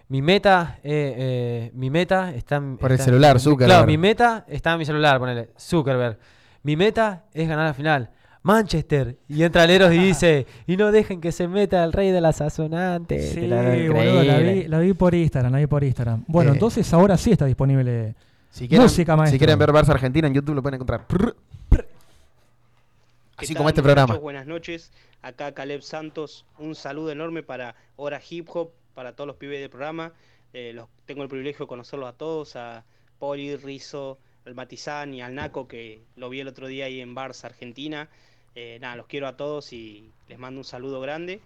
[0.10, 2.78] Mi meta, eh, eh, mi meta está en.
[2.78, 3.70] Por el celular, Zuckerberg.
[3.72, 5.50] Claro, mi meta está en mi celular, ponele.
[5.60, 6.20] Zuckerberg.
[6.62, 8.12] Mi meta es ganar la final.
[8.42, 9.18] Manchester.
[9.28, 12.42] Y entra Leros y dice: Y no dejen que se meta el rey de las
[12.42, 13.32] asonantes.
[13.34, 16.24] Sí, la- boludo, la vi, la vi por Instagram, la vi por Instagram.
[16.28, 18.16] Bueno, Eh, entonces ahora sí está disponible
[18.52, 19.34] Si quieren, música, maestro.
[19.36, 21.06] si quieren ver Barça Argentina en YouTube lo pueden encontrar.
[21.08, 21.36] Prr.
[21.72, 24.16] ¿Qué Así como este programa.
[24.18, 24.92] Buenas noches.
[25.22, 26.46] Acá Caleb Santos.
[26.58, 30.12] Un saludo enorme para Hora Hip Hop, para todos los pibes del programa.
[30.54, 32.84] Eh, los, tengo el privilegio de conocerlos a todos, a
[33.18, 37.16] Poli, Rizo, al Matizán y al Naco, que lo vi el otro día ahí en
[37.16, 38.10] Barça, Argentina.
[38.56, 41.42] Eh, nada, los quiero a todos y les mando un saludo grande.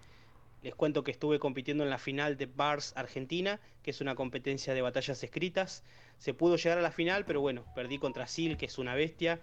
[0.62, 4.72] Les cuento que estuve compitiendo en la final de Bars Argentina, que es una competencia
[4.72, 5.84] de batallas escritas.
[6.18, 9.40] Se pudo llegar a la final, pero bueno, perdí contra Sil, que es una bestia.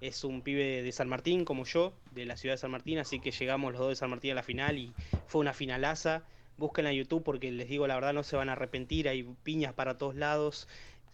[0.00, 3.18] Es un pibe de San Martín, como yo, de la ciudad de San Martín, así
[3.18, 4.92] que llegamos los dos de San Martín a la final y
[5.26, 6.22] fue una finalaza.
[6.56, 9.72] Búsquenla en YouTube porque les digo la verdad no se van a arrepentir, hay piñas
[9.72, 10.68] para todos lados,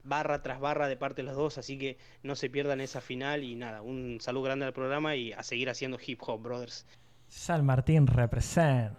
[0.05, 3.43] barra tras barra de parte de los dos, así que no se pierdan esa final
[3.43, 6.87] y nada, un saludo grande al programa y a seguir haciendo hip hop, brothers.
[7.27, 8.93] San Martín represent.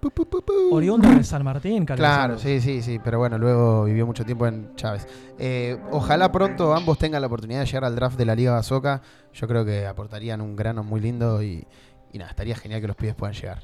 [0.71, 4.45] Oriundo de San Martín, Caleb Claro, sí, sí, sí, pero bueno, luego vivió mucho tiempo
[4.45, 5.07] en Chávez.
[5.39, 9.01] Eh, ojalá pronto ambos tengan la oportunidad de llegar al draft de la Liga Bazoca.
[9.31, 11.65] Yo creo que aportarían un grano muy lindo y,
[12.11, 13.63] y nada, estaría genial que los pibes puedan llegar.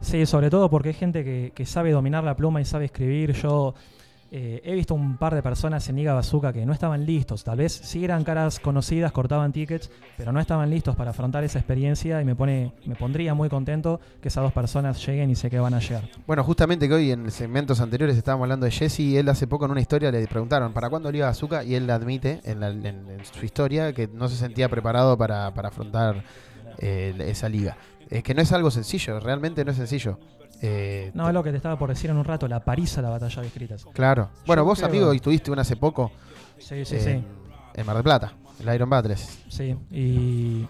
[0.00, 3.32] Sí, sobre todo porque hay gente que, que sabe dominar la pluma y sabe escribir.
[3.32, 3.74] Yo
[4.30, 7.44] Eh, he visto un par de personas en Liga Bazooka que no estaban listos.
[7.44, 11.58] Tal vez sí eran caras conocidas, cortaban tickets, pero no estaban listos para afrontar esa
[11.58, 15.48] experiencia y me pone, me pondría muy contento que esas dos personas lleguen y sé
[15.48, 16.10] que van a llegar.
[16.26, 19.64] Bueno, justamente que hoy en segmentos anteriores estábamos hablando de Jesse y él hace poco
[19.64, 21.64] en una historia le preguntaron ¿para cuándo Liga Bazooka?
[21.64, 22.68] Y él admite en, la-
[23.32, 26.22] su historia que no se sentía preparado para, para afrontar
[26.78, 27.76] eh, esa liga.
[28.10, 30.18] Es que no es algo sencillo, realmente no es sencillo.
[30.62, 33.02] Eh, No, es lo que te estaba por decir en un rato, la París a
[33.02, 33.84] la batalla de escritas.
[33.92, 34.30] Claro.
[34.46, 36.10] Bueno, Yo vos, creo- amigo, y tuviste una hace poco.
[36.58, 37.24] Sí, sí, en, sí.
[37.74, 39.38] En Mar del Plata, el Iron Battles.
[39.48, 40.66] Sí, y,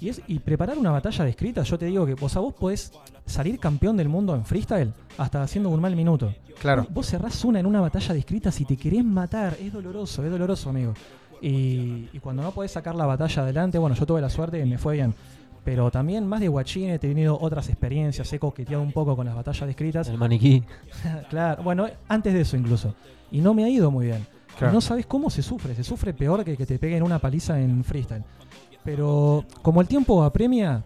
[0.00, 2.52] y, es, y preparar una batalla de escritas, yo te digo que vos, a vos
[2.54, 2.92] podés
[3.24, 6.34] salir campeón del mundo en freestyle hasta haciendo un mal minuto.
[6.60, 6.86] Claro.
[6.90, 9.56] Vos cerrás una en una batalla de escritas y te querés matar.
[9.60, 10.92] Es doloroso, es doloroso, amigo.
[11.40, 14.68] Y, y cuando no podés sacar la batalla adelante, bueno, yo tuve la suerte y
[14.68, 15.14] me fue bien.
[15.64, 19.34] Pero también, más de guachín, he tenido otras experiencias, he coqueteado un poco con las
[19.34, 20.08] batallas de escritas.
[20.08, 20.62] El maniquí.
[21.30, 22.94] claro, bueno, antes de eso incluso.
[23.30, 24.26] Y no me ha ido muy bien.
[24.56, 24.72] Claro.
[24.72, 27.84] No sabes cómo se sufre, se sufre peor que que te peguen una paliza en
[27.84, 28.24] freestyle.
[28.84, 30.82] Pero como el tiempo apremia,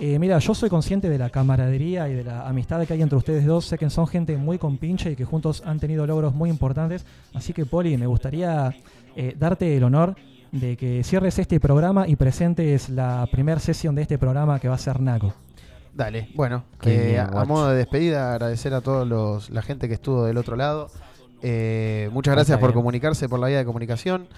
[0.00, 3.16] eh, mira, yo soy consciente de la camaradería y de la amistad que hay entre
[3.16, 3.64] ustedes dos.
[3.66, 7.06] Sé que son gente muy compinche y que juntos han tenido logros muy importantes.
[7.32, 8.74] Así que, Poli, me gustaría
[9.14, 10.16] eh, darte el honor
[10.54, 14.76] de que cierres este programa y presentes la primera sesión de este programa que va
[14.76, 15.34] a ser Naco.
[15.92, 20.24] Dale, bueno, eh, a, modo de despedida, agradecer a todos los, la gente que estuvo
[20.24, 20.90] del otro lado.
[21.42, 24.28] Eh, muchas Ah, gracias por comunicarse por la vía de comunicación.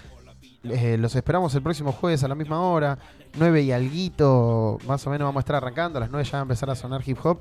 [0.63, 2.97] Eh, los esperamos el próximo jueves a la misma hora,
[3.37, 6.39] 9 y alguito, más o menos vamos a estar arrancando, a las 9 ya va
[6.39, 7.39] a empezar a sonar hip hop.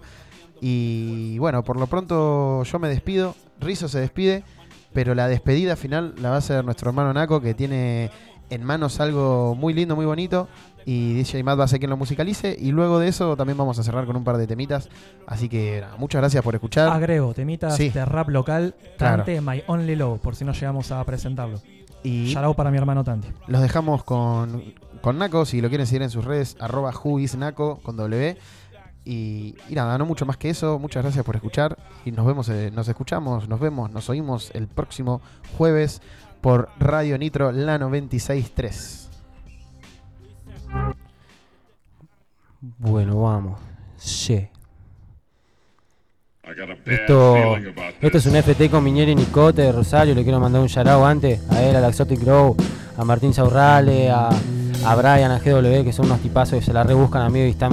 [0.60, 4.44] Y bueno, por lo pronto yo me despido, Rizo se despide,
[4.92, 8.10] pero la despedida final la va a hacer nuestro hermano Naco, que tiene
[8.50, 10.48] en manos algo muy lindo, muy bonito.
[10.84, 12.56] Y DJ Matt va a ser quien lo musicalice.
[12.58, 14.88] Y luego de eso también vamos a cerrar con un par de temitas.
[15.26, 16.88] Así que nada, muchas gracias por escuchar.
[16.90, 17.88] Agrego temitas Sí.
[17.90, 19.24] de rap local, Claro.
[19.24, 21.58] Tante My Only Love, por si no llegamos a presentarlo.
[22.04, 23.32] Y Shout out para mi hermano Tante.
[23.48, 24.62] los dejamos con,
[25.00, 25.44] con Naco.
[25.44, 28.36] Si lo quieren seguir en sus redes, arroba whoisnaco con W.
[29.04, 30.78] Y, y nada, no mucho más que eso.
[30.78, 31.76] Muchas gracias por escuchar.
[32.04, 35.20] Y nos vemos, eh, nos escuchamos, nos vemos, nos oímos el próximo
[35.56, 36.00] jueves
[36.40, 39.08] por Radio Nitro, la 96.3.
[42.78, 43.60] Bueno, vamos.
[43.96, 44.48] Sí.
[46.86, 47.56] Esto,
[48.00, 50.14] esto es un FT con Miñeri Nicote de Rosario.
[50.14, 52.56] Le quiero mandar un shout antes a él, a la Exotic Grow,
[52.96, 56.84] a Martín Saurrale, a, a Brian, a GW, que son unos tipazos que se la
[56.84, 57.72] rebuscan, amigo, y están.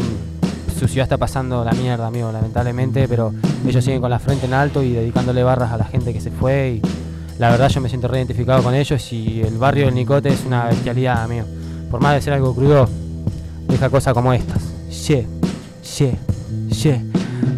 [0.80, 3.32] Su ciudad está pasando la mierda, amigo, lamentablemente, pero
[3.66, 6.32] ellos siguen con la frente en alto y dedicándole barras a la gente que se
[6.32, 6.82] fue.
[6.82, 6.82] Y
[7.40, 9.12] la verdad, yo me siento reidentificado con ellos.
[9.12, 11.46] Y el barrio del Nicote es una bestialidad, amigo.
[11.90, 12.88] Por más de ser algo crudo,
[13.68, 14.62] deja cosas como estas.
[15.08, 15.26] Yeah,
[15.98, 16.18] yeah,
[16.70, 17.02] yeah.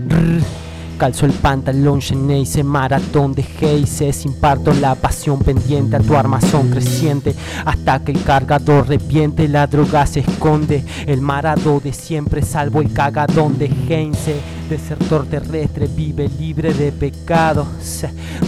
[0.10, 0.65] Rrr.
[0.98, 7.36] Calzo el pantalón, llené maratón de Heises Imparto la pasión pendiente a tu armazón creciente
[7.66, 12.94] Hasta que el cargador reviente, la droga se esconde El marado de siempre, salvo el
[12.94, 14.40] cagadón de Heinze
[14.70, 17.68] Desertor terrestre, vive libre de pecado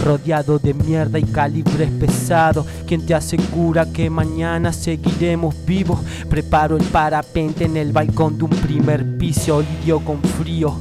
[0.06, 6.00] Rodeado de mierda y calibres pesados ¿Quién te asegura que mañana seguiremos vivos?
[6.30, 10.78] Preparo el parapente en el balcón de un primer piso Lidio con frío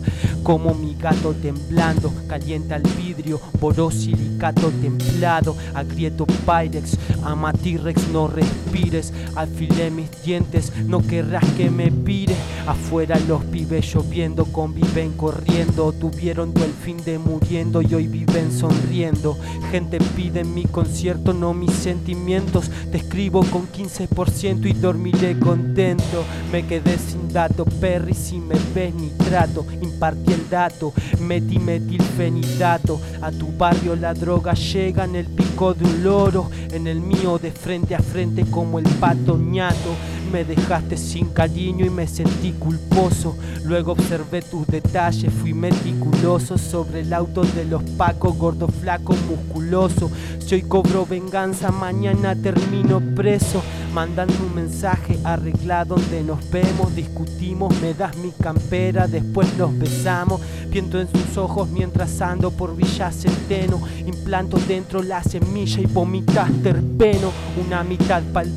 [0.46, 9.12] como mi gato temblando, calienta el vidrio, borosilicato templado, agrieto Pyrex, ama T-Rex, no respires,
[9.34, 12.34] afilé mis dientes, no querrás que me pire,
[12.66, 19.36] afuera los pibes lloviendo, conviven corriendo, tuvieron el fin de muriendo y hoy viven sonriendo,
[19.70, 26.66] gente pide mi concierto, no mis sentimientos, te escribo con 15% y dormiré contento, me
[26.66, 33.30] quedé sin dato, Perry, si me ves ni trato, impartí el dato, metí metilfenidato, a
[33.30, 37.50] tu barrio la droga llega en el pico de un loro, en el mío de
[37.50, 39.94] frente a frente como el pato ñato,
[40.36, 47.00] me dejaste sin cariño y me sentí culposo, luego observé tus detalles, fui meticuloso sobre
[47.00, 53.62] el auto de los pacos, gordo, flaco, musculoso, si hoy cobro venganza, mañana termino preso,
[53.94, 60.42] mandando un mensaje arreglado donde nos vemos, discutimos, me das mi campera, después nos besamos,
[60.68, 66.50] viento en sus ojos mientras ando por Villa Centeno, implanto dentro la semilla y vomitas
[66.62, 67.32] terpeno,
[67.66, 68.50] una mitad pa'l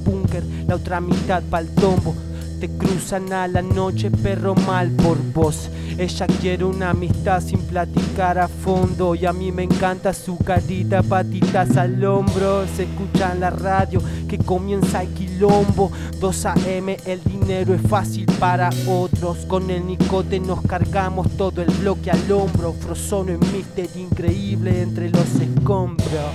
[0.68, 2.16] la otra mitad pa'l tombo.
[2.60, 5.70] Te cruzan a la noche, perro mal por vos.
[5.98, 9.16] Ella quiere una amistad sin platicar a fondo.
[9.16, 12.66] Y a mí me encanta su carita, patitas al hombro.
[12.76, 15.90] Se escucha en la radio que comienza el quilombo.
[16.20, 19.46] 2 AM, el dinero es fácil para otros.
[19.46, 22.74] Con el nicote nos cargamos todo el bloque al hombro.
[22.74, 26.34] Frozono en mister increíble entre los escombros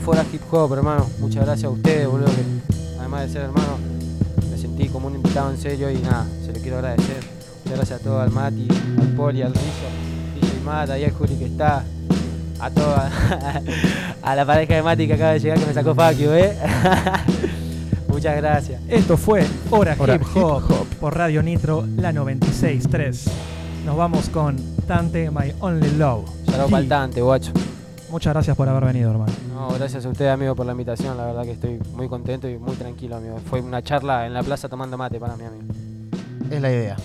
[0.00, 1.06] fuera hip hop, hermano.
[1.18, 2.42] Muchas gracias a ustedes, boludo, que
[2.98, 3.78] además de ser hermano,
[4.50, 7.22] me sentí como un invitado en serio y nada, se lo quiero agradecer.
[7.64, 8.68] Muchas gracias a todos, al Mati,
[9.00, 9.88] al Poli, al Rizo,
[10.34, 11.84] DJ Mata, y al Juli que está,
[12.60, 13.10] a toda,
[14.22, 16.56] a la pareja de Mati que acaba de llegar que me sacó Faquio, eh.
[18.08, 18.80] Muchas gracias.
[18.88, 23.30] Esto fue Hora, Hora Hip, Hop, por Radio Nitro, la 96.3.
[23.84, 24.56] Nos vamos con
[24.86, 26.24] Tante My Only Love.
[26.46, 27.52] Saludos Y para el Tante, guacho.
[28.14, 29.32] Muchas gracias por haber venido, hermano.
[29.52, 31.16] No, gracias a ustedes, amigo, por la invitación.
[31.16, 33.40] La verdad que estoy muy contento y muy tranquilo, amigo.
[33.50, 35.64] Fue una charla en la plaza tomando mate para mí, amigo.
[36.48, 36.96] Es la idea.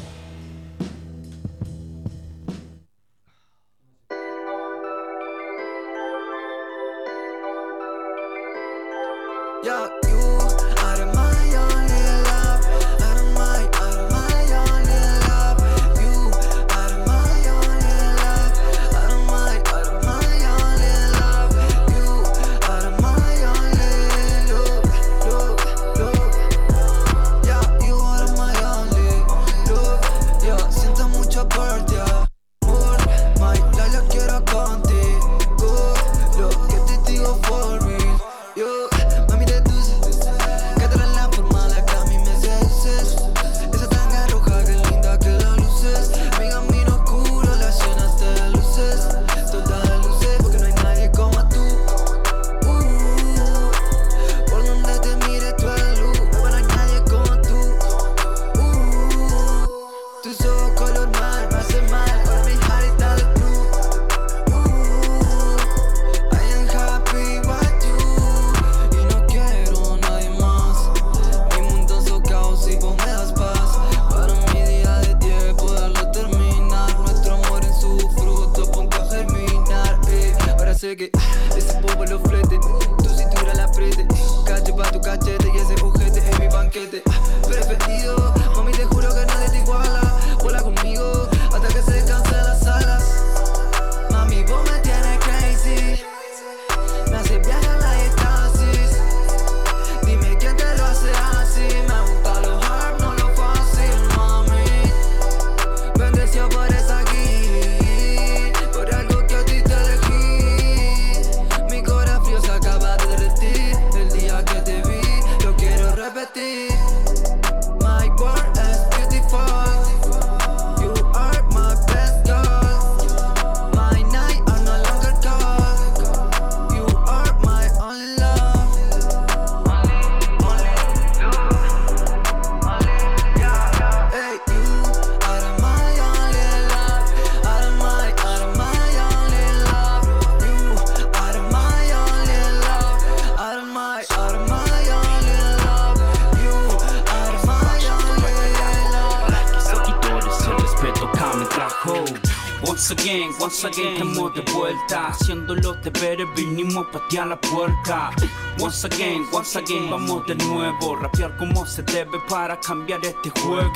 [153.67, 155.07] Estamos de vuelta.
[155.07, 158.11] Haciendo los deberes, vinimos a patear la puerta.
[158.59, 160.95] Once again, once again, vamos de nuevo.
[160.97, 163.71] Rapear como se debe para cambiar este juego.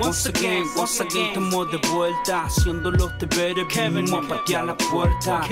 [0.00, 2.44] Once again, once again, estamos de vuelta.
[2.44, 5.42] Haciendo los deberes, vinimos a patear la puerta.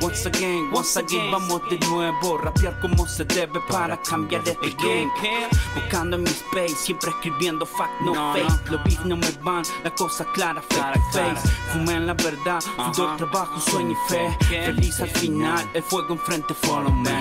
[0.00, 2.38] Once again, once again, vamos de nuevo.
[2.38, 5.10] Rapear como se debe para cambiar este game.
[5.74, 8.70] Buscando en mi space, siempre escribiendo fact, no fake.
[8.70, 11.48] Los beats no me van, la cosa clara, face to face.
[11.72, 12.60] Fumé en la verdad,
[12.94, 14.36] sudor, trabajo, sueño y fe.
[14.48, 17.16] Feliz al final, el fuego enfrente, follow me.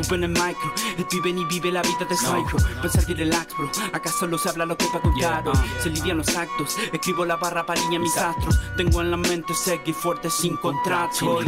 [0.00, 2.56] Escupen el micro, el pibe ni vive la vida de psycho.
[2.80, 3.70] Pensar y relax, bro.
[3.92, 5.52] Acá solo se habla lo que va contado.
[5.82, 8.58] Se lidian los actos, escribo la barra para alinear mis astros.
[8.76, 11.40] Tengo en la mente seguir fuerte sin contrato.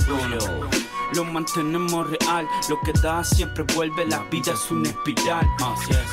[1.15, 5.47] Lo mantenemos real, lo que da siempre vuelve, la vida es una espiral.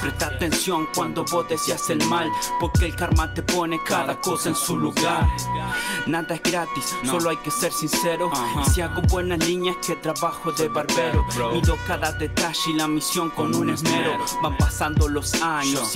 [0.01, 4.55] Presta atención cuando vos deseas el mal, porque el karma te pone cada cosa en
[4.55, 5.27] su lugar.
[6.07, 8.31] Nada es gratis, solo hay que ser sincero.
[8.61, 11.25] Y si hago buenas líneas, que trabajo de barbero.
[11.53, 14.17] Mido cada detalle y la misión con un esmero.
[14.41, 15.87] Van pasando los años